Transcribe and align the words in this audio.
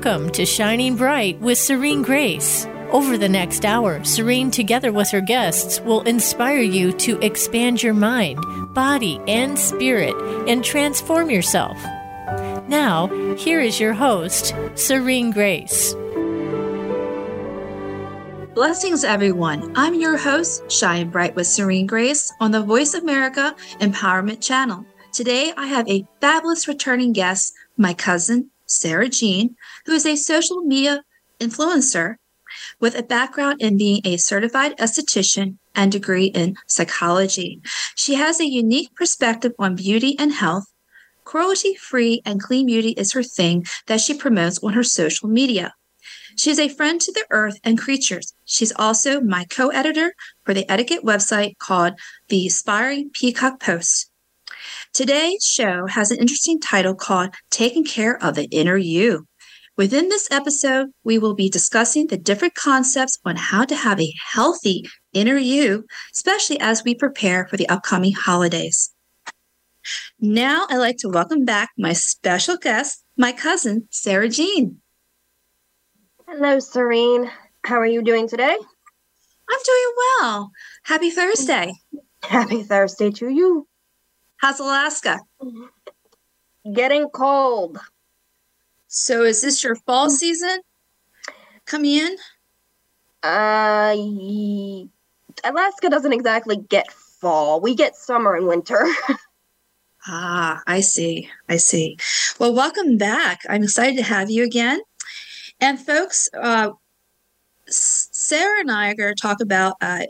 Welcome 0.00 0.30
to 0.30 0.46
Shining 0.46 0.94
Bright 0.94 1.40
with 1.40 1.58
Serene 1.58 2.02
Grace. 2.02 2.68
Over 2.92 3.18
the 3.18 3.28
next 3.28 3.64
hour, 3.64 4.04
Serene, 4.04 4.48
together 4.48 4.92
with 4.92 5.10
her 5.10 5.20
guests, 5.20 5.80
will 5.80 6.02
inspire 6.02 6.60
you 6.60 6.92
to 6.98 7.18
expand 7.18 7.82
your 7.82 7.94
mind, 7.94 8.38
body, 8.74 9.20
and 9.26 9.58
spirit 9.58 10.14
and 10.48 10.64
transform 10.64 11.30
yourself. 11.30 11.76
Now, 12.68 13.08
here 13.38 13.58
is 13.58 13.80
your 13.80 13.92
host, 13.92 14.54
Serene 14.76 15.32
Grace. 15.32 15.94
Blessings, 18.54 19.02
everyone. 19.02 19.72
I'm 19.74 19.94
your 19.94 20.16
host, 20.16 20.70
Shine 20.70 21.10
Bright 21.10 21.34
with 21.34 21.48
Serene 21.48 21.88
Grace 21.88 22.32
on 22.40 22.52
the 22.52 22.62
Voice 22.62 22.94
America 22.94 23.56
Empowerment 23.80 24.40
Channel. 24.40 24.86
Today, 25.12 25.52
I 25.56 25.66
have 25.66 25.88
a 25.88 26.06
fabulous 26.20 26.68
returning 26.68 27.12
guest, 27.12 27.52
my 27.76 27.94
cousin, 27.94 28.52
Sarah 28.68 29.08
Jean, 29.08 29.56
who 29.88 29.94
is 29.94 30.04
a 30.04 30.16
social 30.16 30.60
media 30.60 31.02
influencer 31.40 32.16
with 32.78 32.94
a 32.94 33.02
background 33.02 33.62
in 33.62 33.78
being 33.78 34.02
a 34.04 34.18
certified 34.18 34.76
esthetician 34.76 35.56
and 35.74 35.90
degree 35.90 36.26
in 36.26 36.56
psychology. 36.66 37.62
She 37.94 38.14
has 38.16 38.38
a 38.38 38.46
unique 38.46 38.94
perspective 38.94 39.52
on 39.58 39.76
beauty 39.76 40.14
and 40.18 40.30
health. 40.30 40.66
Cruelty 41.24 41.74
free 41.74 42.20
and 42.26 42.38
clean 42.38 42.66
beauty 42.66 42.90
is 42.90 43.14
her 43.14 43.22
thing 43.22 43.64
that 43.86 44.02
she 44.02 44.12
promotes 44.12 44.62
on 44.62 44.74
her 44.74 44.82
social 44.82 45.26
media. 45.26 45.72
She 46.36 46.50
is 46.50 46.58
a 46.58 46.68
friend 46.68 47.00
to 47.00 47.10
the 47.10 47.24
earth 47.30 47.58
and 47.64 47.78
creatures. 47.78 48.34
She's 48.44 48.72
also 48.76 49.22
my 49.22 49.46
co 49.46 49.68
editor 49.68 50.12
for 50.44 50.52
the 50.52 50.70
etiquette 50.70 51.02
website 51.02 51.56
called 51.56 51.94
The 52.28 52.44
Inspiring 52.44 53.08
Peacock 53.14 53.58
Post. 53.58 54.10
Today's 54.92 55.44
show 55.44 55.86
has 55.86 56.10
an 56.10 56.18
interesting 56.18 56.60
title 56.60 56.94
called 56.94 57.34
Taking 57.48 57.84
Care 57.84 58.22
of 58.22 58.34
the 58.34 58.48
Inner 58.50 58.76
You. 58.76 59.27
Within 59.78 60.08
this 60.08 60.28
episode, 60.32 60.88
we 61.04 61.18
will 61.18 61.36
be 61.36 61.48
discussing 61.48 62.08
the 62.08 62.16
different 62.16 62.56
concepts 62.56 63.16
on 63.24 63.36
how 63.36 63.64
to 63.64 63.76
have 63.76 64.00
a 64.00 64.12
healthy 64.32 64.84
inner 65.12 65.36
you, 65.36 65.86
especially 66.12 66.58
as 66.58 66.82
we 66.82 66.96
prepare 66.96 67.46
for 67.46 67.56
the 67.56 67.68
upcoming 67.68 68.12
holidays. 68.12 68.92
Now, 70.18 70.66
I'd 70.68 70.78
like 70.78 70.96
to 70.98 71.08
welcome 71.08 71.44
back 71.44 71.70
my 71.78 71.92
special 71.92 72.56
guest, 72.56 73.04
my 73.16 73.30
cousin, 73.30 73.86
Sarah 73.92 74.28
Jean. 74.28 74.80
Hello, 76.26 76.58
Serene. 76.58 77.30
How 77.64 77.76
are 77.76 77.86
you 77.86 78.02
doing 78.02 78.26
today? 78.28 78.58
I'm 79.50 79.60
doing 79.64 79.94
well. 80.20 80.50
Happy 80.82 81.10
Thursday. 81.10 81.72
Happy 82.24 82.64
Thursday 82.64 83.12
to 83.12 83.28
you. 83.28 83.68
How's 84.38 84.58
Alaska? 84.58 85.20
Getting 86.74 87.10
cold. 87.10 87.78
So 88.88 89.22
is 89.22 89.42
this 89.42 89.62
your 89.62 89.76
fall 89.76 90.10
season 90.10 90.60
coming 91.66 91.94
in? 91.94 92.16
Uh, 93.22 93.94
Alaska 95.44 95.90
doesn't 95.90 96.12
exactly 96.12 96.56
get 96.56 96.90
fall. 96.90 97.60
We 97.60 97.74
get 97.74 97.96
summer 97.96 98.34
and 98.34 98.46
winter. 98.46 98.86
Ah, 100.10 100.62
I 100.66 100.80
see. 100.80 101.28
I 101.50 101.58
see. 101.58 101.98
Well, 102.38 102.54
welcome 102.54 102.96
back. 102.96 103.40
I'm 103.48 103.62
excited 103.62 103.96
to 103.96 104.02
have 104.02 104.30
you 104.30 104.42
again. 104.42 104.80
And 105.60 105.78
folks, 105.78 106.30
uh, 106.32 106.70
Sarah 107.66 108.60
and 108.60 108.70
I 108.70 108.90
are 108.90 108.94
going 108.94 109.14
to 109.14 109.20
talk 109.20 109.42
about 109.42 109.74
uh, 109.82 110.04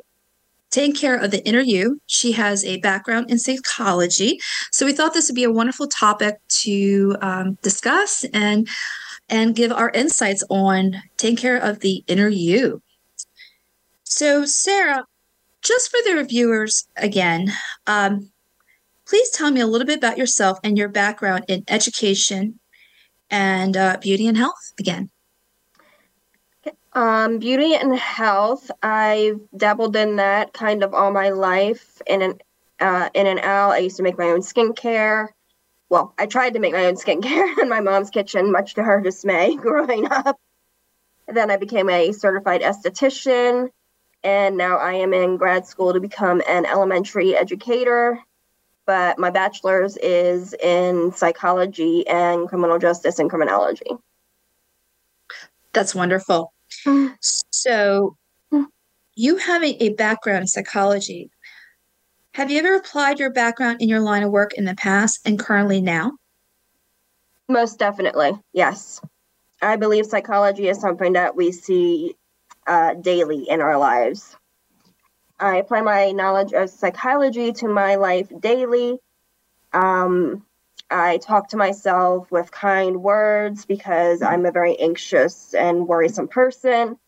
taking 0.70 0.94
care 0.94 1.16
of 1.16 1.30
the 1.30 1.44
inner 1.46 1.60
you. 1.60 2.00
She 2.06 2.32
has 2.32 2.64
a 2.64 2.78
background 2.78 3.30
in 3.30 3.38
psychology, 3.38 4.38
so 4.72 4.86
we 4.86 4.92
thought 4.92 5.14
this 5.14 5.28
would 5.28 5.36
be 5.36 5.44
a 5.44 5.52
wonderful 5.52 5.86
topic 5.88 6.38
to 6.62 7.16
um, 7.20 7.58
discuss 7.62 8.24
and 8.32 8.68
and 9.28 9.54
give 9.54 9.72
our 9.72 9.90
insights 9.90 10.42
on 10.48 11.02
taking 11.16 11.36
care 11.36 11.58
of 11.58 11.80
the 11.80 12.02
inner 12.06 12.28
you. 12.28 12.82
So, 14.04 14.46
Sarah, 14.46 15.04
just 15.62 15.90
for 15.90 15.98
the 16.04 16.16
reviewers 16.16 16.88
again, 16.96 17.52
um, 17.86 18.30
please 19.06 19.30
tell 19.30 19.50
me 19.50 19.60
a 19.60 19.66
little 19.66 19.86
bit 19.86 19.98
about 19.98 20.18
yourself 20.18 20.58
and 20.64 20.78
your 20.78 20.88
background 20.88 21.44
in 21.48 21.64
education 21.68 22.58
and 23.30 23.76
uh, 23.76 23.98
beauty 24.00 24.26
and 24.26 24.36
health 24.36 24.72
again. 24.78 25.10
Um, 26.92 27.38
beauty 27.38 27.74
and 27.74 27.96
health. 27.96 28.70
I've 28.82 29.40
dabbled 29.56 29.96
in 29.96 30.16
that 30.16 30.52
kind 30.52 30.82
of 30.82 30.94
all 30.94 31.12
my 31.12 31.30
life. 31.30 32.00
In 32.06 32.22
and 32.22 32.42
uh, 32.80 33.08
in 33.14 33.26
and 33.26 33.40
out. 33.40 33.70
I 33.72 33.78
used 33.78 33.96
to 33.96 34.02
make 34.02 34.18
my 34.18 34.26
own 34.26 34.40
skincare. 34.40 35.28
Well, 35.90 36.14
I 36.18 36.26
tried 36.26 36.54
to 36.54 36.60
make 36.60 36.72
my 36.72 36.86
own 36.86 36.94
skincare 36.94 37.58
in 37.62 37.68
my 37.68 37.80
mom's 37.80 38.10
kitchen, 38.10 38.52
much 38.52 38.74
to 38.74 38.82
her 38.82 39.00
dismay, 39.00 39.56
growing 39.60 40.10
up. 40.10 40.38
And 41.26 41.36
then 41.36 41.50
I 41.50 41.56
became 41.56 41.90
a 41.90 42.12
certified 42.12 42.62
esthetician, 42.62 43.68
and 44.24 44.56
now 44.56 44.78
I 44.78 44.94
am 44.94 45.12
in 45.12 45.36
grad 45.36 45.66
school 45.66 45.92
to 45.92 46.00
become 46.00 46.42
an 46.48 46.64
elementary 46.64 47.36
educator. 47.36 48.18
But 48.86 49.18
my 49.18 49.28
bachelor's 49.28 49.98
is 49.98 50.54
in 50.54 51.12
psychology 51.12 52.08
and 52.08 52.48
criminal 52.48 52.78
justice 52.78 53.18
and 53.18 53.28
criminology. 53.28 53.90
That's 55.74 55.94
wonderful. 55.94 56.52
So, 57.20 58.16
you 59.14 59.36
having 59.36 59.76
a 59.80 59.90
background 59.90 60.42
in 60.42 60.46
psychology, 60.46 61.30
have 62.34 62.50
you 62.50 62.58
ever 62.60 62.76
applied 62.76 63.18
your 63.18 63.32
background 63.32 63.82
in 63.82 63.88
your 63.88 64.00
line 64.00 64.22
of 64.22 64.30
work 64.30 64.54
in 64.54 64.64
the 64.64 64.76
past 64.76 65.20
and 65.24 65.38
currently 65.38 65.80
now? 65.80 66.12
Most 67.48 67.78
definitely, 67.78 68.32
yes. 68.52 69.00
I 69.60 69.76
believe 69.76 70.06
psychology 70.06 70.68
is 70.68 70.80
something 70.80 71.14
that 71.14 71.34
we 71.34 71.50
see 71.50 72.14
uh, 72.66 72.94
daily 72.94 73.48
in 73.48 73.60
our 73.60 73.76
lives. 73.76 74.36
I 75.40 75.56
apply 75.56 75.80
my 75.82 76.12
knowledge 76.12 76.52
of 76.52 76.70
psychology 76.70 77.52
to 77.54 77.68
my 77.68 77.96
life 77.96 78.28
daily. 78.38 78.98
Um, 79.72 80.44
I 80.90 81.18
talk 81.18 81.48
to 81.48 81.56
myself 81.56 82.30
with 82.30 82.50
kind 82.50 83.02
words 83.02 83.66
because 83.66 84.22
I'm 84.22 84.46
a 84.46 84.52
very 84.52 84.78
anxious 84.78 85.54
and 85.54 85.86
worrisome 85.86 86.28
person. 86.28 86.98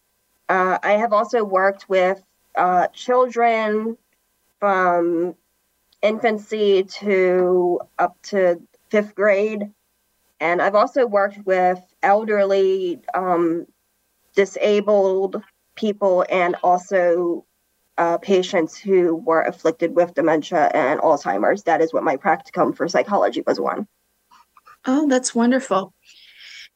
Uh, 0.49 0.79
I 0.83 0.93
have 0.93 1.13
also 1.13 1.45
worked 1.45 1.89
with 1.89 2.23
uh, 2.57 2.89
children 2.89 3.97
from 4.59 5.35
infancy 6.03 6.85
to 6.85 7.81
up 7.99 8.21
to 8.23 8.61
fifth 8.91 9.15
grade. 9.15 9.71
And 10.41 10.61
I've 10.61 10.75
also 10.75 11.07
worked 11.07 11.39
with 11.47 11.81
elderly, 12.03 13.01
um, 13.15 13.67
disabled 14.35 15.43
people, 15.75 16.25
and 16.31 16.57
also 16.63 17.45
uh, 18.01 18.17
patients 18.17 18.79
who 18.79 19.15
were 19.15 19.43
afflicted 19.43 19.95
with 19.95 20.15
dementia 20.15 20.71
and 20.73 20.99
Alzheimer's. 21.01 21.65
That 21.65 21.83
is 21.83 21.93
what 21.93 22.03
my 22.03 22.17
practicum 22.17 22.75
for 22.75 22.89
psychology 22.89 23.43
was 23.47 23.59
on. 23.59 23.87
Oh, 24.87 25.07
that's 25.07 25.35
wonderful. 25.35 25.93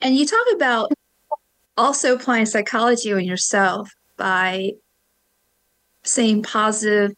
And 0.02 0.14
you 0.14 0.26
talk 0.26 0.46
about 0.54 0.92
also 1.78 2.14
applying 2.14 2.44
psychology 2.44 3.10
on 3.14 3.24
yourself 3.24 3.90
by 4.18 4.72
saying 6.02 6.42
positive 6.42 7.12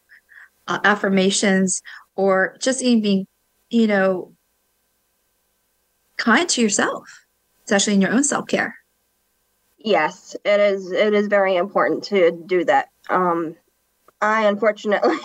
uh, 0.68 0.78
affirmations 0.84 1.82
or 2.14 2.56
just 2.60 2.82
even 2.82 3.02
being, 3.02 3.26
you 3.70 3.88
know, 3.88 4.32
kind 6.16 6.48
to 6.50 6.62
yourself, 6.62 7.08
especially 7.64 7.94
in 7.94 8.00
your 8.00 8.12
own 8.12 8.22
self 8.22 8.46
care. 8.46 8.76
Yes, 9.78 10.36
it 10.44 10.60
is. 10.60 10.92
It 10.92 11.12
is 11.12 11.26
very 11.26 11.56
important 11.56 12.04
to 12.04 12.30
do 12.46 12.64
that. 12.66 12.86
Um, 13.10 13.56
I 14.20 14.46
unfortunately 14.46 15.18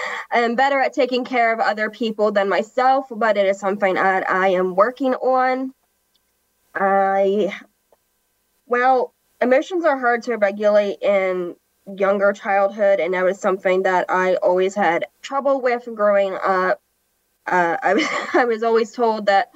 am 0.32 0.54
better 0.54 0.80
at 0.80 0.92
taking 0.92 1.24
care 1.24 1.52
of 1.52 1.60
other 1.60 1.90
people 1.90 2.30
than 2.30 2.48
myself, 2.48 3.06
but 3.10 3.36
it 3.36 3.46
is 3.46 3.58
something 3.58 3.94
that 3.94 4.28
I 4.28 4.48
am 4.48 4.74
working 4.74 5.14
on. 5.14 5.72
I, 6.74 7.58
well, 8.66 9.14
emotions 9.40 9.84
are 9.84 9.98
hard 9.98 10.22
to 10.24 10.36
regulate 10.36 10.98
in 11.00 11.56
younger 11.96 12.32
childhood, 12.32 13.00
and 13.00 13.14
that 13.14 13.24
was 13.24 13.40
something 13.40 13.84
that 13.84 14.06
I 14.10 14.34
always 14.36 14.74
had 14.74 15.06
trouble 15.22 15.62
with 15.62 15.88
growing 15.94 16.34
up. 16.34 16.82
Uh, 17.46 17.78
I, 17.82 17.94
was, 17.94 18.06
I 18.34 18.44
was 18.44 18.62
always 18.62 18.92
told 18.92 19.26
that 19.26 19.48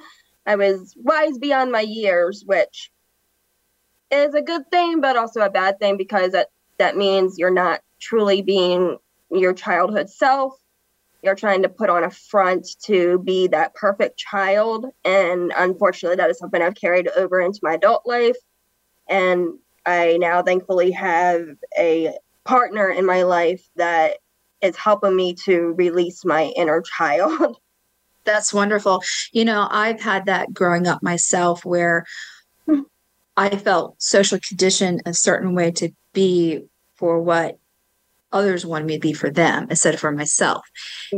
I 0.46 0.56
was 0.56 0.94
wise 0.96 1.36
beyond 1.36 1.72
my 1.72 1.80
years, 1.80 2.42
which 2.44 2.90
is 4.10 4.34
a 4.34 4.42
good 4.42 4.70
thing, 4.70 5.02
but 5.02 5.16
also 5.16 5.40
a 5.40 5.50
bad 5.50 5.78
thing 5.78 5.98
because 5.98 6.32
that, 6.32 6.48
that 6.78 6.96
means 6.96 7.38
you're 7.38 7.50
not 7.50 7.80
truly 8.02 8.42
being 8.42 8.98
your 9.30 9.54
childhood 9.54 10.10
self. 10.10 10.54
You're 11.22 11.36
trying 11.36 11.62
to 11.62 11.68
put 11.68 11.88
on 11.88 12.02
a 12.02 12.10
front 12.10 12.66
to 12.84 13.20
be 13.20 13.46
that 13.48 13.74
perfect 13.74 14.18
child. 14.18 14.86
And 15.04 15.52
unfortunately, 15.56 16.16
that 16.16 16.30
is 16.30 16.38
something 16.38 16.60
I've 16.60 16.74
carried 16.74 17.08
over 17.08 17.40
into 17.40 17.60
my 17.62 17.74
adult 17.74 18.02
life. 18.04 18.36
And 19.08 19.58
I 19.86 20.16
now 20.18 20.42
thankfully 20.42 20.90
have 20.90 21.46
a 21.78 22.14
partner 22.44 22.88
in 22.88 23.06
my 23.06 23.22
life 23.22 23.64
that 23.76 24.18
is 24.60 24.76
helping 24.76 25.14
me 25.14 25.34
to 25.44 25.74
release 25.76 26.24
my 26.24 26.52
inner 26.56 26.82
child. 26.82 27.56
That's 28.24 28.52
wonderful. 28.52 29.02
You 29.32 29.44
know, 29.44 29.66
I've 29.70 30.00
had 30.00 30.26
that 30.26 30.52
growing 30.52 30.86
up 30.86 31.02
myself 31.02 31.64
where 31.64 32.04
hmm. 32.66 32.82
I 33.36 33.56
felt 33.56 34.00
social 34.00 34.38
conditioned 34.46 35.02
a 35.06 35.14
certain 35.14 35.54
way 35.54 35.72
to 35.72 35.90
be 36.12 36.64
for 36.94 37.20
what 37.20 37.58
others 38.32 38.66
wanted 38.66 38.86
me 38.86 38.94
to 38.94 39.00
be 39.00 39.12
for 39.12 39.30
them 39.30 39.66
instead 39.70 39.94
of 39.94 40.00
for 40.00 40.12
myself. 40.12 40.66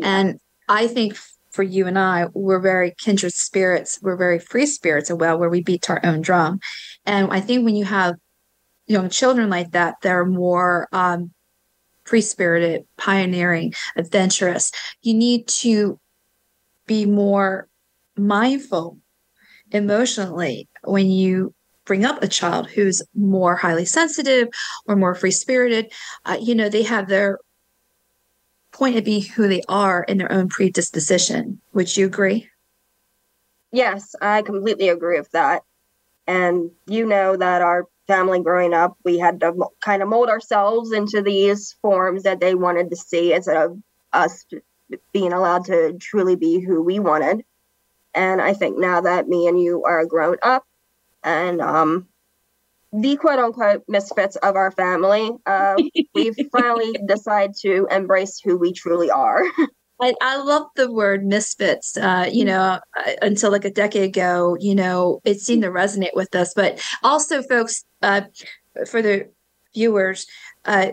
And 0.02 0.38
I 0.68 0.86
think 0.86 1.16
for 1.50 1.62
you 1.62 1.86
and 1.86 1.98
I, 1.98 2.26
we're 2.34 2.60
very 2.60 2.94
kindred 2.98 3.32
spirits. 3.32 4.00
We're 4.02 4.16
very 4.16 4.38
free 4.38 4.66
spirits 4.66 5.10
as 5.10 5.16
well, 5.16 5.38
where 5.38 5.50
we 5.50 5.62
beat 5.62 5.88
our 5.88 6.00
own 6.04 6.20
drum. 6.20 6.58
And 7.06 7.30
I 7.30 7.40
think 7.40 7.64
when 7.64 7.76
you 7.76 7.84
have 7.84 8.16
young 8.86 9.08
children 9.08 9.50
like 9.50 9.70
that, 9.70 9.96
they're 10.02 10.24
more 10.24 10.88
um, 10.92 11.32
free 12.04 12.20
spirited, 12.20 12.84
pioneering, 12.96 13.72
adventurous. 13.96 14.72
You 15.02 15.14
need 15.14 15.46
to 15.48 16.00
be 16.86 17.06
more 17.06 17.68
mindful 18.16 18.98
emotionally 19.70 20.68
when 20.82 21.10
you 21.10 21.54
bring 21.84 22.04
up 22.04 22.22
a 22.22 22.28
child 22.28 22.68
who's 22.68 23.02
more 23.14 23.56
highly 23.56 23.84
sensitive 23.84 24.48
or 24.86 24.96
more 24.96 25.14
free 25.14 25.30
spirited. 25.30 25.92
Uh, 26.24 26.36
you 26.40 26.54
know, 26.54 26.68
they 26.68 26.82
have 26.82 27.08
their 27.08 27.38
point 28.72 28.96
of 28.96 29.04
being 29.04 29.22
who 29.22 29.48
they 29.48 29.62
are 29.68 30.02
in 30.04 30.18
their 30.18 30.32
own 30.32 30.48
predisposition. 30.48 31.60
Would 31.72 31.96
you 31.96 32.06
agree? 32.06 32.48
Yes, 33.72 34.14
I 34.20 34.42
completely 34.42 34.88
agree 34.88 35.18
with 35.18 35.30
that. 35.32 35.62
And 36.26 36.70
you 36.86 37.06
know 37.06 37.36
that 37.36 37.62
our 37.62 37.86
family 38.06 38.40
growing 38.40 38.74
up, 38.74 38.96
we 39.04 39.18
had 39.18 39.40
to 39.40 39.66
kind 39.80 40.02
of 40.02 40.08
mold 40.08 40.28
ourselves 40.28 40.92
into 40.92 41.22
these 41.22 41.76
forms 41.82 42.22
that 42.22 42.40
they 42.40 42.54
wanted 42.54 42.90
to 42.90 42.96
see 42.96 43.32
instead 43.32 43.56
of 43.56 43.78
us 44.12 44.44
being 45.12 45.32
allowed 45.32 45.64
to 45.66 45.96
truly 45.98 46.36
be 46.36 46.60
who 46.60 46.82
we 46.82 46.98
wanted. 46.98 47.44
And 48.14 48.40
I 48.40 48.54
think 48.54 48.78
now 48.78 49.00
that 49.00 49.28
me 49.28 49.48
and 49.48 49.60
you 49.60 49.82
are 49.84 50.06
grown 50.06 50.36
up 50.42 50.64
and 51.24 51.60
um, 51.60 52.06
the 52.92 53.16
quote 53.16 53.38
unquote 53.38 53.82
misfits 53.88 54.36
of 54.36 54.54
our 54.56 54.70
family, 54.70 55.30
uh, 55.46 55.76
we've 56.14 56.36
finally 56.52 56.94
decide 57.06 57.52
to 57.62 57.88
embrace 57.90 58.40
who 58.42 58.56
we 58.56 58.72
truly 58.72 59.10
are. 59.10 59.42
I, 60.00 60.14
I 60.20 60.36
love 60.42 60.66
the 60.76 60.92
word 60.92 61.24
misfits. 61.24 61.96
Uh, 61.96 62.28
you 62.30 62.44
know, 62.44 62.80
uh, 62.96 63.12
until 63.22 63.50
like 63.50 63.64
a 63.64 63.70
decade 63.70 64.04
ago, 64.04 64.56
you 64.60 64.74
know, 64.74 65.20
it 65.24 65.40
seemed 65.40 65.62
to 65.62 65.70
resonate 65.70 66.14
with 66.14 66.34
us. 66.34 66.52
But 66.54 66.80
also, 67.02 67.42
folks, 67.42 67.84
uh, 68.02 68.22
for 68.88 69.02
the 69.02 69.30
viewers, 69.74 70.26
uh, 70.64 70.92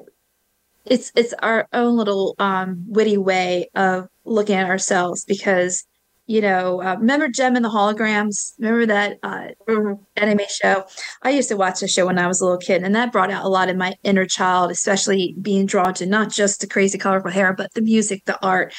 it's 0.85 1.11
it's 1.15 1.33
our 1.41 1.67
own 1.73 1.97
little 1.97 2.35
um, 2.39 2.83
witty 2.87 3.17
way 3.17 3.69
of 3.75 4.07
looking 4.25 4.55
at 4.55 4.69
ourselves 4.69 5.25
because 5.25 5.85
you 6.27 6.41
know, 6.41 6.81
uh, 6.81 6.95
remember 6.99 7.27
Jem 7.27 7.55
and 7.55 7.65
the 7.65 7.69
Holograms? 7.69 8.53
Remember 8.59 8.85
that 8.85 9.17
uh, 9.23 9.47
mm-hmm. 9.67 10.01
anime 10.15 10.39
show? 10.49 10.85
I 11.21 11.31
used 11.31 11.49
to 11.49 11.57
watch 11.57 11.79
the 11.79 11.87
show 11.87 12.05
when 12.05 12.19
I 12.19 12.27
was 12.27 12.41
a 12.41 12.45
little 12.45 12.59
kid, 12.59 12.83
and 12.83 12.95
that 12.95 13.11
brought 13.11 13.31
out 13.31 13.45
a 13.45 13.49
lot 13.49 13.69
of 13.69 13.77
my 13.77 13.95
inner 14.03 14.25
child, 14.25 14.71
especially 14.71 15.35
being 15.41 15.65
drawn 15.65 15.93
to 15.95 16.05
not 16.05 16.31
just 16.31 16.61
the 16.61 16.67
crazy, 16.67 16.97
colorful 16.97 17.31
hair, 17.31 17.53
but 17.53 17.73
the 17.73 17.81
music, 17.81 18.25
the 18.25 18.43
art. 18.45 18.73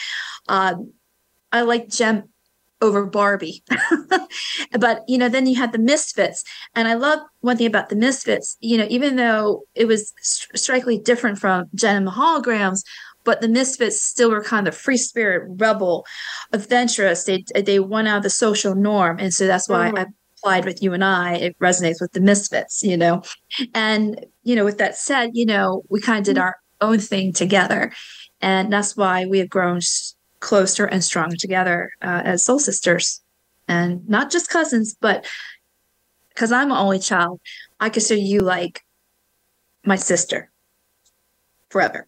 Um, 0.48 0.92
I 1.50 1.62
like 1.62 1.88
Jem 1.88 2.24
over 2.82 3.06
Barbie. 3.06 3.62
but, 4.78 5.02
you 5.06 5.16
know, 5.16 5.28
then 5.28 5.46
you 5.46 5.56
had 5.56 5.72
the 5.72 5.78
Misfits. 5.78 6.44
And 6.74 6.88
I 6.88 6.94
love 6.94 7.20
one 7.40 7.56
thing 7.56 7.68
about 7.68 7.88
the 7.88 7.96
Misfits, 7.96 8.56
you 8.60 8.76
know, 8.76 8.86
even 8.90 9.16
though 9.16 9.62
it 9.74 9.86
was 9.86 10.12
strikingly 10.22 10.98
different 10.98 11.38
from 11.38 11.66
Jem 11.74 11.96
and 11.96 12.06
the 12.06 12.10
Holograms, 12.10 12.82
but 13.24 13.40
the 13.40 13.48
misfits 13.48 14.00
still 14.02 14.30
were 14.30 14.42
kind 14.42 14.66
of 14.68 14.76
free 14.76 14.96
spirit 14.96 15.48
rebel 15.56 16.04
adventurous. 16.52 17.24
They 17.24 17.44
they 17.54 17.78
went 17.78 18.08
out 18.08 18.18
of 18.18 18.22
the 18.22 18.30
social 18.30 18.74
norm. 18.74 19.18
And 19.18 19.32
so 19.32 19.46
that's 19.46 19.68
why 19.68 19.88
mm-hmm. 19.88 19.98
i 19.98 20.06
applied 20.38 20.64
with 20.64 20.82
you 20.82 20.92
and 20.92 21.04
i. 21.04 21.34
It 21.34 21.58
resonates 21.58 22.00
with 22.00 22.12
the 22.12 22.20
misfits 22.20 22.82
you 22.82 22.96
know? 22.96 23.22
And 23.74 24.24
you 24.42 24.56
know 24.56 24.64
with 24.64 24.78
that 24.78 24.96
said 24.96 25.30
you 25.34 25.46
know 25.46 25.82
we 25.88 26.00
kind 26.00 26.18
of 26.18 26.24
did 26.24 26.36
mm-hmm. 26.36 26.44
our 26.44 26.56
own 26.80 26.98
thing 26.98 27.32
together. 27.32 27.92
And 28.40 28.72
that's 28.72 28.96
why 28.96 29.26
we 29.26 29.38
have 29.38 29.48
grown 29.48 29.80
closer 30.40 30.84
and 30.86 31.04
stronger 31.04 31.36
together 31.36 31.92
uh, 32.02 32.22
as 32.24 32.44
soul 32.44 32.58
sisters. 32.58 33.20
And 33.68 34.06
not 34.08 34.30
just 34.30 34.50
cousins 34.50 34.94
but 35.00 35.26
because 36.30 36.50
i'm 36.50 36.70
an 36.72 36.76
only 36.76 36.98
child 36.98 37.40
i 37.78 37.88
consider 37.88 38.20
you 38.20 38.40
like 38.40 38.82
my 39.84 39.96
sister 39.96 40.50
forever. 41.70 42.06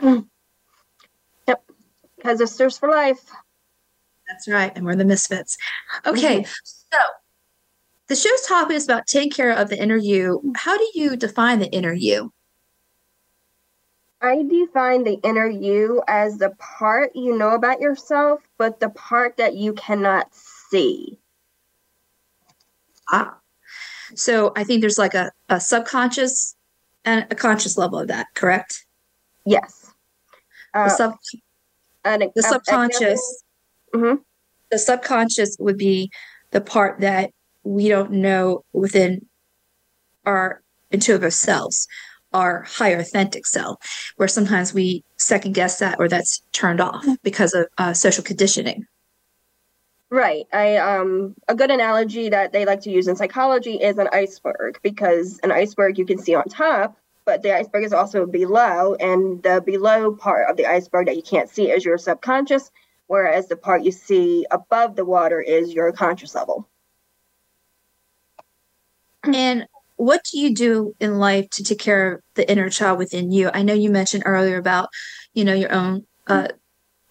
Mm 0.00 0.26
because 2.24 2.38
sisters 2.38 2.78
for 2.78 2.88
life. 2.88 3.30
That's 4.26 4.48
right. 4.48 4.72
And 4.74 4.86
we're 4.86 4.96
the 4.96 5.04
misfits. 5.04 5.58
Okay. 6.06 6.40
Mm-hmm. 6.40 6.52
So 6.64 6.98
the 8.08 8.16
show's 8.16 8.46
topic 8.46 8.76
is 8.76 8.84
about 8.84 9.06
taking 9.06 9.30
care 9.30 9.50
of 9.50 9.68
the 9.68 9.80
inner 9.80 9.96
you. 9.96 10.52
How 10.56 10.76
do 10.76 10.88
you 10.94 11.16
define 11.16 11.58
the 11.58 11.70
inner 11.70 11.92
you? 11.92 12.32
I 14.22 14.42
define 14.42 15.04
the 15.04 15.20
inner 15.22 15.46
you 15.46 16.02
as 16.08 16.38
the 16.38 16.50
part 16.58 17.14
you 17.14 17.36
know 17.36 17.50
about 17.50 17.80
yourself, 17.80 18.40
but 18.56 18.80
the 18.80 18.88
part 18.88 19.36
that 19.36 19.54
you 19.54 19.74
cannot 19.74 20.34
see. 20.34 21.18
Ah. 23.12 23.36
So 24.14 24.52
I 24.56 24.64
think 24.64 24.80
there's 24.80 24.98
like 24.98 25.12
a, 25.12 25.30
a 25.50 25.60
subconscious 25.60 26.56
and 27.04 27.26
a 27.30 27.34
conscious 27.34 27.76
level 27.76 27.98
of 27.98 28.08
that, 28.08 28.28
correct? 28.34 28.86
Yes. 29.44 29.92
Uh, 30.72 30.84
the 30.84 30.90
sub 30.90 31.14
an, 32.04 32.30
the 32.34 32.42
subconscious. 32.42 33.42
Mm-hmm. 33.94 34.20
the 34.70 34.78
subconscious 34.78 35.56
would 35.60 35.78
be 35.78 36.10
the 36.50 36.60
part 36.60 37.00
that 37.00 37.30
we 37.62 37.88
don't 37.88 38.10
know 38.10 38.64
within 38.72 39.26
our 40.26 40.62
intuitive 40.90 41.32
selves 41.32 41.86
our 42.34 42.62
higher 42.62 42.98
authentic 42.98 43.46
self 43.46 44.12
where 44.16 44.28
sometimes 44.28 44.74
we 44.74 45.04
second 45.16 45.54
guess 45.54 45.78
that 45.78 45.98
or 46.00 46.08
that's 46.08 46.42
turned 46.52 46.80
off 46.80 47.06
because 47.22 47.54
of 47.54 47.66
uh, 47.78 47.94
social 47.94 48.24
conditioning. 48.24 48.84
Right. 50.10 50.46
I 50.52 50.76
um 50.76 51.34
a 51.48 51.54
good 51.54 51.70
analogy 51.70 52.28
that 52.28 52.52
they 52.52 52.66
like 52.66 52.82
to 52.82 52.90
use 52.90 53.08
in 53.08 53.16
psychology 53.16 53.74
is 53.74 53.98
an 53.98 54.08
iceberg 54.12 54.78
because 54.82 55.40
an 55.42 55.50
iceberg 55.50 55.98
you 55.98 56.04
can 56.04 56.18
see 56.18 56.34
on 56.34 56.44
top 56.44 56.96
but 57.24 57.42
the 57.42 57.54
iceberg 57.54 57.84
is 57.84 57.92
also 57.92 58.26
below, 58.26 58.94
and 58.94 59.42
the 59.42 59.62
below 59.64 60.14
part 60.14 60.50
of 60.50 60.56
the 60.56 60.66
iceberg 60.66 61.06
that 61.06 61.16
you 61.16 61.22
can't 61.22 61.48
see 61.48 61.70
is 61.70 61.84
your 61.84 61.98
subconscious, 61.98 62.70
whereas 63.06 63.48
the 63.48 63.56
part 63.56 63.82
you 63.82 63.92
see 63.92 64.46
above 64.50 64.96
the 64.96 65.04
water 65.04 65.40
is 65.40 65.72
your 65.72 65.92
conscious 65.92 66.34
level. 66.34 66.68
And 69.34 69.66
what 69.96 70.22
do 70.30 70.38
you 70.38 70.54
do 70.54 70.94
in 71.00 71.18
life 71.18 71.48
to 71.50 71.64
take 71.64 71.78
care 71.78 72.12
of 72.14 72.20
the 72.34 72.50
inner 72.50 72.68
child 72.68 72.98
within 72.98 73.30
you? 73.30 73.50
I 73.54 73.62
know 73.62 73.72
you 73.72 73.90
mentioned 73.90 74.24
earlier 74.26 74.58
about, 74.58 74.88
you 75.32 75.44
know, 75.44 75.54
your 75.54 75.72
own 75.72 76.04
uh, 76.26 76.48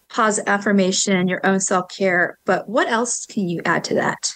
positive 0.08 0.48
affirmation, 0.48 1.26
your 1.26 1.44
own 1.44 1.60
self 1.60 1.88
care, 1.88 2.38
but 2.44 2.68
what 2.68 2.88
else 2.88 3.26
can 3.26 3.48
you 3.48 3.62
add 3.64 3.84
to 3.84 3.94
that? 3.94 4.32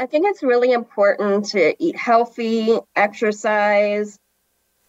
I 0.00 0.06
think 0.06 0.26
it's 0.26 0.42
really 0.42 0.72
important 0.72 1.46
to 1.46 1.74
eat 1.82 1.96
healthy, 1.96 2.78
exercise. 2.94 4.18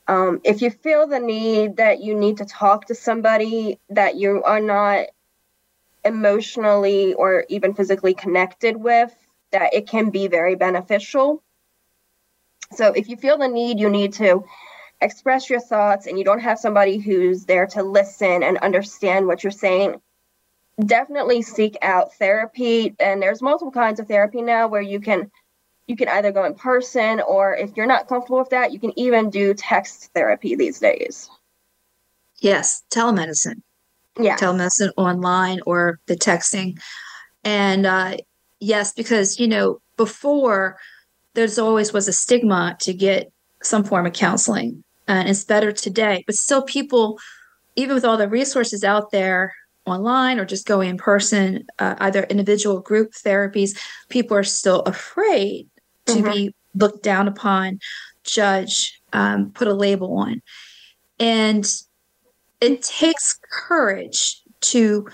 Um, 0.08 0.42
if 0.44 0.62
you 0.62 0.70
feel 0.70 1.08
the 1.08 1.20
need 1.20 1.78
that 1.78 2.02
you 2.02 2.16
need 2.16 2.38
to 2.38 2.46
talk 2.46 2.86
to 2.86 2.96
somebody 2.96 3.80
that 3.90 4.16
you 4.16 4.44
are 4.44 4.60
not 4.60 5.08
emotionally 6.06 7.14
or 7.16 7.46
even 7.50 7.74
physically 7.74 8.14
connected 8.14 8.78
with, 8.78 9.14
that 9.52 9.74
it 9.74 9.88
can 9.88 10.12
be 10.12 10.28
very 10.28 10.56
beneficial. 10.56 11.42
So 12.74 12.94
if 12.94 13.10
you 13.10 13.18
feel 13.18 13.38
the 13.40 13.48
need, 13.48 13.80
you 13.80 13.90
need 13.90 14.14
to 14.14 14.46
express 15.02 15.50
your 15.50 15.60
thoughts 15.60 16.06
and 16.06 16.20
you 16.20 16.24
don't 16.24 16.42
have 16.42 16.60
somebody 16.60 17.00
who's 17.00 17.46
there 17.46 17.66
to 17.68 17.82
listen 17.82 18.44
and 18.44 18.60
understand 18.60 19.26
what 19.26 19.44
you're 19.44 19.52
saying, 19.52 20.00
definitely 20.86 21.42
seek 21.42 21.78
out 21.82 22.14
therapy 22.16 22.96
and 23.00 23.22
there's 23.22 23.42
multiple 23.42 23.72
kinds 23.72 24.00
of 24.00 24.08
therapy 24.08 24.42
now 24.42 24.68
where 24.68 24.82
you 24.82 25.00
can 25.00 25.30
you 25.88 25.96
can 25.96 26.08
either 26.10 26.32
go 26.32 26.46
in 26.46 26.54
person 26.54 27.20
or 27.22 27.56
if 27.56 27.76
you're 27.76 27.88
not 27.88 28.08
comfortable 28.08 28.40
with 28.40 28.50
that 28.50 28.72
you 28.72 28.80
can 28.80 28.98
even 28.98 29.30
do 29.30 29.54
text 29.54 30.12
therapy 30.14 30.56
these 30.56 30.80
days. 30.80 31.30
Yes 32.40 32.84
telemedicine. 32.92 33.62
Yeah. 34.20 34.38
Telemedicine 34.38 34.92
online 34.98 35.60
or 35.66 36.00
the 36.08 36.16
texting. 36.16 36.80
And 37.44 37.86
uh, 37.86 38.18
yes 38.60 38.94
because 38.94 39.40
you 39.40 39.48
know 39.48 39.82
before 39.98 40.78
there's 41.34 41.60
always 41.60 41.94
was 41.94 42.08
a 42.08 42.14
stigma 42.14 42.78
to 42.82 42.94
get 42.94 43.32
some 43.62 43.84
form 43.84 44.06
of 44.06 44.14
counseling 44.14 44.84
and 45.08 45.28
it's 45.28 45.44
better 45.44 45.72
today 45.72 46.24
but 46.26 46.36
still 46.36 46.62
people 46.62 47.20
even 47.76 47.96
with 47.96 48.06
all 48.06 48.18
the 48.18 48.28
resources 48.28 48.84
out 48.84 49.12
there 49.12 49.54
online 49.90 50.40
or 50.40 50.46
just 50.46 50.68
going 50.68 50.90
in 50.90 50.98
person, 50.98 51.66
uh, 51.80 51.96
either 52.00 52.24
individual 52.24 52.80
group 52.80 53.12
therapies, 53.14 53.78
people 54.10 54.36
are 54.36 54.44
still 54.44 54.82
afraid 54.82 55.68
to 56.06 56.14
mm-hmm. 56.14 56.32
be 56.32 56.56
looked 56.76 57.04
down 57.04 57.28
upon, 57.28 57.80
judged, 58.24 58.98
um, 59.14 59.52
put 59.52 59.68
a 59.68 59.74
label 59.74 60.18
on. 60.18 60.42
And 61.20 61.66
it 62.62 62.82
takes 62.82 63.40
courage 63.52 64.42
to 64.62 65.08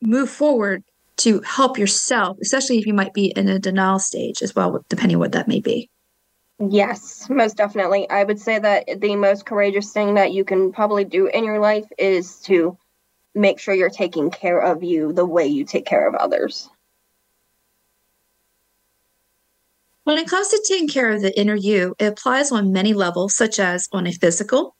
move 0.00 0.30
forward 0.30 0.84
to 1.18 1.40
help 1.40 1.78
yourself, 1.78 2.36
especially 2.40 2.78
if 2.78 2.86
you 2.86 2.94
might 2.94 3.12
be 3.12 3.26
in 3.36 3.48
a 3.48 3.58
denial 3.58 3.98
stage 3.98 4.42
as 4.42 4.54
well, 4.54 4.84
depending 4.88 5.18
what 5.18 5.32
that 5.32 5.48
may 5.48 5.60
be. 5.60 5.90
Yes, 6.60 7.28
most 7.30 7.56
definitely. 7.56 8.08
I 8.10 8.24
would 8.24 8.40
say 8.40 8.58
that 8.58 9.00
the 9.00 9.16
most 9.16 9.46
courageous 9.46 9.92
thing 9.92 10.14
that 10.14 10.32
you 10.32 10.44
can 10.44 10.72
probably 10.72 11.04
do 11.04 11.26
in 11.26 11.44
your 11.44 11.60
life 11.60 11.86
is 11.98 12.36
to 12.42 12.76
make 13.38 13.58
sure 13.58 13.74
you're 13.74 13.88
taking 13.90 14.30
care 14.30 14.60
of 14.60 14.82
you 14.82 15.12
the 15.12 15.24
way 15.24 15.46
you 15.46 15.64
take 15.64 15.86
care 15.86 16.06
of 16.06 16.14
others. 16.14 16.68
When 20.04 20.18
it 20.18 20.28
comes 20.28 20.48
to 20.48 20.64
taking 20.66 20.88
care 20.88 21.10
of 21.10 21.20
the 21.20 21.38
inner 21.38 21.54
you, 21.54 21.94
it 21.98 22.06
applies 22.06 22.50
on 22.50 22.72
many 22.72 22.94
levels, 22.94 23.34
such 23.34 23.58
as 23.58 23.88
on 23.92 24.06
a 24.06 24.12
physical, 24.12 24.74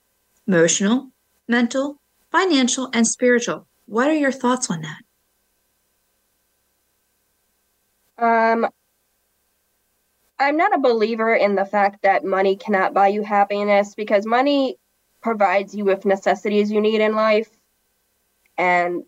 emotional, 0.47 1.11
mental, 1.47 2.00
financial, 2.33 2.88
and 2.95 3.07
spiritual. 3.07 3.67
What 3.87 4.09
are 4.09 4.15
your 4.15 4.33
thoughts 4.33 4.71
on 4.71 4.83
that? 4.83 5.03
Um, 8.19 8.69
I'm 10.38 10.57
not 10.57 10.75
a 10.75 10.79
believer 10.79 11.35
in 11.35 11.57
the 11.57 11.65
fact 11.65 12.03
that 12.03 12.25
money 12.25 12.57
cannot 12.57 12.95
buy 12.95 13.09
you 13.09 13.23
happiness 13.23 13.95
because 13.95 14.25
money 14.25 14.77
provides 15.21 15.75
you 15.75 15.85
with 15.85 16.05
necessities 16.05 16.71
you 16.71 16.81
need 16.81 17.00
in 17.00 17.15
life. 17.15 17.50
And 18.59 19.05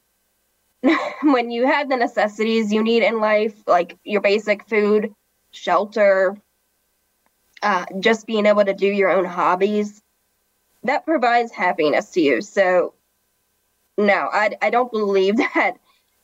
when 1.22 1.50
you 1.50 1.66
have 1.66 1.88
the 1.88 1.96
necessities 1.96 2.72
you 2.72 2.82
need 2.82 3.02
in 3.02 3.20
life, 3.20 3.54
like 3.66 3.98
your 4.04 4.20
basic 4.22 4.66
food, 4.68 5.12
shelter, 5.50 6.36
uh, 7.62 7.84
just 7.98 8.26
being 8.26 8.46
able 8.46 8.64
to 8.64 8.72
do 8.72 8.86
your 8.86 9.10
own 9.10 9.24
hobbies, 9.24 10.00
that 10.84 11.04
provides 11.04 11.52
happiness 11.52 12.10
to 12.12 12.20
you. 12.20 12.40
So, 12.40 12.94
no, 13.98 14.28
I, 14.32 14.56
I 14.62 14.70
don't 14.70 14.90
believe 14.90 15.36
that 15.54 15.72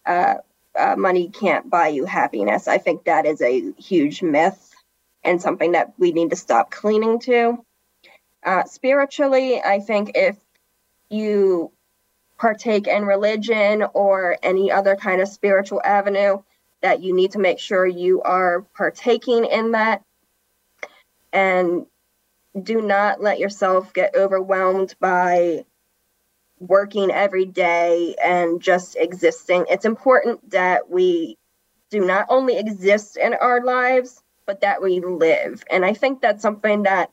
uh, 0.06 0.34
uh, 0.78 0.96
money 0.96 1.28
can't 1.28 1.68
buy 1.68 1.88
you 1.88 2.06
happiness. 2.06 2.68
I 2.68 2.78
think 2.78 3.04
that 3.04 3.26
is 3.26 3.42
a 3.42 3.72
huge 3.76 4.22
myth 4.22 4.74
and 5.24 5.42
something 5.42 5.72
that 5.72 5.92
we 5.98 6.12
need 6.12 6.30
to 6.30 6.36
stop 6.36 6.70
clinging 6.70 7.18
to. 7.20 7.64
Uh, 8.44 8.64
spiritually, 8.64 9.60
I 9.60 9.80
think 9.80 10.12
if 10.14 10.36
you 11.10 11.72
partake 12.38 12.86
in 12.86 13.04
religion 13.04 13.84
or 13.94 14.36
any 14.42 14.70
other 14.70 14.96
kind 14.96 15.20
of 15.20 15.28
spiritual 15.28 15.80
avenue, 15.84 16.42
that 16.82 17.02
you 17.02 17.14
need 17.14 17.32
to 17.32 17.38
make 17.38 17.58
sure 17.58 17.86
you 17.86 18.22
are 18.22 18.62
partaking 18.74 19.44
in 19.44 19.72
that 19.72 20.02
and 21.32 21.86
do 22.62 22.80
not 22.80 23.20
let 23.20 23.38
yourself 23.38 23.92
get 23.92 24.14
overwhelmed 24.14 24.94
by 25.00 25.64
working 26.58 27.10
every 27.10 27.44
day 27.44 28.14
and 28.22 28.62
just 28.62 28.96
existing. 28.96 29.66
It's 29.68 29.84
important 29.84 30.50
that 30.50 30.90
we 30.90 31.36
do 31.90 32.04
not 32.04 32.26
only 32.28 32.56
exist 32.58 33.16
in 33.16 33.34
our 33.34 33.62
lives, 33.62 34.22
but 34.46 34.60
that 34.62 34.82
we 34.82 35.00
live. 35.00 35.64
And 35.70 35.84
I 35.84 35.92
think 35.92 36.20
that's 36.20 36.42
something 36.42 36.84
that 36.84 37.10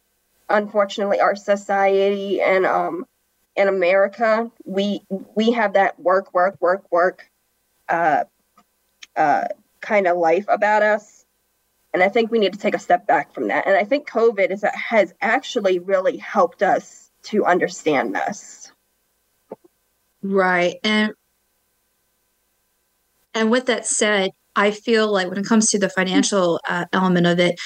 unfortunately 0.49 1.19
our 1.19 1.35
society 1.35 2.41
and 2.41 2.65
um 2.65 3.05
in 3.55 3.67
America, 3.67 4.51
we 4.65 5.01
we 5.35 5.51
have 5.51 5.73
that 5.73 5.99
work, 5.99 6.33
work, 6.33 6.57
work, 6.59 6.91
work 6.91 7.29
uh 7.89 8.23
uh 9.15 9.45
kind 9.81 10.07
of 10.07 10.17
life 10.17 10.45
about 10.47 10.81
us. 10.81 11.25
And 11.93 12.01
I 12.01 12.09
think 12.09 12.31
we 12.31 12.39
need 12.39 12.53
to 12.53 12.59
take 12.59 12.73
a 12.73 12.79
step 12.79 13.05
back 13.05 13.33
from 13.33 13.49
that. 13.49 13.67
And 13.67 13.75
I 13.75 13.83
think 13.83 14.09
COVID 14.09 14.49
is 14.49 14.63
has 14.73 15.13
actually 15.21 15.79
really 15.79 16.17
helped 16.17 16.63
us 16.63 17.11
to 17.23 17.45
understand 17.45 18.15
this. 18.15 18.71
Right. 20.23 20.77
And 20.83 21.13
and 23.33 23.51
with 23.51 23.65
that 23.67 23.85
said, 23.85 24.31
I 24.55 24.71
feel 24.71 25.11
like 25.11 25.29
when 25.29 25.39
it 25.39 25.45
comes 25.45 25.69
to 25.71 25.79
the 25.79 25.89
financial 25.89 26.59
uh, 26.67 26.85
element 26.93 27.27
of 27.27 27.39
it, 27.39 27.59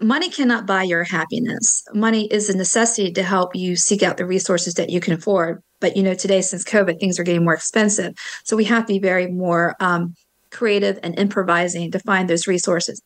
money 0.00 0.30
cannot 0.30 0.66
buy 0.66 0.82
your 0.82 1.04
happiness. 1.04 1.84
Money 1.94 2.26
is 2.32 2.50
a 2.50 2.56
necessity 2.56 3.12
to 3.12 3.22
help 3.22 3.54
you 3.54 3.76
seek 3.76 4.02
out 4.02 4.16
the 4.16 4.26
resources 4.26 4.74
that 4.74 4.90
you 4.90 5.00
can 5.00 5.14
afford. 5.14 5.62
But 5.80 5.96
you 5.96 6.02
know, 6.02 6.14
today 6.14 6.40
since 6.40 6.64
COVID, 6.64 7.00
things 7.00 7.18
are 7.18 7.24
getting 7.24 7.44
more 7.44 7.54
expensive, 7.54 8.14
so 8.44 8.56
we 8.56 8.64
have 8.64 8.86
to 8.86 8.92
be 8.92 8.98
very 8.98 9.30
more 9.30 9.74
um, 9.80 10.14
creative 10.50 10.98
and 11.02 11.18
improvising 11.18 11.90
to 11.90 11.98
find 12.00 12.28
those 12.28 12.46
resources. 12.46 13.00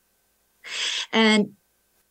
And 1.12 1.52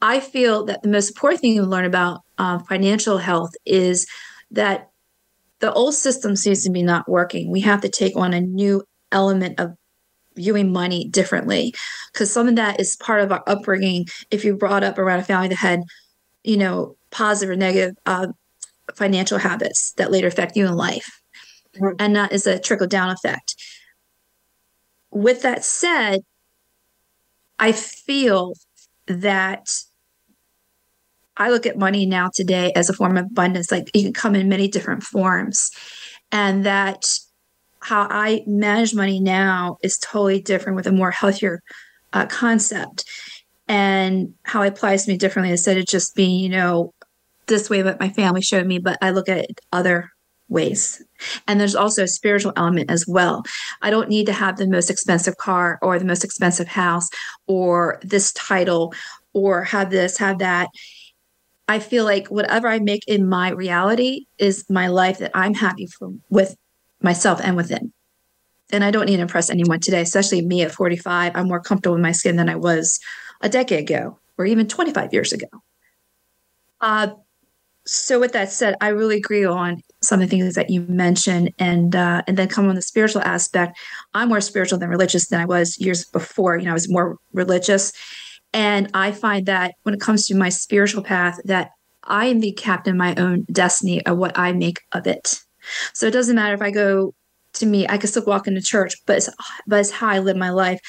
I 0.02 0.20
feel 0.20 0.66
that 0.66 0.82
the 0.82 0.90
most 0.90 1.10
important 1.10 1.42
thing 1.42 1.54
you 1.54 1.64
learn 1.64 1.86
about 1.86 2.22
uh, 2.38 2.60
financial 2.60 3.18
health 3.18 3.52
is 3.66 4.08
that 4.52 4.90
the 5.60 5.74
old 5.74 5.94
system 5.94 6.36
seems 6.36 6.64
to 6.64 6.72
be 6.72 6.84
not 6.84 7.10
working. 7.10 7.52
We 7.52 7.62
have 7.62 7.82
to 7.82 7.90
take 7.90 8.16
on 8.16 8.34
a 8.34 8.42
new 8.42 8.84
element 9.12 9.60
of 9.60 9.76
viewing 10.40 10.72
money 10.72 11.08
differently 11.10 11.74
because 12.12 12.32
some 12.32 12.48
of 12.48 12.56
that 12.56 12.80
is 12.80 12.96
part 12.96 13.22
of 13.22 13.32
our 13.32 13.44
upbringing. 13.46 14.08
If 14.32 14.44
you 14.44 14.56
brought 14.56 14.84
up 14.84 14.98
around 14.98 15.20
a 15.20 15.24
family 15.24 15.50
that 15.50 15.58
had, 15.58 15.84
you 16.44 16.58
know, 16.58 16.96
positive 17.12 17.54
or 17.54 17.56
negative 17.58 17.96
uh, 18.06 18.28
financial 18.96 19.38
habits 19.38 19.94
that 19.98 20.12
later 20.12 20.28
affect 20.28 20.56
you 20.56 20.66
in 20.66 20.76
life, 20.76 21.22
mm-hmm. 21.76 21.96
and 22.00 22.16
that 22.16 22.32
is 22.32 22.48
a 22.48 22.60
trickle 22.60 22.88
down 22.88 23.10
effect. 23.10 23.56
With 25.12 25.42
that 25.42 25.64
said, 25.64 26.22
I 27.58 27.72
feel 27.74 28.54
that 29.08 29.70
I 31.36 31.50
look 31.50 31.66
at 31.66 31.78
money 31.78 32.06
now 32.06 32.30
today 32.34 32.72
as 32.76 32.90
a 32.90 32.94
form 32.94 33.18
of 33.18 33.26
abundance. 33.26 33.72
Like 33.72 33.90
it 33.94 34.04
can 34.04 34.14
come 34.14 34.36
in 34.36 34.50
many 34.50 34.68
different 34.68 35.04
forms, 35.04 35.72
and 36.32 36.66
that 36.66 37.20
how 37.82 38.08
I 38.10 38.44
manage 38.46 38.94
money 38.94 39.20
now 39.20 39.78
is 39.84 39.98
totally 39.98 40.42
different 40.42 40.76
with 40.76 40.88
a 40.88 40.92
more 40.92 41.12
healthier 41.12 41.62
uh, 42.14 42.26
concept, 42.26 43.06
and 43.68 44.34
how 44.44 44.62
it 44.64 44.70
applies 44.70 45.06
to 45.06 45.12
me 45.12 45.18
differently 45.18 45.52
instead 45.52 45.78
of 45.78 45.86
just 45.86 46.16
being, 46.16 46.40
you 46.40 46.50
know, 46.50 46.94
this 47.48 47.70
way 47.70 47.82
that 47.82 48.00
my 48.00 48.10
family 48.10 48.42
showed 48.42 48.66
me. 48.66 48.80
But 48.80 48.98
I 49.02 49.12
look 49.12 49.30
at 49.30 49.46
other 49.72 50.10
ways. 50.50 51.04
And 51.48 51.60
there's 51.60 51.76
also 51.76 52.04
a 52.04 52.08
spiritual 52.08 52.54
element 52.58 52.90
as 52.90 53.06
well. 53.08 53.44
I 53.84 53.92
don't 53.92 54.10
need 54.10 54.26
to 54.26 54.34
have 54.34 54.58
the 54.58 54.68
most 54.68 54.90
expensive 54.90 55.38
car 55.38 55.78
or 55.84 56.00
the 56.00 56.06
most 56.06 56.24
expensive 56.24 56.68
house 56.68 57.08
or 57.46 58.00
this 58.02 58.34
title 58.34 58.94
or 59.34 59.64
have 59.64 59.92
this, 59.92 60.18
have 60.18 60.40
that. 60.40 60.70
I 61.68 61.78
feel 61.78 62.04
like 62.04 62.30
whatever 62.30 62.68
I 62.68 62.80
make 62.80 63.08
in 63.08 63.30
my 63.30 63.50
reality 63.50 64.26
is 64.40 64.66
my 64.70 64.88
life 64.88 65.20
that 65.20 65.30
I'm 65.36 65.54
happy 65.54 65.86
for, 65.86 66.10
with 66.32 66.56
myself 67.02 67.40
and 67.44 67.56
within. 67.56 67.92
And 68.72 68.84
I 68.84 68.92
don't 68.92 69.08
need 69.08 69.18
to 69.18 69.22
impress 69.22 69.50
anyone 69.50 69.80
today, 69.80 70.02
especially 70.02 70.42
me 70.42 70.62
at 70.62 70.72
45. 70.72 71.36
I'm 71.36 71.48
more 71.48 71.60
comfortable 71.60 71.96
in 71.96 72.02
my 72.02 72.12
skin 72.12 72.36
than 72.36 72.50
I 72.50 72.56
was 72.56 73.00
a 73.42 73.50
decade 73.50 73.90
ago 73.90 74.20
or 74.38 74.46
even 74.46 74.68
25 74.68 75.14
years 75.14 75.34
ago. 75.34 75.48
Uh, 76.82 77.10
so 77.86 78.20
with 78.20 78.34
that 78.34 78.52
said, 78.52 78.76
I 78.82 78.90
really 78.90 79.18
agree 79.18 79.46
on 79.46 79.82
some 80.02 80.22
of 80.22 80.30
the 80.30 80.38
things 80.38 80.56
that 80.56 80.70
you 80.70 80.82
mentioned, 80.82 81.52
and 81.58 81.96
uh, 81.96 82.22
and 82.28 82.38
then 82.38 82.48
come 82.48 82.70
on 82.70 82.76
the 82.76 82.82
spiritual 82.82 83.22
aspect. 83.24 83.78
I'm 84.14 84.30
more 84.30 84.42
spiritual 84.42 84.78
than 84.78 84.90
religious 84.90 85.28
than 85.28 85.42
I 85.42 85.46
was 85.46 85.80
years 85.80 86.06
before. 86.06 86.58
You 86.58 86.66
know, 86.66 86.72
I 86.72 86.74
was 86.74 86.90
more 86.90 87.18
religious, 87.34 87.92
and 88.54 88.90
I 88.94 89.12
find 89.12 89.46
that 89.48 89.74
when 89.84 89.96
it 89.96 90.02
comes 90.02 90.28
to 90.28 90.36
my 90.36 90.50
spiritual 90.50 91.04
path, 91.04 91.40
that 91.46 91.72
I 92.04 92.28
am 92.28 92.40
the 92.40 92.52
captain 92.52 92.92
of 92.92 92.98
my 92.98 93.16
own 93.16 93.46
destiny 93.52 94.06
of 94.06 94.18
what 94.18 94.38
I 94.38 94.52
make 94.52 94.82
of 94.92 95.08
it. 95.08 95.40
So 95.94 96.08
it 96.08 96.12
doesn't 96.12 96.36
matter 96.36 96.54
if 96.54 96.62
I 96.62 96.72
go 96.72 97.14
to 97.54 97.66
me, 97.66 97.88
I 97.88 97.98
can 97.98 98.10
still 98.10 98.26
walk 98.26 98.48
into 98.48 98.62
church, 98.62 98.96
but 99.06 99.18
it's, 99.18 99.30
but 99.68 99.80
it's 99.80 99.92
how 99.92 100.08
I 100.08 100.20
live 100.20 100.38
my 100.38 100.52
life, 100.52 100.80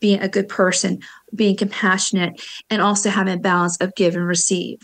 being 0.00 0.20
a 0.20 0.28
good 0.28 0.48
person, 0.48 1.00
being 1.34 1.56
compassionate, 1.56 2.40
and 2.70 2.80
also 2.80 3.10
having 3.10 3.34
a 3.34 3.38
balance 3.38 3.76
of 3.78 3.94
give 3.94 4.14
and 4.14 4.26
receive 4.26 4.78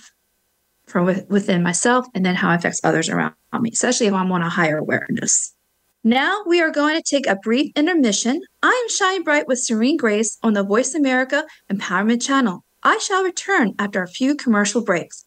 from 0.86 1.06
within 1.28 1.62
myself 1.62 2.06
and 2.14 2.26
then 2.26 2.34
how 2.34 2.50
it 2.50 2.56
affects 2.56 2.80
others 2.82 3.08
around 3.08 3.34
me, 3.60 3.70
especially 3.72 4.06
if 4.06 4.12
I'm 4.12 4.32
on 4.32 4.42
a 4.42 4.50
higher 4.50 4.78
awareness. 4.78 5.54
Now 6.02 6.42
we 6.46 6.60
are 6.60 6.70
going 6.70 6.96
to 6.96 7.02
take 7.02 7.26
a 7.26 7.36
brief 7.36 7.72
intermission. 7.76 8.40
I 8.62 8.68
am 8.68 8.88
Shine 8.88 9.22
Bright 9.22 9.46
with 9.46 9.58
Serene 9.58 9.98
Grace 9.98 10.38
on 10.42 10.54
the 10.54 10.64
Voice 10.64 10.94
America 10.94 11.44
Empowerment 11.70 12.22
Channel. 12.22 12.64
I 12.82 12.98
shall 12.98 13.22
return 13.22 13.74
after 13.78 14.02
a 14.02 14.08
few 14.08 14.34
commercial 14.34 14.82
breaks. 14.82 15.26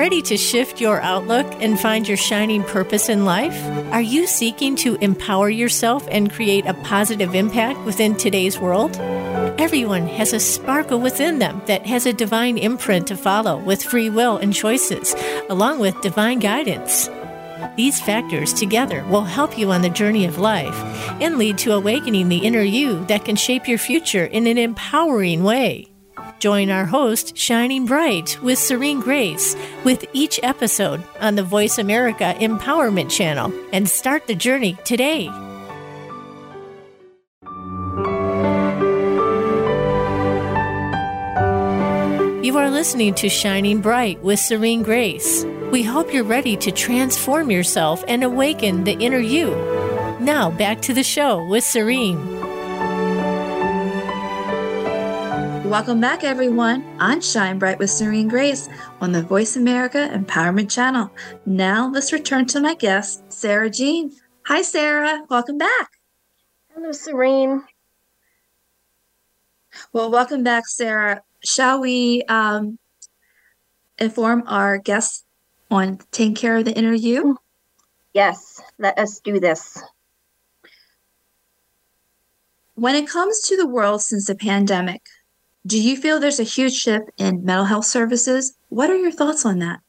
Ready 0.00 0.22
to 0.22 0.38
shift 0.38 0.80
your 0.80 0.98
outlook 1.02 1.46
and 1.60 1.78
find 1.78 2.08
your 2.08 2.16
shining 2.16 2.62
purpose 2.62 3.10
in 3.10 3.26
life? 3.26 3.62
Are 3.92 4.00
you 4.00 4.26
seeking 4.26 4.74
to 4.76 4.94
empower 5.02 5.50
yourself 5.50 6.08
and 6.10 6.32
create 6.32 6.64
a 6.64 6.72
positive 6.72 7.34
impact 7.34 7.78
within 7.80 8.14
today's 8.14 8.58
world? 8.58 8.96
Everyone 9.60 10.06
has 10.06 10.32
a 10.32 10.40
sparkle 10.40 11.00
within 11.00 11.38
them 11.38 11.60
that 11.66 11.84
has 11.84 12.06
a 12.06 12.14
divine 12.14 12.56
imprint 12.56 13.08
to 13.08 13.14
follow 13.14 13.58
with 13.58 13.82
free 13.82 14.08
will 14.08 14.38
and 14.38 14.54
choices, 14.54 15.14
along 15.50 15.80
with 15.80 16.00
divine 16.00 16.38
guidance. 16.38 17.10
These 17.76 18.00
factors 18.00 18.54
together 18.54 19.04
will 19.04 19.24
help 19.24 19.58
you 19.58 19.70
on 19.70 19.82
the 19.82 19.90
journey 19.90 20.24
of 20.24 20.38
life 20.38 20.82
and 21.20 21.36
lead 21.36 21.58
to 21.58 21.74
awakening 21.74 22.30
the 22.30 22.38
inner 22.38 22.62
you 22.62 23.04
that 23.04 23.26
can 23.26 23.36
shape 23.36 23.68
your 23.68 23.76
future 23.76 24.24
in 24.24 24.46
an 24.46 24.56
empowering 24.56 25.42
way. 25.42 25.89
Join 26.40 26.70
our 26.70 26.86
host, 26.86 27.36
Shining 27.36 27.84
Bright, 27.84 28.38
with 28.42 28.58
Serene 28.58 29.00
Grace, 29.00 29.54
with 29.84 30.06
each 30.14 30.40
episode 30.42 31.04
on 31.20 31.34
the 31.34 31.42
Voice 31.42 31.76
America 31.76 32.34
Empowerment 32.38 33.10
Channel, 33.10 33.52
and 33.74 33.86
start 33.86 34.26
the 34.26 34.34
journey 34.34 34.74
today. 34.84 35.24
You 42.42 42.56
are 42.56 42.70
listening 42.70 43.12
to 43.16 43.28
Shining 43.28 43.82
Bright 43.82 44.22
with 44.22 44.38
Serene 44.38 44.82
Grace. 44.82 45.44
We 45.70 45.82
hope 45.82 46.10
you're 46.10 46.24
ready 46.24 46.56
to 46.56 46.72
transform 46.72 47.50
yourself 47.50 48.02
and 48.08 48.24
awaken 48.24 48.84
the 48.84 48.94
inner 48.94 49.18
you. 49.18 49.50
Now, 50.20 50.50
back 50.50 50.80
to 50.82 50.94
the 50.94 51.04
show 51.04 51.44
with 51.44 51.64
Serene. 51.64 52.39
Welcome 55.70 56.00
back, 56.00 56.24
everyone. 56.24 56.84
I'm 56.98 57.20
Shine 57.20 57.60
Bright 57.60 57.78
with 57.78 57.90
Serene 57.90 58.26
Grace 58.26 58.68
on 59.00 59.12
the 59.12 59.22
Voice 59.22 59.54
America 59.54 60.10
Empowerment 60.12 60.68
Channel. 60.68 61.12
Now, 61.46 61.88
let's 61.88 62.12
return 62.12 62.46
to 62.46 62.60
my 62.60 62.74
guest, 62.74 63.32
Sarah 63.32 63.70
Jean. 63.70 64.10
Hi, 64.46 64.62
Sarah. 64.62 65.24
Welcome 65.30 65.58
back. 65.58 65.92
Hello, 66.74 66.90
Serene. 66.90 67.62
Well, 69.92 70.10
welcome 70.10 70.42
back, 70.42 70.66
Sarah. 70.66 71.22
Shall 71.44 71.80
we 71.80 72.24
um, 72.24 72.76
inform 73.96 74.42
our 74.48 74.76
guests 74.76 75.24
on 75.70 76.00
taking 76.10 76.34
care 76.34 76.56
of 76.56 76.64
the 76.64 76.76
inner 76.76 76.94
you? 76.94 77.38
Yes, 78.12 78.60
let 78.80 78.98
us 78.98 79.20
do 79.20 79.38
this. 79.38 79.80
When 82.74 82.96
it 82.96 83.08
comes 83.08 83.38
to 83.42 83.56
the 83.56 83.68
world 83.68 84.02
since 84.02 84.26
the 84.26 84.34
pandemic, 84.34 85.02
do 85.66 85.80
you 85.80 85.96
feel 85.96 86.18
there's 86.18 86.40
a 86.40 86.44
huge 86.44 86.74
shift 86.74 87.10
in 87.18 87.44
mental 87.44 87.64
health 87.64 87.84
services? 87.84 88.56
What 88.68 88.90
are 88.90 88.96
your 88.96 89.12
thoughts 89.12 89.44
on 89.44 89.58
that? 89.58 89.80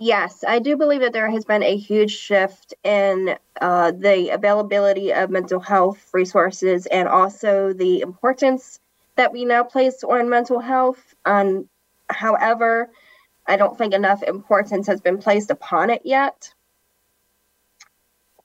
Yes, 0.00 0.44
I 0.46 0.60
do 0.60 0.76
believe 0.76 1.00
that 1.00 1.12
there 1.12 1.28
has 1.28 1.44
been 1.44 1.64
a 1.64 1.76
huge 1.76 2.16
shift 2.16 2.72
in 2.84 3.36
uh, 3.60 3.90
the 3.90 4.28
availability 4.28 5.12
of 5.12 5.28
mental 5.28 5.58
health 5.58 6.08
resources 6.12 6.86
and 6.86 7.08
also 7.08 7.72
the 7.72 8.00
importance 8.00 8.78
that 9.16 9.32
we 9.32 9.44
now 9.44 9.64
place 9.64 10.04
on 10.04 10.28
mental 10.28 10.60
health. 10.60 11.14
Um, 11.24 11.68
however, 12.10 12.90
I 13.48 13.56
don't 13.56 13.76
think 13.76 13.92
enough 13.92 14.22
importance 14.22 14.86
has 14.86 15.00
been 15.00 15.18
placed 15.18 15.50
upon 15.50 15.90
it 15.90 16.02
yet. 16.04 16.54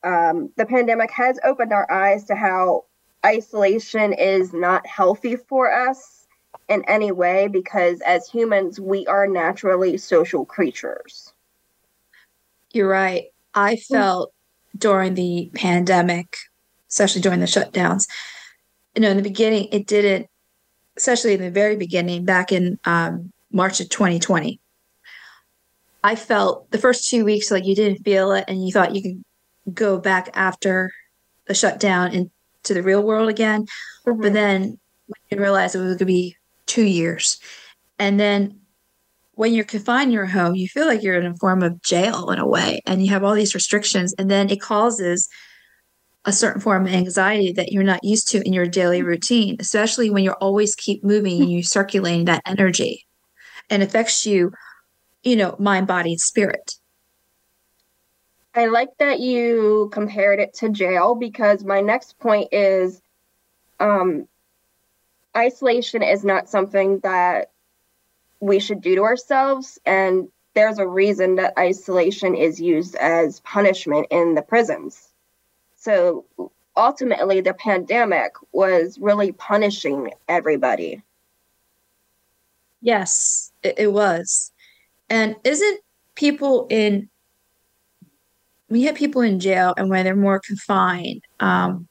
Um, 0.04 0.52
the 0.58 0.66
pandemic 0.66 1.12
has 1.12 1.40
opened 1.44 1.72
our 1.72 1.90
eyes 1.92 2.24
to 2.26 2.36
how 2.36 2.86
isolation 3.26 4.14
is 4.14 4.54
not 4.54 4.86
healthy 4.86 5.36
for 5.36 5.72
us 5.72 6.28
in 6.70 6.84
any 6.88 7.12
way 7.12 7.48
because 7.48 8.02
as 8.02 8.28
humans, 8.28 8.80
we 8.80 9.06
are 9.08 9.28
naturally 9.28 9.98
social 9.98 10.46
creatures. 10.46 11.34
You're 12.72 12.90
right. 12.90 13.26
I 13.54 13.76
felt 13.76 14.34
during 14.78 15.14
the 15.14 15.52
pandemic, 15.54 16.38
especially 16.90 17.22
during 17.22 17.40
the 17.40 17.46
shutdowns, 17.46 18.08
you 18.96 19.02
know, 19.02 19.10
in 19.10 19.18
the 19.18 19.24
beginning, 19.24 19.68
it 19.72 19.88
didn't, 19.88 20.28
especially 20.98 21.34
in 21.34 21.42
the 21.42 21.52
very 21.52 21.76
beginning, 21.76 22.26
back 22.26 22.52
in 22.52 22.80
um, 22.86 23.32
March 23.52 23.80
of 23.80 23.90
2020. 23.90 24.60
I 26.04 26.16
felt 26.16 26.70
the 26.72 26.78
first 26.78 27.10
two 27.10 27.24
weeks 27.24 27.50
like 27.50 27.66
you 27.66 27.76
didn't 27.76 28.04
feel 28.04 28.34
it 28.34 28.46
and 28.48 28.66
you 28.66 28.74
thought 28.74 28.96
you 28.96 29.02
could 29.02 29.74
go 29.74 29.98
back 29.98 30.30
after 30.34 30.92
the 31.48 31.54
shutdown 31.54 32.12
and 32.14 32.30
to 32.64 32.74
the 32.74 32.84
real 32.84 33.04
world 33.04 33.30
again. 33.30 33.66
Mm-hmm. 34.06 34.22
But 34.22 34.34
then 34.34 34.80
you 35.30 35.40
realize 35.40 35.76
it 35.76 35.80
was 35.80 35.88
going 35.88 35.98
to 36.00 36.06
be 36.06 36.38
two 36.66 36.84
years. 36.84 37.40
And 38.00 38.20
then 38.20 38.60
when 39.36 39.54
you're 39.54 39.66
confined 39.66 40.10
in 40.10 40.14
your 40.14 40.26
home, 40.26 40.56
you 40.56 40.68
feel 40.68 40.86
like 40.86 41.02
you're 41.02 41.20
in 41.20 41.26
a 41.26 41.36
form 41.38 41.64
of 41.64 41.82
jail 41.82 42.30
in 42.30 42.40
a 42.40 42.48
way, 42.48 42.82
and 42.86 43.04
you 43.04 43.10
have 43.12 43.24
all 43.24 43.34
these 43.34 43.56
restrictions. 43.56 44.14
And 44.18 44.30
then 44.30 44.50
it 44.50 44.62
causes 44.62 45.28
a 46.26 46.32
certain 46.32 46.62
form 46.62 46.86
of 46.86 46.94
anxiety 46.94 47.52
that 47.52 47.72
you're 47.72 47.84
not 47.84 48.04
used 48.04 48.30
to 48.30 48.46
in 48.46 48.54
your 48.54 48.68
daily 48.68 49.00
mm-hmm. 49.00 49.08
routine, 49.08 49.58
especially 49.60 50.10
when 50.10 50.24
you're 50.24 50.36
always 50.36 50.76
keep 50.76 51.04
moving 51.04 51.42
and 51.42 51.52
you're 51.52 51.64
circulating 51.80 52.26
that 52.26 52.44
energy 52.46 53.06
and 53.70 53.84
affects 53.84 54.26
you, 54.26 54.52
you 55.24 55.36
know, 55.36 55.56
mind, 55.60 55.88
body, 55.88 56.12
and 56.12 56.22
spirit. 56.22 56.76
I 58.56 58.68
like 58.68 58.98
that 59.00 59.20
you 59.20 59.90
compared 59.92 60.40
it 60.40 60.54
to 60.56 60.70
jail 60.70 61.16
because 61.16 61.64
my 61.64 61.82
next 61.82 62.20
point 62.20 62.50
is 62.52 63.02
um, 63.80 64.28
isolation 65.36 66.04
is 66.04 66.24
not 66.24 66.50
something 66.50 67.00
that 67.00 67.52
we 68.40 68.60
should 68.60 68.82
do 68.82 68.96
to 68.96 69.04
ourselves. 69.04 69.80
And 69.86 70.28
there's 70.54 70.78
a 70.78 70.88
reason 70.88 71.36
that 71.36 71.58
isolation 71.58 72.36
is 72.36 72.62
used 72.62 72.96
as 72.96 73.40
punishment 73.40 74.08
in 74.12 74.36
the 74.36 74.44
prisons. 74.44 75.10
So 75.76 76.26
ultimately, 76.78 77.42
the 77.42 77.56
pandemic 77.56 78.34
was 78.52 79.00
really 79.00 79.32
punishing 79.32 80.12
everybody. 80.28 81.02
Yes, 82.82 83.52
it, 83.64 83.80
it 83.80 83.94
was. 83.94 84.52
And 85.10 85.36
isn't 85.44 85.80
people 86.16 86.68
in 86.70 87.10
when 88.74 88.82
you 88.82 88.88
have 88.88 88.96
people 88.96 89.22
in 89.22 89.40
jail 89.40 89.76
and 89.78 89.88
when 89.88 90.04
they're 90.04 90.16
more 90.16 90.40
confined 90.40 91.22
um, 91.40 91.88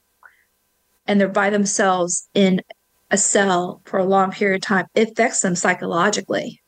and 1.06 1.20
they're 1.20 1.28
by 1.28 1.48
themselves 1.48 2.28
in 2.34 2.60
a 3.08 3.16
cell 3.16 3.80
for 3.84 4.00
a 4.00 4.04
long 4.04 4.32
period 4.32 4.56
of 4.56 4.66
time, 4.66 4.86
it 4.96 5.12
affects 5.12 5.42
them 5.42 5.54
psychologically. 5.54 6.60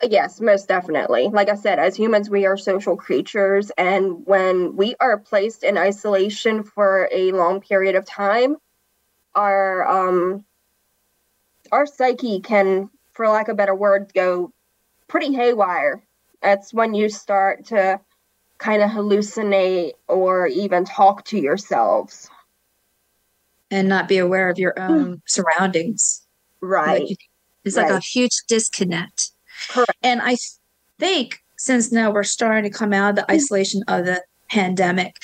Yes, 0.00 0.40
most 0.40 0.68
definitely. 0.68 1.26
Like 1.26 1.48
I 1.48 1.56
said, 1.56 1.80
as 1.80 1.96
humans, 1.96 2.30
we 2.30 2.46
are 2.46 2.56
social 2.56 2.96
creatures. 2.96 3.72
And 3.76 4.24
when 4.26 4.76
we 4.76 4.94
are 5.00 5.18
placed 5.18 5.64
in 5.64 5.76
isolation 5.76 6.62
for 6.62 7.08
a 7.10 7.32
long 7.32 7.60
period 7.60 7.96
of 7.96 8.04
time, 8.04 8.58
our 9.34 9.88
um 9.88 10.44
our 11.72 11.84
psyche 11.84 12.38
can, 12.38 12.90
for 13.10 13.28
lack 13.28 13.48
of 13.48 13.54
a 13.54 13.56
better 13.56 13.74
word, 13.74 14.12
go 14.14 14.52
pretty 15.08 15.34
haywire. 15.34 16.00
That's 16.40 16.72
when 16.72 16.94
you 16.94 17.08
start 17.08 17.64
to 17.66 17.98
kind 18.60 18.82
of 18.82 18.90
hallucinate 18.90 19.92
or 20.06 20.46
even 20.46 20.84
talk 20.84 21.24
to 21.24 21.38
yourselves. 21.38 22.30
And 23.72 23.88
not 23.88 24.08
be 24.08 24.18
aware 24.18 24.48
of 24.48 24.58
your 24.58 24.78
own 24.78 25.22
surroundings. 25.26 26.26
Right. 26.60 27.08
like 27.08 27.18
it's 27.64 27.76
right. 27.76 27.90
like 27.90 28.00
a 28.00 28.04
huge 28.04 28.36
disconnect. 28.48 29.30
Correct. 29.68 29.92
and 30.02 30.20
i 30.22 30.36
think 30.98 31.42
since 31.58 31.92
now 31.92 32.10
we're 32.10 32.22
starting 32.22 32.70
to 32.70 32.76
come 32.76 32.94
out 32.94 33.10
of 33.10 33.16
the 33.16 33.22
hmm. 33.22 33.32
isolation 33.32 33.82
of 33.88 34.06
the 34.06 34.22
pandemic 34.48 35.16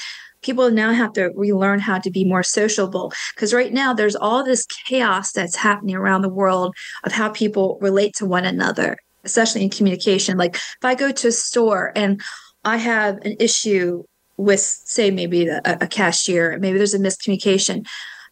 people 0.42 0.70
now 0.70 0.92
have 0.92 1.12
to 1.14 1.30
relearn 1.34 1.80
how 1.80 1.98
to 1.98 2.08
be 2.08 2.24
more 2.24 2.42
sociable. 2.42 3.12
Because 3.34 3.52
right 3.52 3.72
now 3.72 3.92
there's 3.92 4.14
all 4.14 4.44
this 4.44 4.64
chaos 4.66 5.32
that's 5.32 5.56
happening 5.56 5.96
around 5.96 6.22
the 6.22 6.28
world 6.28 6.76
of 7.02 7.10
how 7.10 7.30
people 7.30 7.78
relate 7.80 8.14
to 8.16 8.26
one 8.26 8.44
another 8.44 8.96
especially 9.24 9.64
in 9.64 9.70
communication. 9.70 10.38
Like 10.38 10.54
if 10.54 10.84
i 10.84 10.94
go 10.94 11.10
to 11.10 11.28
a 11.28 11.32
store 11.32 11.92
and 11.96 12.22
I 12.66 12.76
have 12.78 13.18
an 13.18 13.36
issue 13.38 14.02
with, 14.36 14.60
say, 14.60 15.10
maybe 15.10 15.46
a, 15.46 15.60
a 15.64 15.86
cashier, 15.86 16.58
maybe 16.58 16.76
there's 16.76 16.94
a 16.94 16.98
miscommunication. 16.98 17.86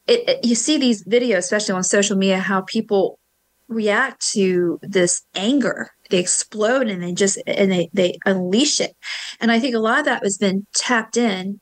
It, 0.06 0.28
it, 0.28 0.44
you 0.44 0.54
see 0.56 0.76
these 0.76 1.04
videos, 1.04 1.38
especially 1.38 1.76
on 1.76 1.84
social 1.84 2.16
media, 2.16 2.38
how 2.40 2.62
people 2.62 3.18
react 3.68 4.26
to 4.32 4.78
this 4.82 5.22
anger. 5.34 5.90
They 6.10 6.18
explode 6.18 6.88
and 6.88 7.02
they 7.02 7.12
just 7.12 7.38
and 7.46 7.72
they 7.72 7.88
they 7.94 8.18
unleash 8.26 8.80
it. 8.80 8.94
And 9.40 9.50
I 9.50 9.58
think 9.58 9.74
a 9.74 9.78
lot 9.78 10.00
of 10.00 10.04
that 10.04 10.22
has 10.22 10.36
been 10.36 10.66
tapped 10.74 11.16
in 11.16 11.60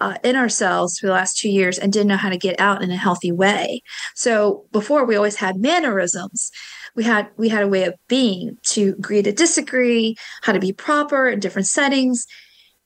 uh, 0.00 0.16
in 0.22 0.36
ourselves 0.36 0.98
for 0.98 1.06
the 1.06 1.12
last 1.12 1.38
two 1.38 1.48
years 1.48 1.78
and 1.78 1.92
didn't 1.92 2.08
know 2.08 2.16
how 2.16 2.28
to 2.28 2.36
get 2.36 2.60
out 2.60 2.82
in 2.82 2.90
a 2.90 2.96
healthy 2.96 3.32
way. 3.32 3.82
So 4.14 4.66
before 4.72 5.06
we 5.06 5.16
always 5.16 5.36
had 5.36 5.56
mannerisms. 5.56 6.50
We 6.96 7.04
had 7.04 7.28
we 7.36 7.48
had 7.48 7.62
a 7.62 7.68
way 7.68 7.84
of 7.84 7.94
being 8.08 8.58
to 8.64 8.94
agree 8.98 9.22
to 9.22 9.32
disagree, 9.32 10.16
how 10.42 10.52
to 10.52 10.60
be 10.60 10.72
proper 10.72 11.28
in 11.28 11.40
different 11.40 11.68
settings. 11.68 12.26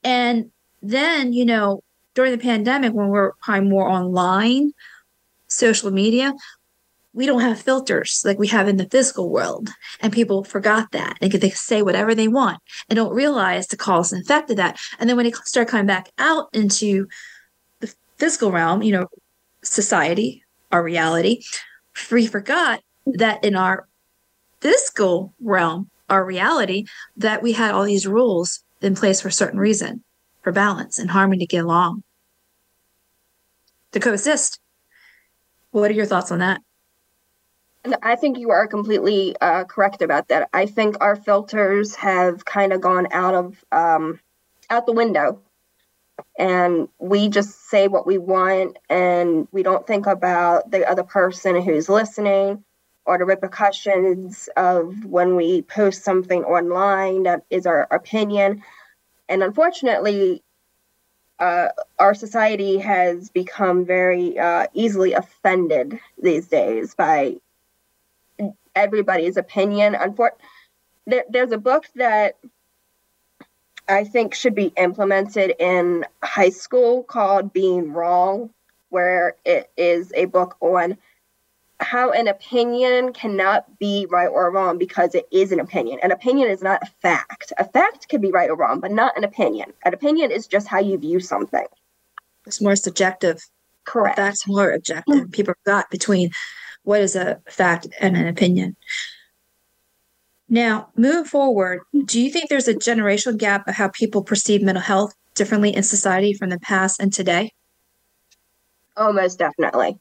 And 0.02 0.50
then, 0.82 1.32
you 1.32 1.44
know, 1.44 1.82
during 2.14 2.32
the 2.32 2.38
pandemic 2.38 2.92
when 2.92 3.08
we're 3.08 3.32
probably 3.42 3.68
more 3.68 3.88
online, 3.88 4.72
social 5.48 5.90
media, 5.90 6.34
we 7.14 7.26
don't 7.26 7.40
have 7.40 7.60
filters 7.60 8.22
like 8.24 8.38
we 8.38 8.48
have 8.48 8.68
in 8.68 8.76
the 8.76 8.88
physical 8.88 9.30
world. 9.30 9.70
And 10.00 10.12
people 10.12 10.44
forgot 10.44 10.90
that. 10.92 11.16
They 11.20 11.28
could 11.28 11.40
they 11.40 11.50
say 11.50 11.80
whatever 11.80 12.14
they 12.14 12.28
want 12.28 12.60
and 12.88 12.96
don't 12.96 13.14
realize 13.14 13.68
the 13.68 13.76
cause 13.76 14.12
and 14.12 14.22
effect 14.22 14.50
of 14.50 14.56
that. 14.56 14.78
And 14.98 15.08
then 15.08 15.16
when 15.16 15.24
they 15.24 15.32
start 15.44 15.68
coming 15.68 15.86
back 15.86 16.10
out 16.18 16.48
into 16.52 17.06
the 17.80 17.94
physical 18.18 18.50
realm, 18.50 18.82
you 18.82 18.92
know, 18.92 19.06
society, 19.62 20.42
our 20.72 20.82
reality, 20.82 21.42
we 22.10 22.26
forgot 22.26 22.80
that 23.06 23.44
in 23.44 23.54
our 23.54 23.86
physical 24.64 25.34
realm, 25.42 25.90
our 26.08 26.24
reality, 26.24 26.86
that 27.18 27.42
we 27.42 27.52
had 27.52 27.74
all 27.74 27.84
these 27.84 28.06
rules 28.06 28.64
in 28.80 28.94
place 28.94 29.20
for 29.20 29.28
a 29.28 29.32
certain 29.32 29.60
reason, 29.60 30.02
for 30.42 30.52
balance 30.52 30.98
and 30.98 31.10
harmony 31.10 31.40
to 31.40 31.46
get 31.46 31.64
along, 31.64 32.02
to 33.92 34.00
coexist. 34.00 34.58
What 35.70 35.90
are 35.90 35.94
your 35.94 36.06
thoughts 36.06 36.32
on 36.32 36.38
that? 36.38 36.62
I 38.02 38.16
think 38.16 38.38
you 38.38 38.50
are 38.50 38.66
completely 38.66 39.36
uh, 39.42 39.64
correct 39.64 40.00
about 40.00 40.28
that. 40.28 40.48
I 40.54 40.64
think 40.64 40.96
our 41.02 41.14
filters 41.14 41.94
have 41.96 42.46
kind 42.46 42.72
of 42.72 42.80
gone 42.80 43.08
out 43.10 43.34
of 43.34 43.62
um, 43.70 44.18
out 44.70 44.86
the 44.86 44.92
window, 44.92 45.42
and 46.38 46.88
we 46.98 47.28
just 47.28 47.68
say 47.68 47.86
what 47.86 48.06
we 48.06 48.16
want, 48.16 48.78
and 48.88 49.46
we 49.52 49.62
don't 49.62 49.86
think 49.86 50.06
about 50.06 50.70
the 50.70 50.88
other 50.88 51.02
person 51.02 51.60
who's 51.60 51.90
listening 51.90 52.64
or 53.06 53.18
the 53.18 53.24
repercussions 53.24 54.48
of 54.56 55.04
when 55.04 55.36
we 55.36 55.62
post 55.62 56.04
something 56.04 56.44
online 56.44 57.24
that 57.24 57.44
is 57.50 57.66
our 57.66 57.86
opinion. 57.90 58.62
And 59.28 59.42
unfortunately, 59.42 60.42
uh, 61.38 61.68
our 61.98 62.14
society 62.14 62.78
has 62.78 63.30
become 63.30 63.84
very 63.84 64.38
uh, 64.38 64.66
easily 64.72 65.12
offended 65.12 65.98
these 66.22 66.46
days 66.48 66.94
by 66.94 67.36
everybody's 68.74 69.36
opinion. 69.36 69.94
Unfor- 69.94 70.30
there, 71.06 71.24
there's 71.28 71.52
a 71.52 71.58
book 71.58 71.86
that 71.96 72.36
I 73.88 74.04
think 74.04 74.34
should 74.34 74.54
be 74.54 74.72
implemented 74.76 75.54
in 75.58 76.06
high 76.22 76.50
school 76.50 77.02
called 77.02 77.52
Being 77.52 77.92
Wrong, 77.92 78.50
where 78.88 79.36
it 79.44 79.70
is 79.76 80.12
a 80.14 80.24
book 80.24 80.56
on 80.60 80.96
how 81.80 82.12
an 82.12 82.28
opinion 82.28 83.12
cannot 83.12 83.78
be 83.78 84.06
right 84.10 84.28
or 84.28 84.50
wrong 84.50 84.78
because 84.78 85.14
it 85.14 85.26
is 85.30 85.52
an 85.52 85.60
opinion. 85.60 85.98
An 86.02 86.12
opinion 86.12 86.48
is 86.48 86.62
not 86.62 86.82
a 86.82 86.86
fact. 87.02 87.52
A 87.58 87.64
fact 87.64 88.08
can 88.08 88.20
be 88.20 88.30
right 88.30 88.48
or 88.48 88.56
wrong, 88.56 88.80
but 88.80 88.92
not 88.92 89.16
an 89.16 89.24
opinion. 89.24 89.72
An 89.84 89.92
opinion 89.92 90.30
is 90.30 90.46
just 90.46 90.68
how 90.68 90.78
you 90.78 90.96
view 90.98 91.20
something. 91.20 91.66
It's 92.46 92.60
more 92.60 92.76
subjective. 92.76 93.42
Correct. 93.84 94.16
That's 94.16 94.46
more 94.46 94.70
objective. 94.70 95.14
Mm. 95.14 95.32
People 95.32 95.54
got 95.66 95.90
between 95.90 96.30
what 96.84 97.00
is 97.00 97.16
a 97.16 97.40
fact 97.48 97.88
and 98.00 98.16
an 98.16 98.28
opinion. 98.28 98.76
Now, 100.48 100.90
moving 100.96 101.24
forward, 101.24 101.80
do 102.04 102.20
you 102.20 102.30
think 102.30 102.48
there's 102.48 102.68
a 102.68 102.74
generational 102.74 103.36
gap 103.36 103.66
of 103.66 103.74
how 103.74 103.88
people 103.88 104.22
perceive 104.22 104.62
mental 104.62 104.82
health 104.82 105.14
differently 105.34 105.74
in 105.74 105.82
society 105.82 106.34
from 106.34 106.50
the 106.50 106.60
past 106.60 107.00
and 107.00 107.12
today? 107.12 107.52
Oh, 108.96 109.12
most 109.12 109.38
definitely. 109.38 109.98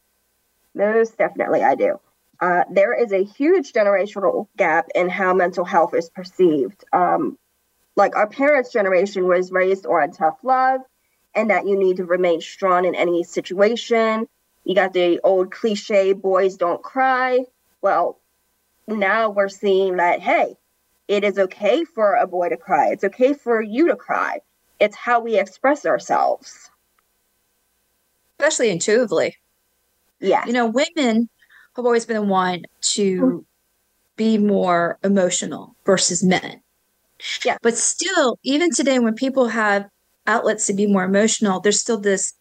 Most 0.76 1.18
definitely, 1.18 1.64
I 1.64 1.76
do. 1.76 2.00
Uh, 2.40 2.64
there 2.70 2.94
is 2.94 3.12
a 3.12 3.24
huge 3.24 3.72
generational 3.74 4.48
gap 4.58 4.88
in 4.96 5.08
how 5.08 5.34
mental 5.34 5.66
health 5.66 5.94
is 5.94 6.10
perceived. 6.10 6.84
Um, 6.92 7.38
like 7.96 8.16
our 8.16 8.28
parents' 8.28 8.72
generation 8.72 9.28
was 9.28 9.52
raised 9.52 9.86
on 9.86 10.12
tough 10.12 10.38
love 10.44 10.82
and 11.36 11.50
that 11.50 11.68
you 11.68 11.78
need 11.78 11.98
to 11.98 12.06
remain 12.06 12.42
strong 12.42 12.86
in 12.86 12.96
any 12.96 13.24
situation. 13.24 14.28
You 14.64 14.76
got 14.76 14.94
the 14.94 15.20
old 15.24 15.52
cliche, 15.52 16.14
boys 16.14 16.58
don't 16.58 16.82
cry. 16.82 17.46
Well, 17.82 18.20
now 18.88 19.30
we're 19.30 19.50
seeing 19.50 19.98
that, 19.98 20.22
hey, 20.22 20.56
it 21.08 21.24
is 21.24 21.38
okay 21.38 21.84
for 21.84 22.16
a 22.16 22.28
boy 22.28 22.50
to 22.50 22.58
cry. 22.58 22.90
It's 22.92 23.04
okay 23.04 23.34
for 23.34 23.62
you 23.62 23.88
to 23.88 23.96
cry. 23.96 24.40
It's 24.80 24.96
how 24.96 25.20
we 25.20 25.38
express 25.38 25.86
ourselves. 25.86 26.70
Especially 28.40 28.70
intuitively. 28.70 29.38
Yeah. 30.24 30.46
You 30.46 30.54
know, 30.54 30.66
women 30.66 31.30
have 31.76 31.86
always 31.86 32.06
been 32.06 32.16
the 32.16 32.22
one 32.24 32.64
to 32.82 33.46
be 34.16 34.38
more 34.38 34.98
emotional 35.04 35.76
versus 35.86 36.24
men. 36.24 36.62
Yeah. 37.46 37.58
But 37.62 37.78
still, 37.78 38.40
even 38.44 38.72
today, 38.72 39.00
when 39.00 39.16
people 39.16 39.50
have 39.50 39.88
outlets 40.26 40.66
to 40.68 40.74
be 40.74 40.88
more 40.88 41.04
emotional, 41.04 41.60
there's 41.60 41.80
still 41.80 42.00
this 42.00 42.34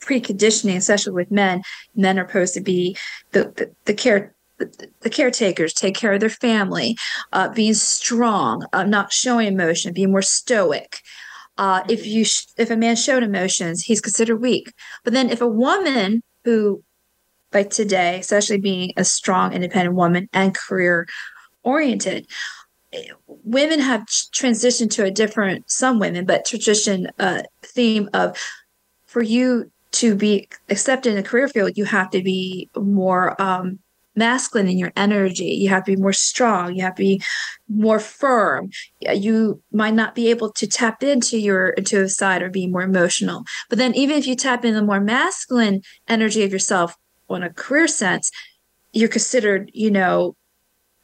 preconditioning, 0.00 0.76
especially 0.76 1.12
with 1.12 1.30
men. 1.30 1.62
Men 1.96 2.18
are 2.18 2.28
supposed 2.28 2.54
to 2.54 2.60
be 2.60 2.96
the 3.32 3.52
the, 3.56 3.70
the 3.84 3.94
care. 3.94 4.32
The, 4.58 4.88
the, 5.00 5.10
caretakers 5.10 5.74
take 5.74 5.96
care 5.96 6.12
of 6.12 6.20
their 6.20 6.28
family, 6.28 6.96
uh, 7.32 7.48
being 7.48 7.74
strong, 7.74 8.64
uh, 8.72 8.84
not 8.84 9.12
showing 9.12 9.48
emotion, 9.48 9.92
being 9.92 10.12
more 10.12 10.22
stoic. 10.22 11.00
Uh, 11.58 11.82
if 11.88 12.06
you 12.06 12.24
sh- 12.24 12.46
if 12.56 12.70
a 12.70 12.76
man 12.76 12.94
showed 12.94 13.24
emotions, 13.24 13.82
he's 13.82 14.00
considered 14.00 14.36
weak. 14.36 14.72
But 15.02 15.12
then 15.12 15.28
if 15.28 15.40
a 15.40 15.48
woman 15.48 16.22
who, 16.44 16.84
by 17.54 17.62
today, 17.62 18.18
especially 18.18 18.58
being 18.58 18.92
a 18.98 19.04
strong, 19.04 19.54
independent 19.54 19.94
woman 19.94 20.28
and 20.34 20.54
career 20.54 21.06
oriented, 21.62 22.26
women 23.26 23.80
have 23.80 24.02
transitioned 24.02 24.90
to 24.90 25.04
a 25.04 25.10
different 25.10 25.70
some 25.70 25.98
women 25.98 26.26
but 26.26 26.44
tradition 26.44 27.08
uh, 27.18 27.42
theme 27.62 28.10
of 28.12 28.36
for 29.06 29.22
you 29.22 29.70
to 29.92 30.14
be 30.16 30.48
accepted 30.68 31.12
in 31.12 31.18
a 31.18 31.22
career 31.22 31.48
field, 31.48 31.78
you 31.78 31.84
have 31.84 32.10
to 32.10 32.20
be 32.20 32.68
more 32.76 33.40
um, 33.40 33.78
masculine 34.16 34.68
in 34.68 34.76
your 34.76 34.92
energy. 34.96 35.44
You 35.44 35.68
have 35.68 35.84
to 35.84 35.94
be 35.94 36.02
more 36.02 36.12
strong. 36.12 36.74
You 36.74 36.82
have 36.82 36.96
to 36.96 37.02
be 37.02 37.22
more 37.68 38.00
firm. 38.00 38.70
You 39.00 39.62
might 39.72 39.94
not 39.94 40.16
be 40.16 40.30
able 40.30 40.50
to 40.52 40.66
tap 40.66 41.04
into 41.04 41.38
your 41.38 41.70
intuitive 41.70 42.10
side 42.10 42.42
or 42.42 42.50
be 42.50 42.66
more 42.66 42.82
emotional. 42.82 43.44
But 43.68 43.78
then, 43.78 43.94
even 43.94 44.18
if 44.18 44.26
you 44.26 44.34
tap 44.34 44.64
into 44.64 44.80
the 44.80 44.86
more 44.86 45.00
masculine 45.00 45.82
energy 46.08 46.42
of 46.42 46.52
yourself 46.52 46.96
on 47.28 47.42
a 47.42 47.50
career 47.50 47.88
sense, 47.88 48.30
you're 48.92 49.08
considered, 49.08 49.70
you 49.74 49.90
know, 49.90 50.36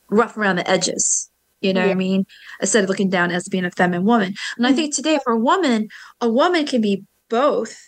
rough 0.09 0.37
around 0.37 0.57
the 0.57 0.71
edges. 0.71 1.31
You 1.61 1.75
know 1.75 1.81
yeah. 1.81 1.89
what 1.89 1.93
I 1.93 1.97
mean? 1.97 2.27
Instead 2.61 2.85
of 2.85 2.89
looking 2.89 3.11
down 3.11 3.31
as 3.31 3.49
being 3.49 3.67
a 3.67 3.71
feminine 3.71 4.07
woman. 4.07 4.35
And 4.57 4.67
I 4.67 4.71
mm-hmm. 4.71 4.77
think 4.77 4.95
today, 4.95 5.19
for 5.23 5.35
a 5.35 5.39
woman, 5.39 5.89
a 6.21 6.29
woman 6.29 6.67
can 6.67 6.81
be 6.81 7.05
both 7.29 7.79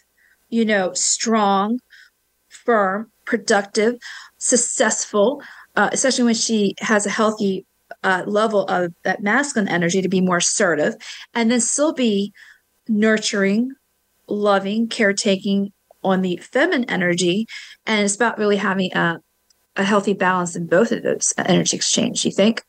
you 0.53 0.67
know, 0.67 0.93
strong, 0.93 1.81
firm, 2.51 3.11
productive, 3.25 3.97
successful, 4.37 5.43
uh, 5.77 5.89
especially 5.93 6.25
when 6.25 6.35
she 6.35 6.75
has 6.79 7.07
a 7.07 7.11
healthy 7.11 7.67
uh, 8.05 8.23
level 8.27 8.67
of 8.67 8.93
that 9.03 9.23
masculine 9.23 9.67
energy 9.69 10.03
to 10.03 10.11
be 10.11 10.21
more 10.21 10.37
assertive, 10.37 10.95
and 11.33 11.51
then 11.51 11.61
still 11.61 11.95
be 11.95 12.35
nurturing, 12.87 13.73
loving, 14.29 14.87
caretaking 14.89 15.73
on 16.03 16.23
the 16.23 16.37
feminine 16.39 16.89
energy. 16.89 17.47
And 17.87 18.05
it's 18.05 18.17
about 18.17 18.39
really 18.39 18.57
having 18.57 18.93
a, 18.95 19.21
a 19.77 19.85
healthy 19.85 20.15
balance 20.15 20.57
in 20.57 20.67
both 20.67 20.93
of 20.93 21.03
those 21.03 21.33
energy 21.39 21.77
exchange, 21.77 22.25
you 22.25 22.31
think? 22.31 22.63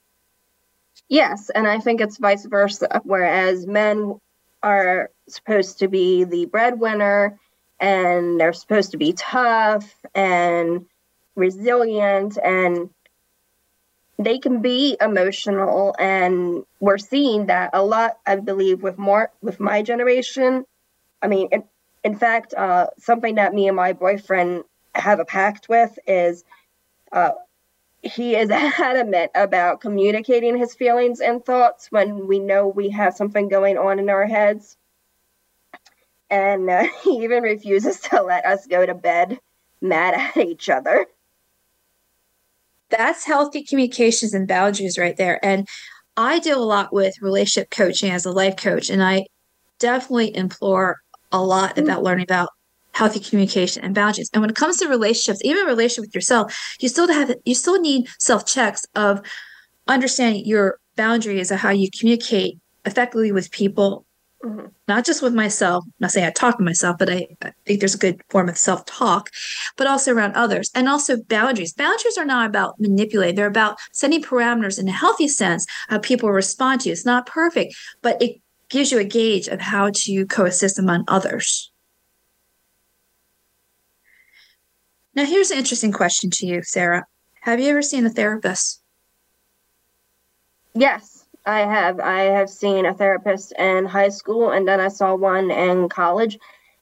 Yes, 1.10 1.50
and 1.50 1.68
I 1.68 1.80
think 1.80 2.02
it's 2.02 2.18
vice 2.18 2.46
versa. 2.46 3.02
Whereas 3.04 3.68
men 3.68 4.20
are 4.64 5.12
supposed 5.28 5.80
to 5.80 5.88
be 5.88 6.24
the 6.24 6.46
breadwinner 6.46 7.40
and 7.80 8.40
they're 8.40 8.54
supposed 8.54 8.92
to 8.92 8.98
be 8.98 9.14
tough 9.14 9.94
and 10.16 10.86
resilient 11.36 12.38
and 12.44 12.90
they 14.20 14.38
can 14.38 14.62
be 14.62 14.96
emotional 15.02 15.96
and 16.00 16.64
we're 16.80 16.98
seeing 16.98 17.48
that 17.48 17.72
a 17.74 17.84
lot 17.84 18.20
i 18.28 18.36
believe 18.36 18.84
with 18.84 18.98
more 18.98 19.32
with 19.42 19.60
my 19.60 19.82
generation 19.82 20.64
i 21.22 21.28
mean 21.28 21.50
in, 21.52 21.64
in 22.04 22.18
fact 22.18 22.54
uh, 22.56 22.88
something 22.98 23.36
that 23.36 23.54
me 23.54 23.68
and 23.68 23.76
my 23.76 23.94
boyfriend 23.94 24.64
have 24.96 25.20
a 25.20 25.26
pact 25.26 25.70
with 25.70 25.98
is 26.08 26.44
uh, 27.12 27.32
he 28.02 28.36
is 28.36 28.50
adamant 28.52 29.32
about 29.36 29.82
communicating 29.82 30.58
his 30.58 30.76
feelings 30.76 31.20
and 31.20 31.46
thoughts 31.46 31.92
when 31.92 32.28
we 32.28 32.40
know 32.40 32.68
we 32.68 32.90
have 32.90 33.16
something 33.16 33.48
going 33.48 33.78
on 33.78 34.00
in 34.00 34.10
our 34.10 34.26
heads 34.26 34.78
and 36.34 36.70
uh, 36.70 36.88
he 37.04 37.24
even 37.24 37.44
refuses 37.44 38.00
to 38.00 38.22
let 38.22 38.46
us 38.46 38.66
go 38.68 38.86
to 38.86 38.94
bed 38.94 39.40
mad 39.82 40.14
at 40.16 40.46
each 40.46 40.70
other. 40.70 41.06
That's 42.90 43.26
healthy 43.26 43.64
communications 43.64 44.34
and 44.34 44.48
boundaries 44.48 44.98
right 44.98 45.18
there. 45.18 45.44
And 45.44 45.68
I 46.16 46.40
deal 46.40 46.62
a 46.62 46.66
lot 46.66 46.94
with 46.94 47.22
relationship 47.22 47.72
coaching 47.72 48.12
as 48.12 48.26
a 48.26 48.32
life 48.32 48.56
coach, 48.56 48.90
and 48.90 49.04
I 49.04 49.26
definitely 49.80 50.36
implore 50.36 51.02
a 51.34 51.44
lot 51.44 51.72
mm-hmm. 51.72 51.86
about 51.86 52.04
learning 52.04 52.24
about 52.24 52.50
healthy 52.94 53.20
communication 53.20 53.84
and 53.84 53.96
boundaries. 53.96 54.30
And 54.34 54.42
when 54.42 54.50
it 54.50 54.56
comes 54.56 54.78
to 54.78 54.88
relationships, 54.88 55.42
even 55.44 55.64
a 55.64 55.68
relationship 55.68 56.08
with 56.08 56.16
yourself, 56.16 56.76
you 56.80 56.88
still 56.88 57.08
have 57.12 57.36
you 57.44 57.56
still 57.56 57.80
need 57.80 58.08
self 58.20 58.46
checks 58.46 58.86
of 58.96 59.22
understanding 59.88 60.46
your 60.46 60.80
boundaries 60.96 61.52
of 61.52 61.60
how 61.60 61.72
you 61.72 61.90
communicate 62.00 62.60
effectively 62.86 63.32
with 63.32 63.52
people 63.52 64.06
Mm-hmm. 64.44 64.68
Not 64.90 65.06
just 65.06 65.22
with 65.22 65.34
myself, 65.34 65.86
I'm 65.86 65.94
not 66.00 66.12
saying 66.12 66.28
I 66.28 66.32
talk 66.32 66.58
to 66.58 66.64
myself, 66.64 66.98
but 67.00 67.10
I, 67.10 67.28
I 67.42 67.54
think 67.66 67.80
there's 67.80 67.96
a 67.96 68.00
good 68.00 68.22
form 68.30 68.50
of 68.50 68.58
self 68.58 68.86
talk, 68.86 69.30
but 69.78 69.88
also 69.88 70.14
around 70.14 70.34
others 70.34 70.70
and 70.76 70.90
also 70.90 71.22
boundaries. 71.30 71.74
Boundaries 71.74 72.18
are 72.18 72.26
not 72.26 72.48
about 72.48 72.78
manipulating, 72.78 73.36
they're 73.36 73.48
about 73.48 73.80
setting 73.94 74.22
parameters 74.22 74.78
in 74.78 74.90
a 74.90 74.92
healthy 74.92 75.30
sense 75.30 75.66
how 75.88 76.00
people 76.00 76.30
respond 76.30 76.82
to 76.82 76.90
you. 76.90 76.94
It's 76.94 77.06
not 77.06 77.26
perfect, 77.26 77.74
but 78.02 78.22
it 78.22 78.42
gives 78.74 78.92
you 78.92 78.98
a 78.98 79.04
gauge 79.04 79.48
of 79.48 79.62
how 79.62 79.92
to 79.94 80.26
coexist 80.26 80.80
among 80.80 81.06
others. 81.08 81.72
Now, 85.14 85.26
here's 85.26 85.52
an 85.52 85.60
interesting 85.60 85.92
question 85.92 86.32
to 86.32 86.48
you, 86.48 86.64
Sarah. 86.64 87.06
Have 87.42 87.60
you 87.60 87.70
ever 87.70 87.84
seen 87.84 88.04
a 88.08 88.10
therapist? 88.10 88.82
Yes. 90.74 91.26
I 91.46 91.60
have. 91.60 92.00
I 92.00 92.22
have 92.22 92.50
seen 92.50 92.86
a 92.88 92.96
therapist 92.96 93.54
in 93.60 93.86
high 93.86 94.10
school 94.10 94.50
and 94.50 94.68
then 94.68 94.80
I 94.80 94.88
saw 94.88 95.14
one 95.14 95.52
in 95.52 95.88
college. 95.88 96.40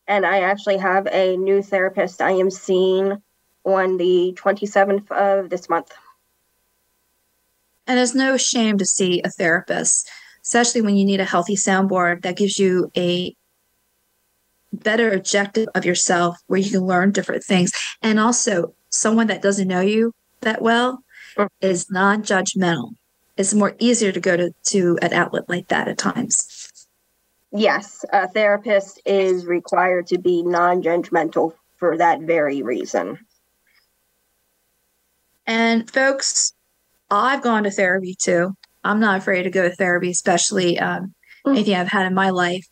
And 0.07 0.25
I 0.25 0.41
actually 0.41 0.77
have 0.77 1.07
a 1.11 1.35
new 1.35 1.61
therapist 1.61 2.21
I 2.21 2.31
am 2.31 2.49
seeing 2.51 3.21
on 3.65 3.97
the 3.97 4.33
27th 4.37 5.11
of 5.11 5.49
this 5.49 5.67
month. 5.67 5.91
And 7.85 7.97
there's 7.97 8.15
no 8.15 8.37
shame 8.37 8.77
to 8.77 8.85
see 8.85 9.21
a 9.23 9.29
therapist, 9.29 10.09
especially 10.43 10.81
when 10.81 10.95
you 10.95 11.05
need 11.05 11.19
a 11.19 11.25
healthy 11.25 11.55
soundboard 11.55 12.21
that 12.21 12.37
gives 12.37 12.57
you 12.57 12.91
a 12.95 13.35
better 14.73 15.11
objective 15.11 15.67
of 15.75 15.85
yourself 15.85 16.37
where 16.47 16.59
you 16.59 16.71
can 16.71 16.85
learn 16.85 17.11
different 17.11 17.43
things. 17.43 17.71
And 18.01 18.19
also, 18.19 18.73
someone 18.89 19.27
that 19.27 19.41
doesn't 19.41 19.67
know 19.67 19.81
you 19.81 20.13
that 20.41 20.61
well 20.61 21.03
is 21.61 21.89
non 21.89 22.23
judgmental. 22.23 22.91
It's 23.37 23.53
more 23.53 23.75
easier 23.79 24.11
to 24.11 24.19
go 24.19 24.37
to, 24.37 24.53
to 24.67 24.99
an 25.01 25.13
outlet 25.13 25.49
like 25.49 25.67
that 25.69 25.87
at 25.87 25.97
times. 25.97 26.69
Yes, 27.51 28.05
a 28.13 28.27
therapist 28.27 29.01
is 29.05 29.45
required 29.45 30.07
to 30.07 30.19
be 30.19 30.43
non 30.43 30.81
judgmental 30.81 31.53
for 31.77 31.97
that 31.97 32.21
very 32.21 32.61
reason. 32.61 33.19
And 35.47 35.89
folks, 35.89 36.53
I've 37.09 37.41
gone 37.41 37.63
to 37.63 37.71
therapy 37.71 38.15
too. 38.17 38.55
I'm 38.83 38.99
not 38.99 39.17
afraid 39.17 39.43
to 39.43 39.49
go 39.49 39.67
to 39.67 39.75
therapy, 39.75 40.09
especially 40.09 40.79
um, 40.79 41.13
mm. 41.45 41.51
anything 41.51 41.75
I've 41.75 41.87
had 41.87 42.07
in 42.07 42.13
my 42.13 42.29
life. 42.29 42.65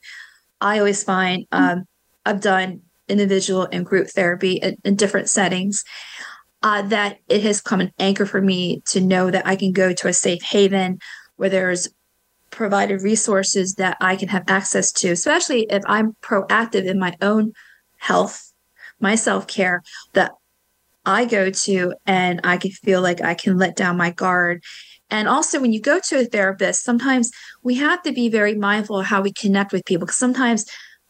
I 0.61 0.79
always 0.79 1.03
find 1.03 1.45
um, 1.51 1.85
I've 2.25 2.41
done 2.41 2.81
individual 3.07 3.67
and 3.71 3.85
group 3.85 4.07
therapy 4.07 4.53
in, 4.53 4.77
in 4.83 4.95
different 4.95 5.29
settings. 5.29 5.83
Uh, 6.61 6.81
that 6.81 7.19
it 7.29 7.41
has 7.41 7.61
come 7.61 7.79
an 7.79 7.91
anchor 7.99 8.25
for 8.25 8.41
me 8.41 8.81
to 8.85 8.99
know 8.99 9.31
that 9.31 9.47
I 9.47 9.55
can 9.55 9.71
go 9.71 9.93
to 9.93 10.09
a 10.09 10.13
safe 10.13 10.43
haven 10.43 10.99
where 11.37 11.49
there's 11.49 11.87
provided 12.51 13.01
resources 13.01 13.75
that 13.75 13.95
I 14.01 14.17
can 14.17 14.27
have 14.27 14.43
access 14.47 14.91
to, 14.93 15.11
especially 15.11 15.67
if 15.69 15.83
I'm 15.87 16.17
proactive 16.21 16.85
in 16.85 16.99
my 16.99 17.15
own 17.21 17.53
health, 17.97 18.51
my 18.99 19.15
self 19.15 19.47
care, 19.47 19.83
that 20.13 20.33
I 21.05 21.25
go 21.25 21.49
to 21.49 21.93
and 22.05 22.41
I 22.43 22.57
can 22.57 22.71
feel 22.71 23.01
like 23.01 23.21
I 23.21 23.33
can 23.33 23.57
let 23.57 23.75
down 23.75 23.97
my 23.97 24.11
guard. 24.11 24.63
And 25.11 25.27
also, 25.27 25.59
when 25.59 25.73
you 25.73 25.81
go 25.81 25.99
to 25.99 26.19
a 26.19 26.25
therapist, 26.25 26.83
sometimes 26.83 27.31
we 27.63 27.75
have 27.75 28.01
to 28.03 28.11
be 28.11 28.29
very 28.29 28.55
mindful 28.55 28.99
of 28.99 29.07
how 29.07 29.21
we 29.21 29.33
connect 29.33 29.73
with 29.73 29.85
people 29.85 30.05
because 30.05 30.19
sometimes 30.19 30.65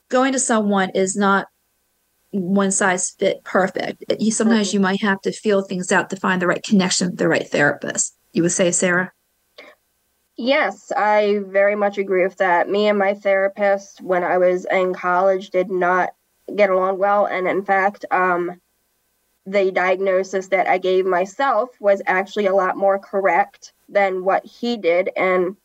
going 0.09 0.33
to 0.33 0.39
someone 0.39 0.89
is 0.95 1.15
not 1.15 1.47
one 2.31 2.71
size 2.71 3.11
fit 3.11 3.43
perfect. 3.43 4.03
You, 4.19 4.31
sometimes 4.31 4.73
you 4.73 4.79
might 4.79 5.01
have 5.01 5.19
to 5.21 5.31
feel 5.31 5.63
things 5.63 5.91
out 5.91 6.09
to 6.11 6.15
find 6.15 6.41
the 6.41 6.47
right 6.47 6.63
connection 6.63 7.09
with 7.09 7.17
the 7.17 7.27
right 7.27 7.47
therapist. 7.47 8.15
You 8.33 8.43
would 8.43 8.51
say, 8.51 8.71
Sarah? 8.71 9.11
Yes, 10.37 10.91
I 10.95 11.41
very 11.47 11.75
much 11.75 11.97
agree 11.97 12.23
with 12.23 12.37
that. 12.37 12.69
Me 12.69 12.87
and 12.87 12.97
my 12.97 13.13
therapist, 13.13 14.01
when 14.01 14.23
I 14.23 14.37
was 14.37 14.65
in 14.71 14.93
college, 14.93 15.49
did 15.49 15.69
not 15.69 16.11
get 16.55 16.69
along 16.69 16.97
well. 16.97 17.25
And 17.25 17.47
in 17.47 17.65
fact, 17.65 18.05
um, 18.11 18.61
the 19.51 19.71
diagnosis 19.71 20.47
that 20.47 20.67
I 20.67 20.77
gave 20.77 21.05
myself 21.05 21.69
was 21.79 22.01
actually 22.05 22.45
a 22.45 22.53
lot 22.53 22.77
more 22.77 22.99
correct 22.99 23.73
than 23.87 24.23
what 24.23 24.45
he 24.45 24.77
did. 24.77 25.09
And 25.17 25.57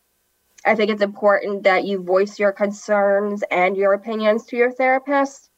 I 0.65 0.75
think 0.75 0.89
it's 0.89 1.03
important 1.03 1.63
that 1.63 1.85
you 1.85 2.01
voice 2.01 2.39
your 2.39 2.51
concerns 2.51 3.43
and 3.51 3.77
your 3.77 3.93
opinions 3.93 4.45
to 4.47 4.57
your 4.57 4.71
therapist 4.71 5.49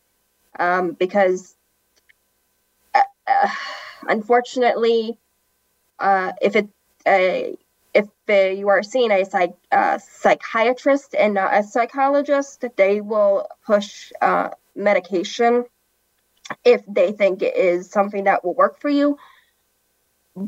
um, 0.59 0.91
because, 0.91 1.55
uh, 2.93 3.01
uh, 3.27 3.49
unfortunately, 4.09 5.17
uh, 5.99 6.33
if 6.41 6.55
it 6.55 6.67
uh, 7.05 7.55
if 7.93 8.07
you 8.27 8.67
are 8.67 8.83
seeing 8.83 9.11
a 9.11 9.23
psych, 9.23 9.55
uh, 9.71 9.97
psychiatrist 9.97 11.15
and 11.17 11.33
not 11.33 11.55
a 11.55 11.63
psychologist, 11.63 12.65
they 12.75 13.01
will 13.01 13.47
push 13.65 14.11
uh, 14.21 14.49
medication 14.75 15.65
if 16.63 16.81
they 16.87 17.11
think 17.11 17.41
it 17.41 17.55
is 17.55 17.89
something 17.89 18.25
that 18.25 18.43
will 18.43 18.53
work 18.53 18.79
for 18.79 18.89
you. 18.89 19.17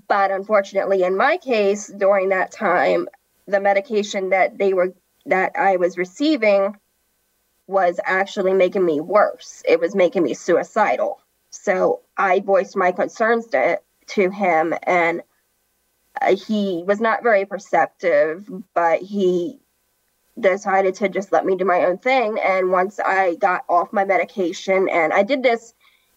But 0.07 0.31
unfortunately, 0.31 1.03
in 1.03 1.17
my 1.17 1.37
case, 1.37 1.87
during 1.87 2.29
that 2.29 2.51
time, 2.51 3.07
the 3.47 3.59
medication 3.59 4.29
that 4.29 4.57
they 4.57 4.73
were 4.73 4.93
that 5.25 5.53
I 5.55 5.77
was 5.77 5.97
receiving 5.97 6.77
was 7.67 7.99
actually 8.03 8.53
making 8.53 8.85
me 8.85 8.99
worse. 8.99 9.63
It 9.67 9.79
was 9.79 9.95
making 9.95 10.23
me 10.23 10.33
suicidal. 10.33 11.21
So 11.51 12.01
I 12.17 12.39
voiced 12.39 12.75
my 12.75 12.91
concerns 12.91 13.47
to, 13.47 13.79
to 14.07 14.29
him, 14.29 14.73
and 14.83 15.21
uh, 16.21 16.35
he 16.35 16.83
was 16.85 16.99
not 16.99 17.23
very 17.23 17.45
perceptive, 17.45 18.49
but 18.73 19.01
he 19.01 19.59
decided 20.39 20.95
to 20.95 21.09
just 21.09 21.31
let 21.31 21.45
me 21.45 21.55
do 21.55 21.65
my 21.65 21.85
own 21.85 21.97
thing. 21.97 22.39
And 22.43 22.71
once 22.71 22.99
I 22.99 23.35
got 23.35 23.65
off 23.69 23.93
my 23.93 24.05
medication, 24.05 24.89
and 24.89 25.13
I 25.13 25.23
did 25.23 25.43
this 25.43 25.73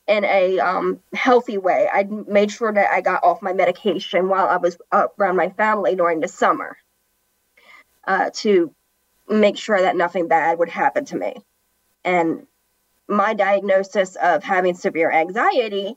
in 0.09 0.25
a 0.25 0.59
um, 0.59 1.01
healthy 1.15 1.59
way. 1.59 1.89
I 1.93 2.05
made 2.05 2.51
sure 2.51 2.73
that 2.73 2.91
I 2.91 3.01
got 3.01 3.25
off 3.25 3.43
my 3.43 3.53
medication 3.53 4.29
while 4.29 4.47
I 4.47 4.57
was 4.57 4.77
around 4.93 5.37
my 5.37 5.51
family 5.51 5.95
during 5.95 6.21
the 6.21 6.29
summer 6.29 6.77
uh, 8.07 8.31
to 8.35 8.75
make 9.29 9.57
sure 9.57 9.81
that 9.81 9.97
nothing 9.97 10.29
bad 10.29 10.59
would 10.59 10.69
happen 10.69 11.05
to 11.07 11.17
me. 11.17 11.35
And 12.05 12.47
my 13.09 13.35
diagnosis 13.35 14.17
of 14.17 14.43
having 14.43 14.75
severe 14.75 15.11
anxiety 15.11 15.97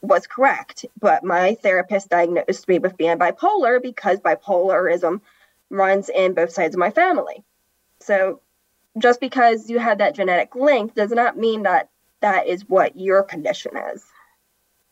was 0.00 0.26
correct, 0.26 0.86
but 0.98 1.24
my 1.24 1.54
therapist 1.56 2.08
diagnosed 2.08 2.68
me 2.68 2.78
with 2.78 2.96
being 2.96 3.18
bipolar 3.18 3.82
because 3.82 4.20
bipolarism 4.20 5.20
runs 5.70 6.08
in 6.08 6.34
both 6.34 6.52
sides 6.52 6.74
of 6.74 6.78
my 6.78 6.90
family. 6.90 7.44
So 8.00 8.40
just 8.96 9.20
because 9.20 9.68
you 9.68 9.78
have 9.78 9.98
that 9.98 10.14
genetic 10.14 10.54
link 10.54 10.94
does 10.94 11.10
not 11.10 11.36
mean 11.36 11.64
that 11.64 11.88
that 12.20 12.46
is 12.46 12.68
what 12.68 12.98
your 12.98 13.22
condition 13.22 13.72
is. 13.94 14.04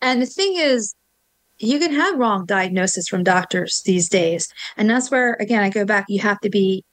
And 0.01 0.23
the 0.23 0.27
thing 0.27 0.57
is, 0.57 0.95
you 1.59 1.79
can 1.79 1.93
have 1.93 2.19
wrong 2.19 2.45
diagnosis 2.45 3.09
from 3.09 3.25
doctors 3.25 3.83
these 3.85 4.09
days. 4.09 4.49
And 4.77 4.91
that's 4.91 5.11
where, 5.11 5.35
again, 5.35 5.63
I 5.63 5.71
go 5.71 5.85
back, 5.85 6.05
you 6.09 6.21
have 6.21 6.41
to 6.41 6.51
be 6.51 6.85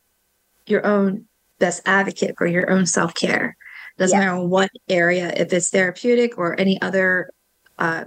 your 0.66 0.86
own 0.86 1.26
best 1.60 1.82
advocate 1.86 2.36
for 2.38 2.48
your 2.48 2.70
own 2.70 2.86
self 2.86 3.14
care. 3.14 3.58
Doesn't 3.98 4.18
matter 4.18 4.40
what 4.40 4.72
area, 4.90 5.32
if 5.36 5.54
it's 5.54 5.70
therapeutic 5.70 6.38
or 6.38 6.60
any 6.60 6.82
other 6.82 7.30
uh, 7.78 8.06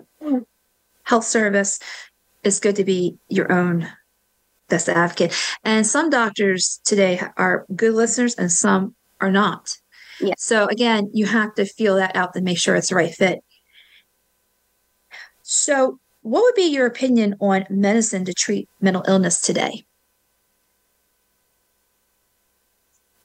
health 1.04 1.24
service, 1.24 1.78
it's 2.42 2.58
good 2.58 2.76
to 2.76 2.84
be 2.84 3.18
your 3.28 3.52
own 3.52 3.88
best 4.68 4.88
advocate. 4.88 5.34
And 5.62 5.86
some 5.86 6.10
doctors 6.10 6.80
today 6.84 7.20
are 7.36 7.66
good 7.74 7.94
listeners 7.94 8.34
and 8.34 8.50
some 8.50 8.94
are 9.20 9.30
not. 9.30 9.76
Yeah. 10.20 10.34
So 10.38 10.66
again, 10.66 11.10
you 11.12 11.26
have 11.26 11.54
to 11.54 11.64
feel 11.64 11.96
that 11.96 12.16
out 12.16 12.34
to 12.34 12.40
make 12.40 12.58
sure 12.58 12.74
it's 12.74 12.88
the 12.88 12.94
right 12.94 13.14
fit. 13.14 13.40
So, 15.42 16.00
what 16.22 16.42
would 16.42 16.56
be 16.56 16.72
your 16.72 16.86
opinion 16.86 17.36
on 17.38 17.66
medicine 17.70 18.24
to 18.24 18.34
treat 18.34 18.68
mental 18.80 19.04
illness 19.06 19.40
today? 19.40 19.86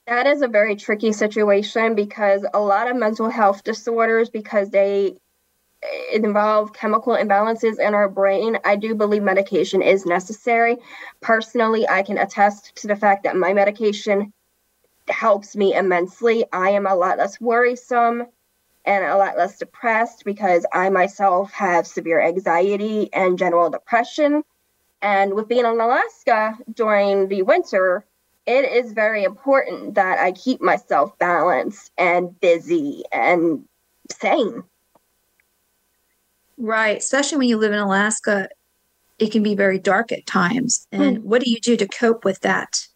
That 0.06 0.28
is 0.28 0.44
a 0.44 0.48
very 0.48 0.76
tricky 0.76 1.14
situation 1.14 1.96
because 1.96 2.46
a 2.54 2.60
lot 2.60 2.88
of 2.88 2.96
mental 2.96 3.30
health 3.30 3.64
disorders, 3.64 4.30
because 4.30 4.70
they 4.70 5.16
eh, 5.82 5.88
involve 6.14 6.74
chemical 6.74 7.14
imbalances 7.14 7.80
in 7.80 7.96
our 7.96 8.08
brain, 8.08 8.58
I 8.66 8.76
do 8.76 8.94
believe 8.94 9.24
medication 9.24 9.82
is 9.82 10.06
necessary. 10.06 10.78
Personally, 11.22 11.88
I 11.90 12.04
can 12.04 12.20
attest 12.20 12.76
to 12.76 12.88
the 12.88 12.96
fact 12.96 13.24
that 13.24 13.36
my 13.36 13.52
medication 13.54 14.32
helps 15.12 15.56
me 15.56 15.76
immensely. 15.76 16.46
I 16.52 16.72
am 16.72 16.88
a 16.88 16.96
lot 16.96 17.18
less 17.18 17.40
worrisome 17.40 18.28
and 18.86 19.06
a 19.06 19.18
lot 19.18 19.38
less 19.38 19.60
depressed 19.60 20.24
because 20.26 20.66
I 20.74 20.90
myself 20.90 21.52
have 21.54 21.86
severe 21.86 22.22
anxiety 22.22 23.10
and 23.14 23.38
general 23.38 23.70
depression. 23.70 24.44
And 25.02 25.34
with 25.34 25.48
being 25.48 25.66
in 25.66 25.80
Alaska 25.80 26.58
during 26.74 27.28
the 27.28 27.44
winter, 27.44 28.06
it 28.46 28.72
is 28.72 28.94
very 28.94 29.24
important 29.24 29.96
that 29.96 30.20
I 30.20 30.32
keep 30.32 30.62
myself 30.62 31.18
balanced 31.20 31.92
and 31.98 32.40
busy 32.40 33.04
and 33.12 33.66
sane. 34.12 34.64
Right. 36.58 36.98
Especially 36.98 37.38
when 37.38 37.50
you 37.50 37.58
live 37.58 37.72
in 37.72 37.80
Alaska, 37.80 38.50
it 39.20 39.32
can 39.32 39.44
be 39.44 39.56
very 39.56 39.80
dark 39.80 40.12
at 40.12 40.26
times. 40.26 40.88
And 40.92 41.20
mm. 41.20 41.24
what 41.24 41.42
do 41.42 41.50
you 41.50 41.60
do 41.60 41.78
to 41.78 41.88
cope 41.88 42.26
with 42.26 42.40
that? 42.42 42.88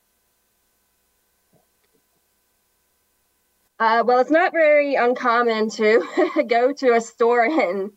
Uh, 3.79 4.03
well, 4.05 4.19
it's 4.19 4.31
not 4.31 4.53
very 4.53 4.95
uncommon 4.95 5.69
to 5.69 6.01
go 6.47 6.71
to 6.71 6.93
a 6.93 7.01
store 7.01 7.43
and 7.43 7.91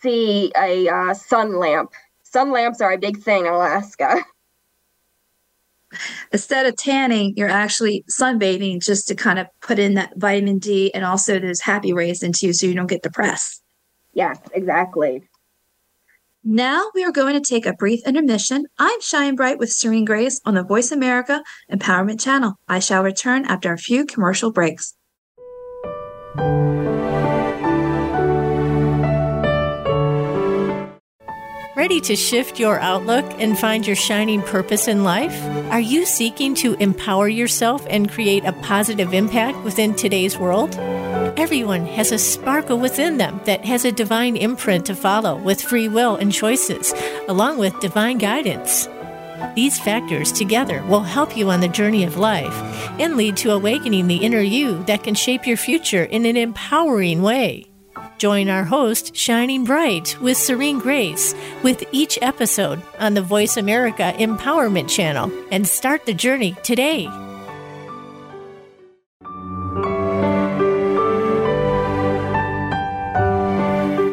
see 0.00 0.52
a 0.56 0.88
uh, 0.88 1.14
sun 1.14 1.58
lamp. 1.58 1.92
Sun 2.22 2.52
lamps 2.52 2.80
are 2.80 2.92
a 2.92 2.98
big 2.98 3.18
thing 3.18 3.46
in 3.46 3.52
Alaska. 3.52 4.24
Instead 6.32 6.66
of 6.66 6.76
tanning, 6.76 7.34
you're 7.36 7.48
actually 7.48 8.04
sunbathing 8.08 8.80
just 8.80 9.08
to 9.08 9.16
kind 9.16 9.40
of 9.40 9.48
put 9.60 9.80
in 9.80 9.94
that 9.94 10.12
vitamin 10.16 10.58
D 10.58 10.94
and 10.94 11.04
also 11.04 11.40
those 11.40 11.60
happy 11.60 11.92
rays 11.92 12.22
into 12.22 12.46
you 12.46 12.52
so 12.52 12.68
you 12.68 12.74
don't 12.74 12.86
get 12.86 13.02
depressed. 13.02 13.60
Yes, 14.12 14.38
exactly. 14.52 15.28
Now 16.44 16.84
we 16.94 17.04
are 17.04 17.12
going 17.12 17.34
to 17.34 17.40
take 17.40 17.66
a 17.66 17.74
brief 17.74 18.00
intermission. 18.06 18.66
I'm 18.78 19.00
Shine 19.00 19.34
Bright 19.34 19.58
with 19.58 19.72
Serene 19.72 20.04
Grace 20.04 20.40
on 20.46 20.54
the 20.54 20.62
Voice 20.62 20.92
America 20.92 21.42
Empowerment 21.70 22.20
Channel. 22.20 22.54
I 22.68 22.78
shall 22.78 23.02
return 23.02 23.44
after 23.44 23.72
a 23.72 23.78
few 23.78 24.06
commercial 24.06 24.52
breaks. 24.52 24.94
Ready 31.74 32.00
to 32.02 32.14
shift 32.14 32.60
your 32.60 32.78
outlook 32.78 33.24
and 33.40 33.58
find 33.58 33.84
your 33.84 33.96
shining 33.96 34.40
purpose 34.42 34.86
in 34.86 35.02
life? 35.02 35.34
Are 35.72 35.80
you 35.80 36.06
seeking 36.06 36.54
to 36.56 36.74
empower 36.74 37.26
yourself 37.28 37.84
and 37.90 38.08
create 38.08 38.44
a 38.44 38.52
positive 38.52 39.12
impact 39.12 39.58
within 39.64 39.94
today's 39.94 40.38
world? 40.38 40.76
Everyone 41.36 41.84
has 41.86 42.12
a 42.12 42.18
sparkle 42.18 42.78
within 42.78 43.16
them 43.16 43.40
that 43.46 43.64
has 43.64 43.84
a 43.84 43.90
divine 43.90 44.36
imprint 44.36 44.86
to 44.86 44.94
follow 44.94 45.34
with 45.36 45.60
free 45.60 45.88
will 45.88 46.14
and 46.14 46.32
choices, 46.32 46.94
along 47.26 47.58
with 47.58 47.80
divine 47.80 48.18
guidance. 48.18 48.88
These 49.54 49.80
factors 49.80 50.32
together 50.32 50.82
will 50.84 51.00
help 51.02 51.36
you 51.36 51.50
on 51.50 51.60
the 51.60 51.68
journey 51.68 52.04
of 52.04 52.16
life 52.16 52.54
and 53.00 53.16
lead 53.16 53.36
to 53.38 53.52
awakening 53.52 54.06
the 54.06 54.16
inner 54.16 54.40
you 54.40 54.82
that 54.84 55.02
can 55.02 55.14
shape 55.14 55.46
your 55.46 55.56
future 55.56 56.04
in 56.04 56.24
an 56.26 56.36
empowering 56.36 57.22
way. 57.22 57.66
Join 58.18 58.50
our 58.50 58.64
host, 58.64 59.16
Shining 59.16 59.64
Bright, 59.64 60.14
with 60.20 60.36
Serene 60.36 60.78
Grace, 60.78 61.34
with 61.62 61.82
each 61.90 62.18
episode 62.20 62.82
on 62.98 63.14
the 63.14 63.22
Voice 63.22 63.56
America 63.56 64.12
Empowerment 64.18 64.90
Channel, 64.90 65.32
and 65.50 65.66
start 65.66 66.04
the 66.04 66.12
journey 66.12 66.54
today. 66.62 67.04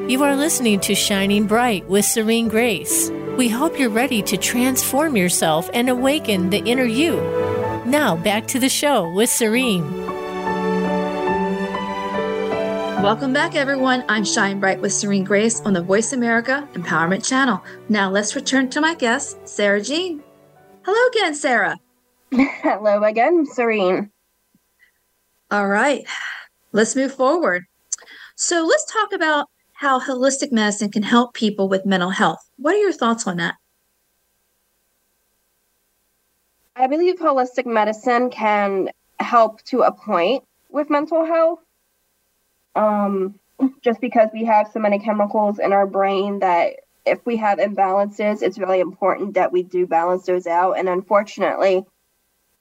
You 0.09 0.23
are 0.23 0.37
listening 0.37 0.79
to 0.79 0.95
Shining 0.95 1.45
Bright 1.45 1.85
with 1.89 2.05
Serene 2.05 2.47
Grace. 2.47 3.11
We 3.37 3.49
hope 3.49 3.77
you're 3.77 3.91
ready 3.91 4.23
to 4.23 4.35
transform 4.35 5.15
yourself 5.15 5.69
and 5.71 5.89
awaken 5.89 6.49
the 6.49 6.57
inner 6.57 6.85
you. 6.85 7.17
Now, 7.85 8.15
back 8.15 8.47
to 8.47 8.59
the 8.59 8.67
show 8.67 9.13
with 9.13 9.29
Serene. 9.29 10.07
Welcome 13.03 13.33
back, 13.33 13.53
everyone. 13.53 14.03
I'm 14.09 14.25
Shine 14.25 14.59
Bright 14.59 14.81
with 14.81 14.91
Serene 14.91 15.23
Grace 15.23 15.61
on 15.61 15.73
the 15.73 15.83
Voice 15.83 16.13
America 16.13 16.67
Empowerment 16.73 17.23
Channel. 17.23 17.63
Now, 17.89 18.09
let's 18.09 18.35
return 18.35 18.71
to 18.71 18.81
my 18.81 18.95
guest, 18.95 19.47
Sarah 19.47 19.83
Jean. 19.83 20.23
Hello 20.83 21.07
again, 21.09 21.35
Sarah. 21.35 21.77
Hello 22.31 23.03
again, 23.03 23.45
Serene. 23.45 24.09
All 25.51 25.67
right, 25.67 26.07
let's 26.71 26.95
move 26.95 27.13
forward. 27.13 27.65
So, 28.35 28.65
let's 28.65 28.91
talk 28.91 29.13
about 29.13 29.45
how 29.77 29.99
holistic 29.99 30.51
medicine 30.51 30.89
can 30.89 31.03
help 31.03 31.35
people 31.35 31.69
with 31.69 31.85
mental 31.85 32.09
health. 32.09 32.39
What 32.57 32.73
are 32.73 32.79
your 32.79 32.91
thoughts 32.91 33.27
on 33.27 33.37
that? 33.37 33.55
I 36.75 36.87
believe 36.87 37.19
holistic 37.19 37.67
medicine 37.67 38.31
can 38.31 38.89
help 39.19 39.61
to 39.65 39.81
a 39.81 39.91
point 39.91 40.43
with 40.69 40.89
mental 40.89 41.23
health 41.25 41.59
um, 42.75 43.35
just 43.81 44.01
because 44.01 44.29
we 44.33 44.45
have 44.45 44.67
so 44.73 44.79
many 44.79 44.97
chemicals 44.97 45.59
in 45.59 45.73
our 45.73 45.85
brain 45.85 46.39
that 46.39 46.77
if 47.05 47.23
we 47.27 47.37
have 47.37 47.59
imbalances, 47.59 48.41
it's 48.41 48.57
really 48.57 48.79
important 48.79 49.35
that 49.35 49.51
we 49.51 49.61
do 49.61 49.85
balance 49.85 50.25
those 50.25 50.47
out. 50.47 50.73
And 50.73 50.89
unfortunately, 50.89 51.85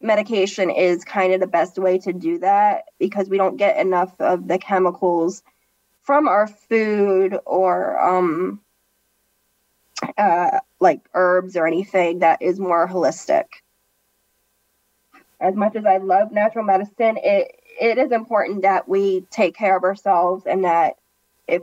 medication 0.02 0.68
is 0.68 1.02
kind 1.02 1.32
of 1.32 1.40
the 1.40 1.46
best 1.46 1.78
way 1.78 1.98
to 2.00 2.12
do 2.12 2.38
that 2.40 2.84
because 2.98 3.30
we 3.30 3.38
don't 3.38 3.56
get 3.56 3.78
enough 3.78 4.12
of 4.20 4.48
the 4.48 4.58
chemicals 4.58 5.42
from 6.06 6.28
our 6.28 6.46
food 6.46 7.36
or 7.44 7.98
um, 8.00 8.60
uh, 10.16 10.60
like 10.78 11.00
herbs 11.14 11.56
or 11.56 11.66
anything 11.66 12.20
that 12.20 12.40
is 12.40 12.60
more 12.60 12.88
holistic. 12.88 13.46
As 15.40 15.54
much 15.54 15.74
as 15.74 15.84
I 15.84 15.98
love 15.98 16.32
natural 16.32 16.64
medicine, 16.64 17.18
it 17.22 17.60
it 17.78 17.98
is 17.98 18.12
important 18.12 18.62
that 18.62 18.88
we 18.88 19.22
take 19.30 19.54
care 19.54 19.76
of 19.76 19.84
ourselves 19.84 20.46
and 20.46 20.64
that 20.64 20.94
if 21.46 21.62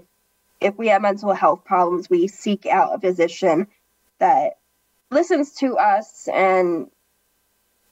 if 0.59 0.77
we 0.77 0.89
have 0.89 1.01
mental 1.01 1.33
health 1.33 1.63
problems, 1.63 2.09
we 2.09 2.27
seek 2.27 2.65
out 2.65 2.93
a 2.93 2.99
physician 2.99 3.67
that 4.19 4.57
listens 5.09 5.53
to 5.53 5.77
us 5.77 6.27
and 6.31 6.91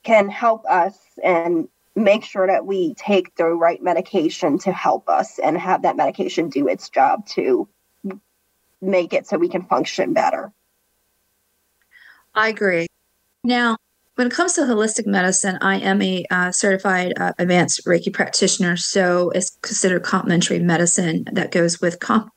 can 0.04 0.30
help 0.30 0.66
us 0.66 0.98
and 1.24 1.70
make 1.96 2.24
sure 2.24 2.48
that 2.48 2.66
we 2.66 2.94
take 2.96 3.36
the 3.36 3.46
right 3.46 3.82
medication 3.82 4.58
to 4.60 4.72
help 4.72 5.10
us 5.10 5.40
and 5.40 5.58
have 5.58 5.82
that 5.82 5.96
medication 5.96 6.50
do 6.50 6.68
its 6.68 6.90
job 6.90 7.26
to 7.28 7.68
make 8.82 9.14
it 9.14 9.28
so 9.28 9.38
we 9.38 9.50
can 9.50 9.64
function 9.64 10.14
better. 10.14 10.52
I 12.34 12.50
agree. 12.50 12.88
Now, 13.44 13.78
when 14.16 14.28
it 14.28 14.34
comes 14.34 14.54
to 14.54 14.62
holistic 14.62 15.06
medicine, 15.06 15.58
I 15.62 15.78
am 15.78 16.02
a 16.02 16.26
uh, 16.32 16.52
certified 16.52 17.14
uh, 17.20 17.34
advanced 17.40 17.86
Reiki 17.86 18.14
practitioner. 18.14 18.78
So 18.78 19.32
it's 19.32 19.58
considered 19.62 20.04
complementary 20.04 20.60
medicine 20.60 21.26
that 21.32 21.52
goes 21.52 21.82
with 21.82 22.00
comp- 22.00 22.32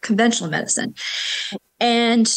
conventional 0.00 0.50
medicine. 0.50 0.94
And 1.78 2.32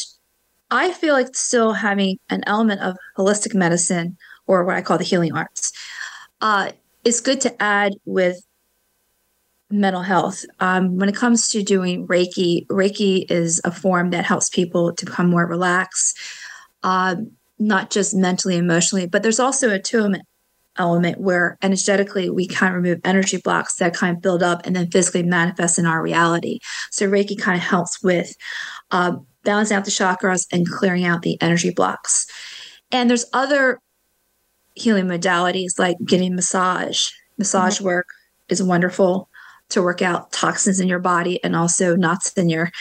I 0.71 0.91
feel 0.91 1.13
like 1.13 1.35
still 1.35 1.73
having 1.73 2.17
an 2.29 2.43
element 2.45 2.81
of 2.81 2.95
holistic 3.17 3.55
medicine, 3.55 4.17
or 4.47 4.65
what 4.65 4.75
I 4.75 4.81
call 4.81 4.97
the 4.97 5.03
healing 5.03 5.33
arts, 5.33 5.71
uh, 6.41 6.71
is 7.03 7.21
good 7.21 7.41
to 7.41 7.61
add 7.61 7.93
with 8.05 8.41
mental 9.71 10.01
health. 10.01 10.43
Um, 10.59 10.97
when 10.97 11.09
it 11.09 11.15
comes 11.15 11.49
to 11.49 11.63
doing 11.63 12.07
Reiki, 12.07 12.65
Reiki 12.67 13.29
is 13.29 13.61
a 13.63 13.71
form 13.71 14.09
that 14.11 14.25
helps 14.25 14.49
people 14.49 14.93
to 14.95 15.05
become 15.05 15.29
more 15.29 15.45
relaxed. 15.45 16.17
Um, 16.83 17.31
not 17.59 17.91
just 17.91 18.15
mentally, 18.15 18.55
emotionally, 18.55 19.05
but 19.05 19.21
there's 19.21 19.39
also 19.39 19.69
a 19.69 19.75
attunement 19.75 20.23
element 20.77 21.19
where 21.19 21.57
energetically 21.61 22.29
we 22.29 22.47
kind 22.47 22.73
of 22.73 22.81
remove 22.81 23.01
energy 23.03 23.37
blocks 23.37 23.75
that 23.75 23.93
kind 23.93 24.15
of 24.15 24.21
build 24.21 24.41
up 24.41 24.65
and 24.65 24.75
then 24.75 24.89
physically 24.89 25.23
manifest 25.23 25.77
in 25.77 25.85
our 25.85 26.01
reality. 26.01 26.59
So 26.89 27.09
Reiki 27.09 27.39
kind 27.39 27.57
of 27.57 27.63
helps 27.63 28.01
with 28.01 28.33
uh, 28.91 29.17
balancing 29.43 29.75
out 29.75 29.85
the 29.85 29.91
chakras 29.91 30.47
and 30.51 30.69
clearing 30.69 31.05
out 31.05 31.21
the 31.21 31.39
energy 31.41 31.71
blocks. 31.71 32.27
And 32.91 33.09
there's 33.09 33.25
other 33.33 33.79
healing 34.79 35.05
modalities 35.05 35.77
like 35.77 35.97
getting 36.05 36.35
massage. 36.35 37.09
Massage 37.37 37.77
mm-hmm. 37.77 37.85
work 37.85 38.07
is 38.49 38.63
wonderful 38.63 39.29
to 39.69 39.81
work 39.81 40.01
out 40.01 40.31
toxins 40.31 40.79
in 40.79 40.87
your 40.87 40.99
body 40.99 41.43
and 41.43 41.55
also 41.55 41.95
knots 41.95 42.33
in 42.33 42.49
your, 42.49 42.71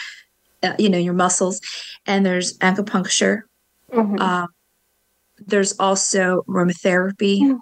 uh, 0.62 0.74
you 0.78 0.88
know, 0.88 0.98
your 0.98 1.14
muscles. 1.14 1.60
And 2.06 2.24
there's 2.24 2.56
acupuncture. 2.58 3.42
Mm-hmm. 3.92 4.20
Um, 4.20 4.48
there's 5.46 5.78
also 5.78 6.44
aromatherapy, 6.48 7.40
mm. 7.40 7.58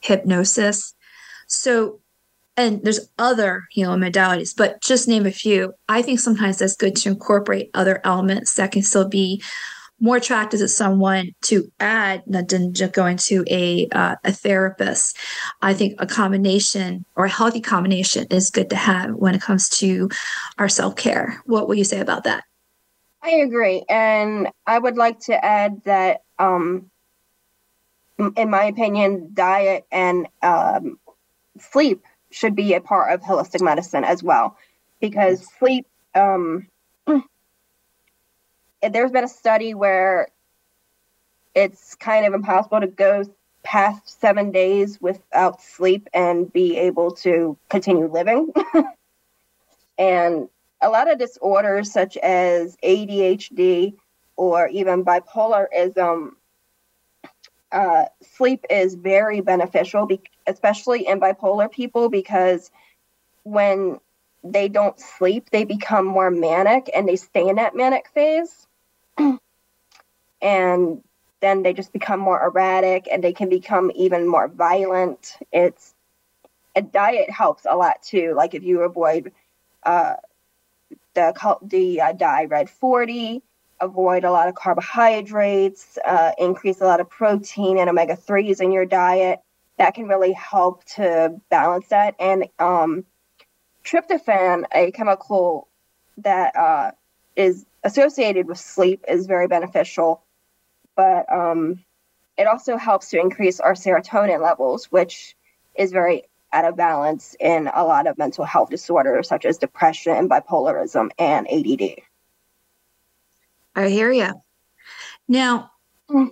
hypnosis. 0.00 0.94
So, 1.46 2.00
and 2.56 2.82
there's 2.82 3.08
other 3.18 3.64
healing 3.70 4.00
modalities, 4.00 4.54
but 4.56 4.80
just 4.82 5.08
name 5.08 5.26
a 5.26 5.30
few. 5.30 5.72
I 5.88 6.02
think 6.02 6.20
sometimes 6.20 6.58
that's 6.58 6.76
good 6.76 6.96
to 6.96 7.10
incorporate 7.10 7.70
other 7.74 8.00
elements 8.04 8.54
that 8.54 8.72
can 8.72 8.82
still 8.82 9.08
be 9.08 9.42
more 10.04 10.16
attractive 10.18 10.60
to 10.60 10.68
someone 10.68 11.30
to 11.40 11.72
add 11.80 12.22
than 12.26 12.74
just 12.74 12.92
going 12.92 13.16
to 13.16 13.42
a 13.48 13.88
uh, 13.88 14.16
a 14.22 14.32
therapist. 14.32 15.16
I 15.62 15.72
think 15.72 15.94
a 15.98 16.06
combination 16.06 17.06
or 17.16 17.24
a 17.24 17.30
healthy 17.30 17.62
combination 17.62 18.26
is 18.30 18.50
good 18.50 18.68
to 18.68 18.76
have 18.76 19.14
when 19.14 19.34
it 19.34 19.40
comes 19.40 19.70
to 19.80 20.10
our 20.58 20.68
self 20.68 20.94
care. 20.96 21.40
What 21.46 21.68
will 21.68 21.76
you 21.76 21.84
say 21.84 22.00
about 22.00 22.24
that? 22.24 22.44
I 23.22 23.30
agree, 23.30 23.82
and 23.88 24.48
I 24.66 24.78
would 24.78 24.98
like 24.98 25.20
to 25.20 25.42
add 25.42 25.82
that 25.84 26.20
um, 26.38 26.90
in 28.36 28.50
my 28.50 28.64
opinion, 28.64 29.30
diet 29.32 29.86
and 29.90 30.28
um, 30.42 30.98
sleep 31.58 32.04
should 32.30 32.54
be 32.54 32.74
a 32.74 32.80
part 32.82 33.10
of 33.10 33.22
holistic 33.22 33.62
medicine 33.62 34.04
as 34.04 34.22
well, 34.22 34.58
because 35.00 35.48
sleep. 35.58 35.86
Um, 36.14 36.68
there's 38.92 39.10
been 39.10 39.24
a 39.24 39.28
study 39.28 39.74
where 39.74 40.28
it's 41.54 41.94
kind 41.94 42.26
of 42.26 42.34
impossible 42.34 42.80
to 42.80 42.86
go 42.86 43.24
past 43.62 44.20
seven 44.20 44.50
days 44.50 45.00
without 45.00 45.62
sleep 45.62 46.08
and 46.12 46.52
be 46.52 46.76
able 46.76 47.12
to 47.12 47.56
continue 47.70 48.06
living. 48.06 48.52
and 49.98 50.48
a 50.82 50.90
lot 50.90 51.10
of 51.10 51.18
disorders 51.18 51.90
such 51.90 52.16
as 52.18 52.76
ADHD 52.84 53.94
or 54.36 54.68
even 54.68 55.04
bipolarism 55.04 56.32
uh, 57.72 58.04
sleep 58.36 58.64
is 58.70 58.94
very 58.94 59.40
beneficial, 59.40 60.06
be- 60.06 60.20
especially 60.46 61.06
in 61.06 61.18
bipolar 61.20 61.70
people, 61.70 62.08
because 62.08 62.70
when 63.42 63.98
they 64.44 64.68
don't 64.68 65.00
sleep, 65.00 65.50
they 65.50 65.64
become 65.64 66.06
more 66.06 66.30
manic 66.30 66.90
and 66.94 67.08
they 67.08 67.16
stay 67.16 67.48
in 67.48 67.56
that 67.56 67.74
manic 67.74 68.08
phase. 68.14 68.66
and 70.42 71.02
then 71.40 71.62
they 71.62 71.72
just 71.72 71.92
become 71.92 72.20
more 72.20 72.42
erratic 72.42 73.08
and 73.10 73.22
they 73.22 73.32
can 73.32 73.48
become 73.48 73.90
even 73.94 74.26
more 74.26 74.48
violent. 74.48 75.36
It's 75.52 75.94
a 76.74 76.82
diet 76.82 77.30
helps 77.30 77.66
a 77.68 77.76
lot 77.76 78.02
too. 78.02 78.34
Like 78.36 78.54
if 78.54 78.62
you 78.62 78.82
avoid 78.82 79.32
uh, 79.82 80.14
the 81.14 81.58
the 81.62 82.00
uh, 82.00 82.12
dye 82.12 82.44
red 82.46 82.70
40 82.70 83.42
avoid 83.80 84.24
a 84.24 84.30
lot 84.30 84.48
of 84.48 84.54
carbohydrates, 84.54 85.98
uh, 86.04 86.32
increase 86.38 86.80
a 86.80 86.84
lot 86.84 87.00
of 87.00 87.08
protein 87.08 87.78
and 87.78 87.88
omega 87.88 88.16
3s 88.16 88.60
in 88.60 88.72
your 88.72 88.86
diet. 88.86 89.40
That 89.78 89.94
can 89.94 90.06
really 90.06 90.32
help 90.32 90.84
to 90.96 91.40
balance 91.50 91.88
that. 91.88 92.14
And 92.18 92.46
um, 92.58 93.04
tryptophan, 93.84 94.64
a 94.72 94.92
chemical 94.92 95.68
that 96.18 96.56
uh, 96.56 96.92
is 97.36 97.66
associated 97.82 98.46
with 98.46 98.58
sleep 98.58 99.04
is 99.08 99.26
very 99.26 99.48
beneficial, 99.48 100.22
but 100.96 101.30
um, 101.32 101.84
it 102.36 102.46
also 102.46 102.76
helps 102.76 103.10
to 103.10 103.20
increase 103.20 103.60
our 103.60 103.74
serotonin 103.74 104.42
levels, 104.42 104.86
which 104.86 105.36
is 105.74 105.92
very 105.92 106.24
out 106.52 106.64
of 106.64 106.76
balance 106.76 107.36
in 107.40 107.68
a 107.74 107.84
lot 107.84 108.06
of 108.06 108.16
mental 108.16 108.44
health 108.44 108.70
disorders 108.70 109.28
such 109.28 109.44
as 109.44 109.58
depression, 109.58 110.28
bipolarism, 110.28 111.10
and 111.18 111.48
ADD. 111.50 112.00
I 113.74 113.88
hear 113.88 114.12
you. 114.12 114.32
Now, 115.26 115.72
mm. 116.08 116.30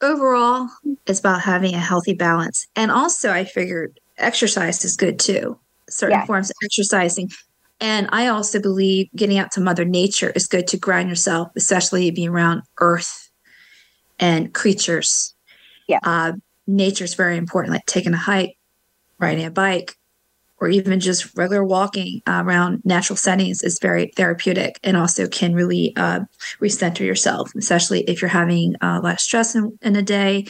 overall, 0.00 0.68
it's 1.06 1.20
about 1.20 1.42
having 1.42 1.74
a 1.74 1.78
healthy 1.78 2.14
balance. 2.14 2.66
And 2.74 2.90
also, 2.90 3.30
I 3.30 3.44
figured 3.44 4.00
exercise 4.16 4.84
is 4.84 4.96
good 4.96 5.18
too, 5.18 5.58
certain 5.88 6.18
yes. 6.18 6.26
forms 6.26 6.50
of 6.50 6.56
exercising. 6.64 7.30
And 7.80 8.08
I 8.12 8.26
also 8.26 8.60
believe 8.60 9.08
getting 9.16 9.38
out 9.38 9.52
to 9.52 9.60
Mother 9.60 9.84
Nature 9.84 10.30
is 10.30 10.46
good 10.46 10.66
to 10.68 10.76
ground 10.76 11.08
yourself, 11.08 11.48
especially 11.56 12.10
being 12.10 12.28
around 12.28 12.62
earth 12.78 13.30
and 14.18 14.52
creatures. 14.52 15.34
Yeah. 15.88 16.00
Uh, 16.02 16.32
nature 16.66 17.04
is 17.04 17.14
very 17.14 17.36
important, 17.36 17.72
like 17.72 17.86
taking 17.86 18.12
a 18.12 18.18
hike, 18.18 18.56
riding 19.18 19.46
a 19.46 19.50
bike, 19.50 19.96
or 20.58 20.68
even 20.68 21.00
just 21.00 21.34
regular 21.36 21.64
walking 21.64 22.20
around 22.26 22.82
natural 22.84 23.16
settings 23.16 23.62
is 23.62 23.78
very 23.80 24.12
therapeutic 24.14 24.78
and 24.84 24.96
also 24.96 25.26
can 25.26 25.54
really 25.54 25.94
uh, 25.96 26.20
recenter 26.60 27.00
yourself, 27.00 27.50
especially 27.56 28.02
if 28.02 28.20
you're 28.20 28.28
having 28.28 28.74
a 28.82 29.00
lot 29.00 29.14
of 29.14 29.20
stress 29.20 29.54
in, 29.54 29.76
in 29.80 29.96
a 29.96 30.02
day 30.02 30.46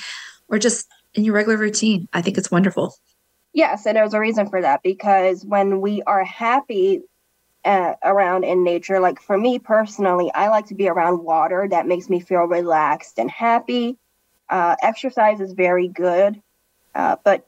or 0.48 0.58
just 0.58 0.88
in 1.14 1.24
your 1.24 1.34
regular 1.34 1.56
routine. 1.56 2.08
I 2.12 2.22
think 2.22 2.36
it's 2.36 2.50
wonderful. 2.50 2.96
Yes, 3.52 3.86
and 3.86 3.96
there's 3.96 4.14
a 4.14 4.20
reason 4.20 4.48
for 4.48 4.60
that 4.62 4.82
because 4.82 5.44
when 5.44 5.80
we 5.80 6.02
are 6.02 6.24
happy 6.24 7.02
uh, 7.64 7.94
around 8.02 8.44
in 8.44 8.64
nature, 8.64 9.00
like 9.00 9.20
for 9.20 9.36
me 9.36 9.58
personally, 9.58 10.30
I 10.34 10.48
like 10.48 10.66
to 10.66 10.74
be 10.74 10.88
around 10.88 11.24
water 11.24 11.66
that 11.68 11.86
makes 11.86 12.08
me 12.08 12.20
feel 12.20 12.42
relaxed 12.42 13.18
and 13.18 13.30
happy. 13.30 13.96
Uh, 14.48 14.76
exercise 14.82 15.40
is 15.40 15.52
very 15.52 15.88
good, 15.88 16.40
uh, 16.94 17.16
but 17.24 17.46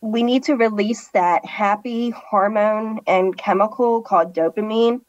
we 0.00 0.22
need 0.22 0.44
to 0.44 0.54
release 0.54 1.08
that 1.08 1.44
happy 1.44 2.10
hormone 2.10 3.00
and 3.06 3.36
chemical 3.36 4.02
called 4.02 4.34
dopamine. 4.34 5.00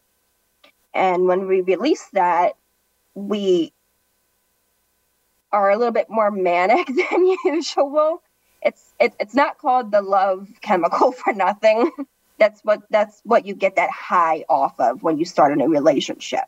And 0.94 1.28
when 1.28 1.48
we 1.48 1.62
release 1.62 2.08
that, 2.14 2.54
we 3.14 3.72
are 5.52 5.70
a 5.70 5.78
little 5.78 5.94
bit 5.94 6.10
more 6.10 6.32
manic 6.32 6.88
than 7.12 7.36
usual 7.46 8.22
it's 8.62 8.94
it, 9.00 9.14
it's 9.20 9.34
not 9.34 9.58
called 9.58 9.92
the 9.92 10.02
love 10.02 10.48
chemical 10.62 11.12
for 11.24 11.34
nothing. 11.34 11.92
That's 12.40 12.62
what 12.62 12.82
that's 12.90 13.22
what 13.24 13.46
you 13.46 13.54
get 13.54 13.76
that 13.76 13.90
high 13.90 14.46
off 14.50 14.80
of 14.80 15.04
when 15.04 15.18
you 15.18 15.26
start 15.26 15.52
in 15.52 15.62
a 15.62 15.68
relationship. 15.68 16.46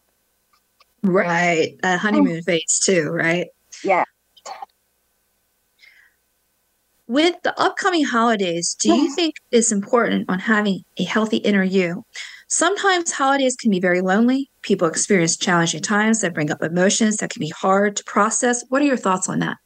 Right. 1.04 1.78
A 1.84 1.98
honeymoon 1.98 2.42
mm. 2.42 2.46
phase 2.46 2.80
too, 2.84 3.10
right? 3.10 3.48
Yeah. 3.84 4.04
With 7.08 7.36
the 7.44 7.60
upcoming 7.60 8.06
holidays, 8.06 8.76
do 8.80 8.94
you 8.94 9.14
think 9.14 9.36
it's 9.52 9.72
important 9.72 10.30
on 10.30 10.40
having 10.40 10.84
a 10.98 11.04
healthy 11.04 11.38
inner 11.38 11.64
you? 11.64 12.06
Sometimes 12.48 13.12
holidays 13.12 13.58
can 13.58 13.70
be 13.70 13.82
very 13.82 14.02
lonely. 14.02 14.50
People 14.62 14.88
experience 14.88 15.36
challenging 15.36 15.82
times 15.82 16.22
that 16.22 16.34
bring 16.34 16.52
up 16.52 16.64
emotions 16.64 17.18
that 17.18 17.30
can 17.30 17.42
be 17.42 17.50
hard 17.50 17.98
to 17.98 18.04
process. 18.06 18.64
What 18.70 18.82
are 18.82 18.86
your 18.86 18.98
thoughts 18.98 19.28
on 19.28 19.40
that? 19.40 19.58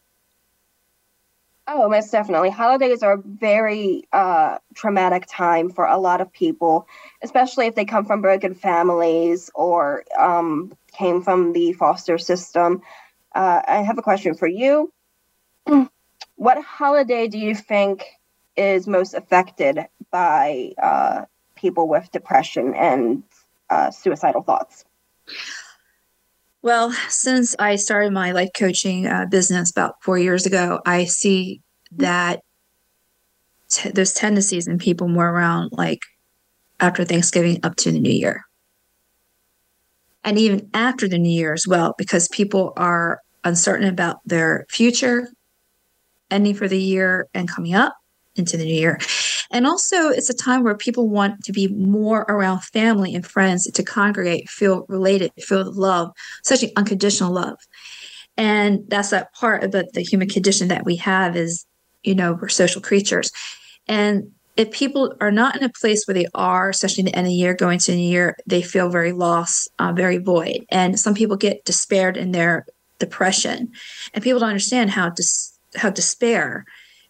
Oh, 1.68 1.90
most 1.90 2.12
definitely. 2.12 2.52
Holidays 2.52 3.02
are 3.02 3.14
a 3.14 3.22
very 3.26 4.04
uh, 4.14 4.60
traumatic 4.76 5.26
time 5.28 5.72
for 5.72 5.86
a 5.86 5.98
lot 5.98 6.22
of 6.22 6.32
people, 6.32 6.88
especially 7.24 7.66
if 7.66 7.74
they 7.74 7.86
come 7.86 8.06
from 8.06 8.22
broken 8.22 8.54
families 8.54 9.50
or 9.56 10.04
um, 10.20 10.74
came 10.94 11.24
from 11.24 11.54
the 11.54 11.74
foster 11.74 12.20
system. 12.20 12.82
Uh, 13.34 13.62
I 13.68 13.78
have 13.82 13.98
a 13.98 14.04
question 14.04 14.36
for 14.36 14.48
you. 14.48 14.94
what 16.36 16.64
holiday 16.64 17.28
do 17.28 17.40
you 17.40 17.56
think 17.56 18.06
is 18.56 18.88
most 18.88 19.16
affected 19.16 19.80
by 20.12 20.74
uh, 20.82 21.26
people 21.56 21.88
with 21.88 22.12
depression 22.12 22.76
and 22.76 23.24
uh, 23.72 23.90
suicidal 23.90 24.44
thoughts? 24.44 24.86
Well, 26.66 26.94
since 27.10 27.56
I 27.60 27.76
started 27.76 28.12
my 28.12 28.32
life 28.32 28.50
coaching 28.58 29.06
uh, 29.06 29.28
business 29.30 29.70
about 29.70 30.02
four 30.02 30.18
years 30.18 30.48
ago, 30.48 30.80
I 30.84 31.06
see 31.06 31.62
that 31.92 32.40
t- 33.70 33.92
there's 33.92 34.16
tendencies 34.16 34.68
in 34.68 34.80
people 34.80 35.08
more 35.08 35.30
around 35.30 35.70
like 35.74 36.00
after 36.80 37.06
Thanksgiving 37.06 37.60
up 37.62 37.76
to 37.76 37.92
the 37.92 38.00
new 38.00 38.10
year. 38.12 38.46
And 40.24 40.40
even 40.40 40.68
after 40.74 41.08
the 41.08 41.20
new 41.20 41.30
year 41.30 41.54
as 41.54 41.68
well, 41.68 41.94
because 42.00 42.28
people 42.30 42.74
are 42.78 43.20
uncertain 43.44 43.88
about 43.88 44.22
their 44.26 44.66
future, 44.68 45.28
ending 46.32 46.56
for 46.56 46.68
the 46.68 46.82
year 46.82 47.28
and 47.36 47.48
coming 47.48 47.76
up 47.76 47.94
into 48.38 48.58
the 48.58 48.66
new 48.66 48.74
year. 48.74 48.98
And 49.52 49.66
also, 49.66 50.10
it's 50.10 50.30
a 50.30 50.34
time 50.34 50.64
where 50.64 50.76
people 50.76 51.10
want 51.10 51.44
to 51.44 51.52
be 51.52 51.68
more 51.68 52.22
around 52.30 52.64
family 52.64 53.14
and 53.14 53.26
friends 53.26 53.70
to 53.70 53.84
congregate, 53.84 54.50
feel 54.50 54.86
related, 54.88 55.32
feel 55.40 55.72
love, 55.72 56.12
such 56.44 56.64
an 56.64 56.72
unconditional 56.76 57.32
love. 57.32 57.58
And 58.38 58.84
that's 58.88 59.12
that 59.12 59.34
part 59.34 59.64
of 59.64 59.72
the, 59.72 59.90
the 59.94 60.02
human 60.02 60.28
condition 60.28 60.68
that 60.68 60.86
we 60.86 60.98
have 60.98 61.36
is, 61.36 61.66
you 62.04 62.16
know, 62.16 62.34
we're 62.34 62.50
social 62.50 62.82
creatures. 62.82 63.32
And 63.88 64.32
if 64.58 64.72
people 64.72 65.14
are 65.20 65.32
not 65.32 65.56
in 65.56 65.64
a 65.64 65.70
place 65.70 66.06
where 66.06 66.16
they 66.16 66.28
are, 66.34 66.70
especially 66.70 67.02
in 67.02 67.06
the 67.06 67.16
end 67.16 67.28
of 67.28 67.32
the 67.32 67.36
year, 67.36 67.54
going 67.54 67.80
to 67.80 67.92
the 67.92 67.98
new 67.98 68.10
year, 68.10 68.38
they 68.46 68.62
feel 68.62 68.90
very 68.90 69.12
lost, 69.12 69.70
uh, 69.80 69.92
very 69.92 70.18
void. 70.18 70.66
And 70.70 71.00
some 71.00 71.14
people 71.14 71.36
get 71.36 71.66
despaired 71.66 72.18
in 72.18 72.32
their 72.32 72.66
depression. 73.00 73.72
And 74.14 74.24
people 74.24 74.40
don't 74.40 74.50
understand 74.50 74.92
how 74.92 75.10
dis- 75.10 75.58
how 75.76 75.90
despair 75.90 76.66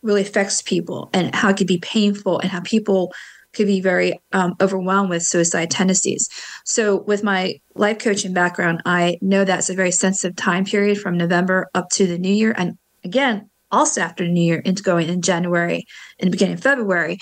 really 0.06 0.22
affects 0.22 0.62
people 0.62 1.10
and 1.14 1.34
how 1.36 1.50
it 1.50 1.58
can 1.58 1.68
be 1.68 1.80
painful 1.80 2.40
and 2.40 2.52
how 2.52 2.62
people 2.62 3.12
could 3.54 3.66
be 3.66 3.82
very 3.82 4.20
um, 4.34 4.56
overwhelmed 4.62 5.10
with 5.10 5.24
suicide 5.24 5.72
tendencies. 5.72 6.30
So, 6.64 7.02
with 7.02 7.24
my 7.24 7.60
life 7.74 8.00
coaching 8.00 8.34
background, 8.34 8.82
I 8.86 9.18
know 9.22 9.44
that's 9.44 9.70
a 9.70 9.74
very 9.74 9.92
sensitive 9.92 10.36
time 10.36 10.66
period 10.66 11.00
from 11.00 11.18
November 11.18 11.68
up 11.74 11.90
to 11.92 12.06
the 12.06 12.20
new 12.20 12.34
year. 12.34 12.54
And 12.56 12.78
again, 13.04 13.50
also 13.72 14.02
after 14.02 14.24
the 14.24 14.32
new 14.32 14.44
year, 14.44 14.60
into 14.60 14.84
going 14.84 15.10
in 15.10 15.22
January 15.22 15.86
and 16.20 16.32
beginning 16.32 16.56
of 16.56 16.62
February, 16.62 17.18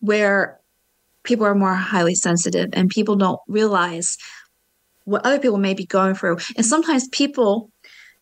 where 0.00 0.60
people 1.22 1.46
are 1.46 1.54
more 1.54 1.74
highly 1.74 2.14
sensitive 2.14 2.68
and 2.72 2.90
people 2.90 3.16
don't 3.16 3.40
realize 3.48 4.18
what 5.04 5.24
other 5.24 5.38
people 5.38 5.58
may 5.58 5.74
be 5.74 5.86
going 5.86 6.14
through. 6.14 6.38
And 6.56 6.66
sometimes 6.66 7.08
people 7.08 7.70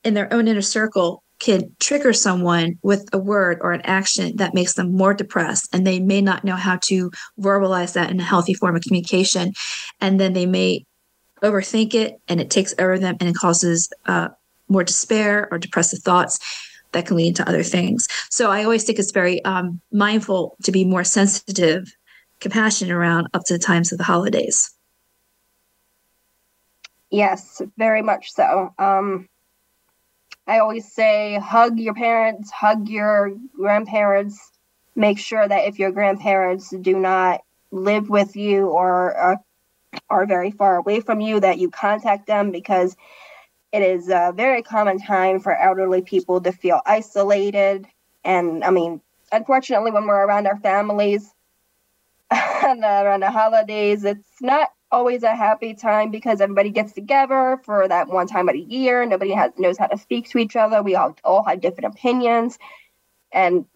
in 0.05 0.15
their 0.15 0.33
own 0.33 0.47
inner 0.47 0.63
circle 0.63 1.24
can 1.45 1.77
trigger 1.79 2.15
someone 2.15 2.79
with 2.83 3.07
a 3.13 3.19
word 3.19 3.59
or 3.61 3.73
an 3.73 3.83
action 3.83 4.35
that 4.37 4.55
makes 4.55 4.75
them 4.75 4.91
more 4.91 5.13
depressed 5.13 5.69
and 5.75 5.87
they 5.87 6.01
may 6.01 6.23
not 6.23 6.43
know 6.43 6.57
how 6.57 6.79
to 6.79 7.11
verbalize 7.39 7.93
that 7.93 8.11
in 8.11 8.19
a 8.19 8.25
healthy 8.25 8.55
form 8.55 8.75
of 8.75 8.83
communication 8.83 9.53
and 10.01 10.19
then 10.19 10.33
they 10.33 10.47
may 10.47 10.87
overthink 11.43 11.93
it 11.93 12.19
and 12.29 12.41
it 12.41 12.49
takes 12.49 12.75
over 12.79 12.99
them 12.99 13.15
and 13.21 13.29
it 13.29 13.37
causes 13.37 13.93
uh, 14.07 14.29
more 14.69 14.83
despair 14.83 15.47
or 15.51 15.59
depressive 15.59 15.99
thoughts 15.99 16.39
that 16.93 17.05
can 17.05 17.15
lead 17.19 17.37
to 17.37 17.47
other 17.47 17.63
things. 17.63 18.09
So 18.31 18.51
i 18.51 18.65
always 18.65 18.85
think 18.85 18.99
it's 18.99 19.13
very 19.13 19.45
um, 19.45 19.83
mindful 19.93 20.57
to 20.63 20.73
be 20.73 20.87
more 20.87 21.05
sensitive 21.05 21.95
compassionate 22.41 22.91
around 22.91 23.29
up 23.35 23.43
to 23.45 23.53
the 23.53 23.59
times 23.63 23.93
of 23.93 23.99
the 23.99 24.05
holidays. 24.05 24.75
Yes 27.11 27.61
very 27.77 28.01
much 28.01 28.33
so. 28.33 28.71
Um, 28.79 29.29
I 30.47 30.59
always 30.59 30.91
say 30.93 31.39
hug 31.43 31.79
your 31.79 31.95
parents, 31.95 32.51
hug 32.51 32.89
your 32.89 33.33
grandparents. 33.57 34.53
Make 34.95 35.19
sure 35.19 35.47
that 35.47 35.67
if 35.67 35.79
your 35.79 35.91
grandparents 35.91 36.71
do 36.71 36.99
not 36.99 37.43
live 37.71 38.09
with 38.09 38.37
you 38.37 38.69
or 38.69 39.15
are, 39.15 39.41
are 40.11 40.27
very 40.27 40.51
far 40.51 40.77
away 40.77 41.01
from 41.01 41.21
you, 41.21 41.41
that 41.41 41.59
you 41.59 41.71
contact 41.71 42.27
them 42.27 42.51
because 42.51 42.97
it 43.73 43.83
is 43.83 44.09
a 44.09 44.33
very 44.37 44.63
common 44.63 44.99
time 44.99 45.41
for 45.41 45.57
elderly 45.57 46.03
people 46.03 46.41
to 46.43 46.53
feel 46.53 46.81
isolated. 46.87 47.87
And 48.23 48.63
I 48.63 48.71
mean, 48.71 49.01
unfortunately, 49.33 49.91
when 49.91 50.07
we're 50.07 50.25
around 50.27 50.47
our 50.47 50.59
families 50.61 51.35
around 52.31 53.21
the 53.21 53.31
holidays, 53.31 54.05
it's 54.05 54.41
not 54.41 54.69
always 54.95 55.25
a 55.25 55.35
happy 55.35 55.75
time 55.75 56.13
because 56.13 56.41
everybody 56.41 56.71
gets 56.71 56.93
together 56.93 57.61
for 57.65 57.89
that 57.89 58.09
one 58.09 58.29
time 58.29 58.49
of 58.49 58.55
the 58.55 58.61
year. 58.61 59.05
Nobody 59.05 59.33
has 59.33 59.51
knows 59.59 59.77
how 59.77 59.89
to 59.89 59.99
speak 59.99 60.31
to 60.31 60.39
each 60.39 60.55
other. 60.55 60.83
We 60.83 60.95
all 60.95 61.17
all 61.25 61.43
have 61.43 61.61
different 61.61 61.93
opinions. 61.93 62.59
And 63.33 63.67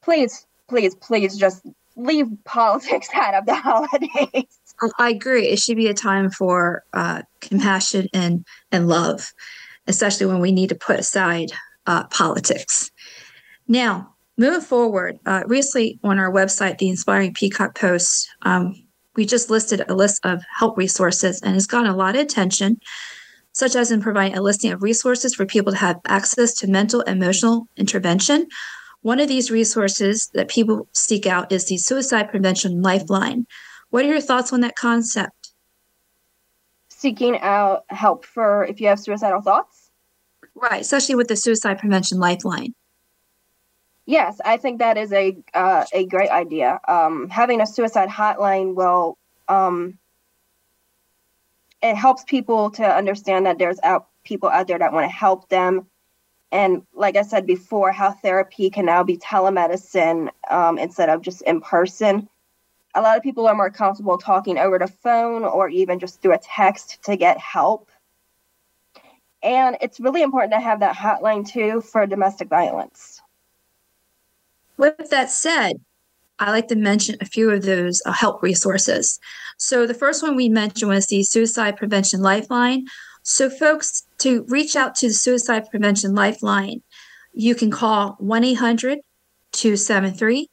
please, 0.00 0.46
please, 0.68 0.94
please 0.94 1.36
just 1.36 1.66
leave 1.96 2.28
politics 2.44 3.08
out 3.14 3.34
of 3.34 3.46
the 3.46 3.54
holidays. 3.68 4.58
I 4.98 5.10
agree. 5.10 5.48
It 5.48 5.58
should 5.58 5.76
be 5.76 5.88
a 5.88 5.94
time 5.94 6.30
for 6.30 6.84
uh, 6.92 7.22
compassion 7.40 8.08
and 8.14 8.44
and 8.70 8.86
love, 8.86 9.32
especially 9.88 10.26
when 10.26 10.40
we 10.40 10.52
need 10.52 10.68
to 10.68 10.76
put 10.76 11.00
aside 11.00 11.50
uh, 11.86 12.04
politics. 12.08 12.92
Now, 13.66 14.14
moving 14.36 14.60
forward, 14.60 15.18
uh, 15.26 15.42
recently 15.46 15.98
on 16.04 16.18
our 16.18 16.30
website, 16.30 16.78
the 16.78 16.88
Inspiring 16.88 17.34
Peacock 17.34 17.76
Post, 17.76 18.28
um, 18.42 18.83
we 19.16 19.24
just 19.24 19.50
listed 19.50 19.84
a 19.88 19.94
list 19.94 20.24
of 20.24 20.42
help 20.58 20.76
resources 20.76 21.40
and 21.42 21.54
has 21.54 21.66
gotten 21.66 21.90
a 21.90 21.96
lot 21.96 22.16
of 22.16 22.22
attention, 22.22 22.80
such 23.52 23.76
as 23.76 23.90
in 23.90 24.00
providing 24.00 24.36
a 24.36 24.42
listing 24.42 24.72
of 24.72 24.82
resources 24.82 25.34
for 25.34 25.46
people 25.46 25.72
to 25.72 25.78
have 25.78 26.00
access 26.06 26.54
to 26.54 26.66
mental 26.66 27.00
emotional 27.02 27.68
intervention. 27.76 28.46
One 29.02 29.20
of 29.20 29.28
these 29.28 29.50
resources 29.50 30.30
that 30.34 30.48
people 30.48 30.88
seek 30.92 31.26
out 31.26 31.52
is 31.52 31.66
the 31.66 31.76
Suicide 31.76 32.30
Prevention 32.30 32.82
Lifeline. 32.82 33.46
What 33.90 34.04
are 34.04 34.08
your 34.08 34.20
thoughts 34.20 34.52
on 34.52 34.60
that 34.60 34.76
concept? 34.76 35.52
Seeking 36.88 37.38
out 37.40 37.84
help 37.90 38.24
for 38.24 38.64
if 38.64 38.80
you 38.80 38.88
have 38.88 38.98
suicidal 38.98 39.42
thoughts? 39.42 39.90
Right, 40.54 40.80
especially 40.80 41.16
with 41.16 41.28
the 41.28 41.36
Suicide 41.36 41.78
Prevention 41.78 42.18
Lifeline. 42.18 42.74
Yes, 44.06 44.40
I 44.44 44.58
think 44.58 44.80
that 44.80 44.98
is 44.98 45.12
a 45.12 45.36
uh, 45.54 45.84
a 45.92 46.04
great 46.06 46.30
idea. 46.30 46.78
Um, 46.86 47.28
having 47.30 47.60
a 47.60 47.66
suicide 47.66 48.08
hotline 48.10 48.74
will 48.74 49.16
um, 49.48 49.98
it 51.82 51.96
helps 51.96 52.24
people 52.24 52.70
to 52.72 52.84
understand 52.84 53.46
that 53.46 53.58
there's 53.58 53.80
out 53.82 54.08
people 54.24 54.48
out 54.50 54.66
there 54.66 54.78
that 54.78 54.92
want 54.92 55.04
to 55.04 55.14
help 55.14 55.48
them, 55.48 55.86
and 56.52 56.82
like 56.92 57.16
I 57.16 57.22
said 57.22 57.46
before, 57.46 57.92
how 57.92 58.12
therapy 58.12 58.68
can 58.68 58.84
now 58.84 59.02
be 59.04 59.16
telemedicine 59.16 60.28
um, 60.50 60.78
instead 60.78 61.08
of 61.08 61.22
just 61.22 61.40
in 61.42 61.62
person. 61.62 62.28
A 62.94 63.00
lot 63.00 63.16
of 63.16 63.22
people 63.22 63.48
are 63.48 63.56
more 63.56 63.70
comfortable 63.70 64.18
talking 64.18 64.58
over 64.58 64.78
the 64.78 64.86
phone 64.86 65.44
or 65.44 65.68
even 65.68 65.98
just 65.98 66.22
through 66.22 66.34
a 66.34 66.38
text 66.38 67.02
to 67.04 67.16
get 67.16 67.38
help. 67.38 67.90
And 69.42 69.76
it's 69.80 69.98
really 69.98 70.22
important 70.22 70.52
to 70.52 70.60
have 70.60 70.80
that 70.80 70.94
hotline 70.94 71.46
too 71.46 71.80
for 71.80 72.06
domestic 72.06 72.48
violence. 72.48 73.20
With 74.76 75.10
that 75.10 75.30
said, 75.30 75.80
I 76.38 76.50
like 76.50 76.68
to 76.68 76.76
mention 76.76 77.16
a 77.20 77.26
few 77.26 77.50
of 77.50 77.62
those 77.62 78.02
uh, 78.04 78.12
help 78.12 78.42
resources. 78.42 79.20
So, 79.56 79.86
the 79.86 79.94
first 79.94 80.22
one 80.22 80.34
we 80.34 80.48
mentioned 80.48 80.90
was 80.90 81.06
the 81.06 81.22
Suicide 81.22 81.76
Prevention 81.76 82.20
Lifeline. 82.20 82.86
So, 83.22 83.48
folks, 83.48 84.04
to 84.18 84.44
reach 84.48 84.74
out 84.74 84.94
to 84.96 85.08
the 85.08 85.14
Suicide 85.14 85.70
Prevention 85.70 86.14
Lifeline, 86.14 86.82
you 87.32 87.54
can 87.54 87.70
call 87.70 88.16
1 88.18 88.44
800 88.44 88.98
273 89.52 90.48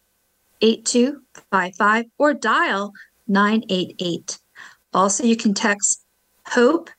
8255 0.62 2.06
or 2.20 2.34
dial 2.34 2.94
988. 3.28 4.38
Also, 4.94 5.24
you 5.24 5.36
can 5.36 5.54
text 5.54 6.04
HOPE, 6.46 6.90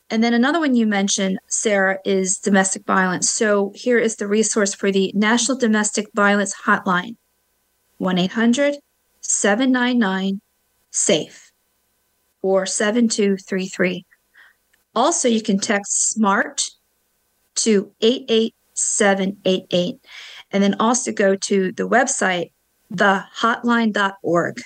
And 0.09 0.21
then 0.23 0.33
another 0.33 0.59
one 0.59 0.75
you 0.75 0.87
mentioned, 0.87 1.39
Sarah, 1.47 1.99
is 2.03 2.39
domestic 2.39 2.85
violence. 2.85 3.29
So 3.29 3.71
here 3.75 3.99
is 3.99 4.15
the 4.15 4.27
resource 4.27 4.73
for 4.73 4.91
the 4.91 5.11
National 5.15 5.57
Domestic 5.57 6.07
Violence 6.15 6.55
Hotline 6.65 7.17
1 7.97 8.17
800 8.17 8.77
799 9.21 10.41
SAFE 10.89 11.51
or 12.41 12.65
7233. 12.65 14.05
Also, 14.95 15.27
you 15.27 15.41
can 15.41 15.59
text 15.59 16.09
SMART 16.09 16.71
to 17.55 17.91
88788 18.01 19.99
and 20.51 20.63
then 20.63 20.75
also 20.79 21.11
go 21.11 21.35
to 21.35 21.71
the 21.71 21.87
website 21.87 22.51
thehotline.org. 22.95 24.61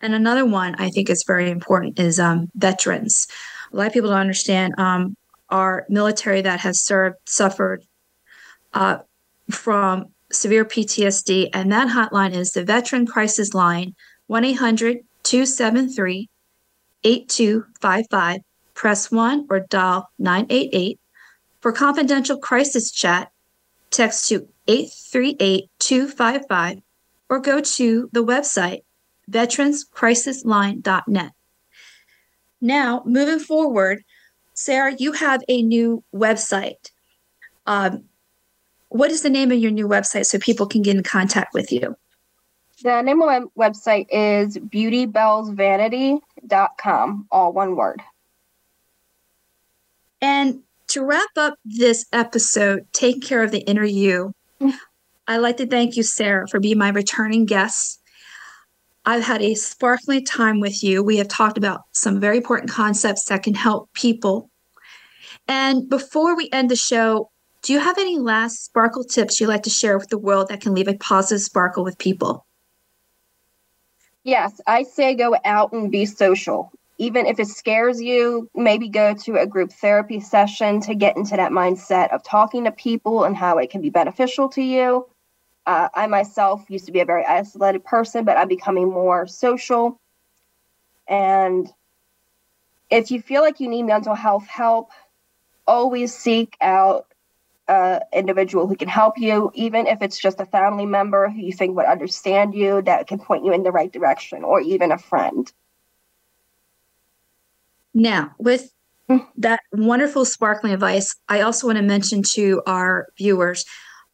And 0.00 0.14
another 0.14 0.44
one 0.44 0.74
I 0.76 0.90
think 0.90 1.10
is 1.10 1.24
very 1.26 1.50
important 1.50 1.98
is 1.98 2.20
um, 2.20 2.50
veterans. 2.54 3.26
A 3.72 3.76
lot 3.76 3.86
of 3.88 3.92
people 3.92 4.10
don't 4.10 4.20
understand 4.20 4.74
um, 4.78 5.16
our 5.48 5.86
military 5.88 6.42
that 6.42 6.60
has 6.60 6.80
served 6.80 7.16
suffered 7.26 7.82
uh, 8.74 8.98
from 9.50 10.06
severe 10.30 10.64
PTSD, 10.64 11.50
and 11.52 11.72
that 11.72 11.88
hotline 11.88 12.34
is 12.34 12.52
the 12.52 12.64
Veteran 12.64 13.06
Crisis 13.06 13.54
Line 13.54 13.94
1 14.26 14.44
800 14.44 14.98
273 15.22 16.28
8255. 17.04 18.40
Press 18.74 19.10
1 19.10 19.46
or 19.48 19.60
dial 19.60 20.10
988. 20.18 21.00
For 21.60 21.72
confidential 21.72 22.38
crisis 22.38 22.90
chat, 22.90 23.30
text 23.90 24.28
to 24.28 24.46
838 24.68 25.70
255 25.86 26.82
or 27.28 27.38
go 27.38 27.60
to 27.60 28.08
the 28.12 28.24
website 28.24 28.80
veteranscrisisline.net. 29.30 31.32
Now, 32.60 33.02
moving 33.04 33.38
forward, 33.38 34.02
Sarah, 34.54 34.96
you 34.98 35.12
have 35.12 35.44
a 35.48 35.62
new 35.62 36.02
website. 36.14 36.90
Um, 37.66 38.06
what 38.88 39.12
is 39.12 39.22
the 39.22 39.30
name 39.30 39.52
of 39.52 39.58
your 39.58 39.70
new 39.70 39.86
website 39.86 40.26
so 40.26 40.38
people 40.38 40.66
can 40.66 40.82
get 40.82 40.96
in 40.96 41.04
contact 41.04 41.54
with 41.54 41.70
you? 41.70 41.96
The 42.82 43.00
name 43.02 43.22
of 43.22 43.28
my 43.28 43.42
website 43.58 44.08
is 44.10 44.58
beautybellsvanity.com, 44.58 47.26
all 47.30 47.52
one 47.52 47.76
word. 47.76 48.02
And 50.20 50.62
to 50.88 51.04
wrap 51.04 51.30
up 51.36 51.54
this 51.64 52.06
episode, 52.12 52.86
Take 52.92 53.22
Care 53.22 53.42
of 53.42 53.50
the 53.50 53.60
Inner 53.60 53.84
You, 53.84 54.34
I'd 55.28 55.38
like 55.38 55.56
to 55.56 55.66
thank 55.66 55.96
you, 55.96 56.02
Sarah, 56.02 56.46
for 56.48 56.60
being 56.60 56.78
my 56.78 56.90
returning 56.90 57.46
guest. 57.46 58.00
I've 59.04 59.24
had 59.24 59.42
a 59.42 59.54
sparkling 59.54 60.24
time 60.24 60.60
with 60.60 60.82
you. 60.82 61.02
We 61.02 61.16
have 61.18 61.28
talked 61.28 61.58
about 61.58 61.82
some 61.92 62.20
very 62.20 62.38
important 62.38 62.70
concepts 62.70 63.26
that 63.26 63.42
can 63.42 63.54
help 63.54 63.92
people. 63.92 64.50
And 65.48 65.88
before 65.88 66.36
we 66.36 66.48
end 66.52 66.70
the 66.70 66.76
show, 66.76 67.30
do 67.62 67.72
you 67.72 67.78
have 67.80 67.98
any 67.98 68.18
last 68.18 68.64
sparkle 68.64 69.04
tips 69.04 69.40
you'd 69.40 69.48
like 69.48 69.64
to 69.64 69.70
share 69.70 69.98
with 69.98 70.08
the 70.08 70.18
world 70.18 70.48
that 70.48 70.60
can 70.60 70.74
leave 70.74 70.88
a 70.88 70.94
positive 70.94 71.42
sparkle 71.42 71.84
with 71.84 71.98
people? 71.98 72.46
Yes, 74.22 74.60
I 74.66 74.82
say 74.82 75.14
go 75.14 75.36
out 75.44 75.72
and 75.72 75.90
be 75.90 76.06
social. 76.06 76.72
Even 76.98 77.26
if 77.26 77.38
it 77.38 77.48
scares 77.48 78.00
you, 78.00 78.48
maybe 78.54 78.88
go 78.88 79.14
to 79.14 79.36
a 79.36 79.46
group 79.46 79.70
therapy 79.70 80.18
session 80.18 80.80
to 80.80 80.94
get 80.94 81.16
into 81.16 81.36
that 81.36 81.52
mindset 81.52 82.12
of 82.12 82.24
talking 82.24 82.64
to 82.64 82.72
people 82.72 83.24
and 83.24 83.36
how 83.36 83.58
it 83.58 83.70
can 83.70 83.80
be 83.82 83.90
beneficial 83.90 84.48
to 84.48 84.62
you. 84.62 85.06
Uh, 85.66 85.88
I 85.92 86.06
myself 86.06 86.64
used 86.68 86.86
to 86.86 86.92
be 86.92 87.00
a 87.00 87.04
very 87.04 87.24
isolated 87.24 87.84
person, 87.84 88.24
but 88.24 88.36
I'm 88.36 88.46
becoming 88.48 88.88
more 88.88 89.26
social. 89.26 90.00
And 91.08 91.68
if 92.88 93.10
you 93.10 93.20
feel 93.20 93.42
like 93.42 93.58
you 93.58 93.68
need 93.68 93.82
mental 93.82 94.14
health 94.14 94.46
help, 94.46 94.90
always 95.66 96.14
seek 96.14 96.56
out 96.60 97.06
an 97.68 98.00
individual 98.12 98.68
who 98.68 98.76
can 98.76 98.88
help 98.88 99.18
you, 99.18 99.50
even 99.54 99.88
if 99.88 100.02
it's 100.02 100.18
just 100.18 100.40
a 100.40 100.46
family 100.46 100.86
member 100.86 101.28
who 101.28 101.40
you 101.40 101.52
think 101.52 101.76
would 101.76 101.86
understand 101.86 102.54
you, 102.54 102.80
that 102.82 103.08
can 103.08 103.18
point 103.18 103.44
you 103.44 103.52
in 103.52 103.64
the 103.64 103.72
right 103.72 103.92
direction, 103.92 104.44
or 104.44 104.60
even 104.60 104.92
a 104.92 104.98
friend. 104.98 105.52
Now, 107.92 108.34
with 108.38 108.72
mm. 109.08 109.26
that 109.38 109.60
wonderful 109.72 110.24
sparkling 110.24 110.72
advice, 110.72 111.16
I 111.28 111.40
also 111.40 111.66
want 111.66 111.78
to 111.78 111.82
mention 111.82 112.22
to 112.34 112.62
our 112.66 113.08
viewers 113.18 113.64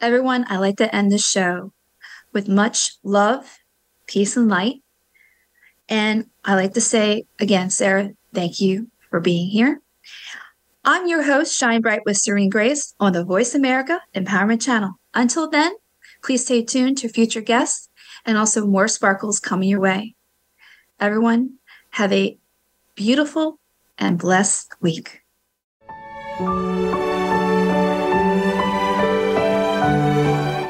Everyone, 0.00 0.46
I 0.48 0.58
like 0.58 0.76
to 0.76 0.94
end 0.94 1.10
the 1.10 1.18
show 1.18 1.72
with 2.32 2.48
much 2.48 2.92
love, 3.02 3.58
peace, 4.06 4.36
and 4.36 4.48
light. 4.48 4.76
And 5.88 6.26
I 6.44 6.54
like 6.54 6.74
to 6.74 6.80
say 6.80 7.24
again, 7.40 7.70
Sarah, 7.70 8.10
thank 8.32 8.60
you 8.60 8.92
for 9.10 9.18
being 9.18 9.48
here. 9.48 9.80
I'm 10.84 11.08
your 11.08 11.24
host, 11.24 11.52
Shine 11.52 11.80
Bright 11.80 12.02
with 12.06 12.16
Serene 12.16 12.48
Grace 12.48 12.94
on 13.00 13.12
the 13.12 13.24
Voice 13.24 13.56
America 13.56 14.00
Empowerment 14.14 14.62
Channel. 14.62 14.92
Until 15.14 15.50
then, 15.50 15.74
please 16.22 16.44
stay 16.44 16.62
tuned 16.62 16.98
to 16.98 17.08
future 17.08 17.40
guests 17.40 17.88
and 18.24 18.38
also 18.38 18.66
more 18.66 18.86
sparkles 18.86 19.40
coming 19.40 19.68
your 19.68 19.80
way. 19.80 20.14
Everyone, 21.00 21.54
have 21.90 22.12
a 22.12 22.38
beautiful 22.94 23.58
and 23.98 24.16
blessed 24.16 24.74
week. 24.80 25.22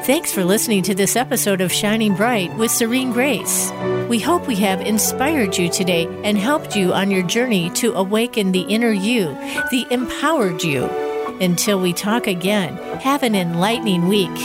Thanks 0.09 0.33
for 0.33 0.43
listening 0.43 0.81
to 0.85 0.95
this 0.95 1.15
episode 1.15 1.61
of 1.61 1.71
Shining 1.71 2.15
Bright 2.15 2.51
with 2.55 2.71
Serene 2.71 3.11
Grace. 3.11 3.71
We 4.09 4.17
hope 4.17 4.47
we 4.47 4.55
have 4.55 4.81
inspired 4.81 5.55
you 5.55 5.69
today 5.69 6.07
and 6.23 6.35
helped 6.35 6.75
you 6.75 6.93
on 6.93 7.11
your 7.11 7.21
journey 7.21 7.69
to 7.75 7.93
awaken 7.93 8.51
the 8.51 8.61
inner 8.61 8.89
you, 8.89 9.25
the 9.69 9.85
empowered 9.91 10.63
you. 10.63 10.85
Until 11.39 11.79
we 11.79 11.93
talk 11.93 12.25
again, 12.25 12.75
have 13.01 13.21
an 13.21 13.35
enlightening 13.35 14.07
week. 14.07 14.35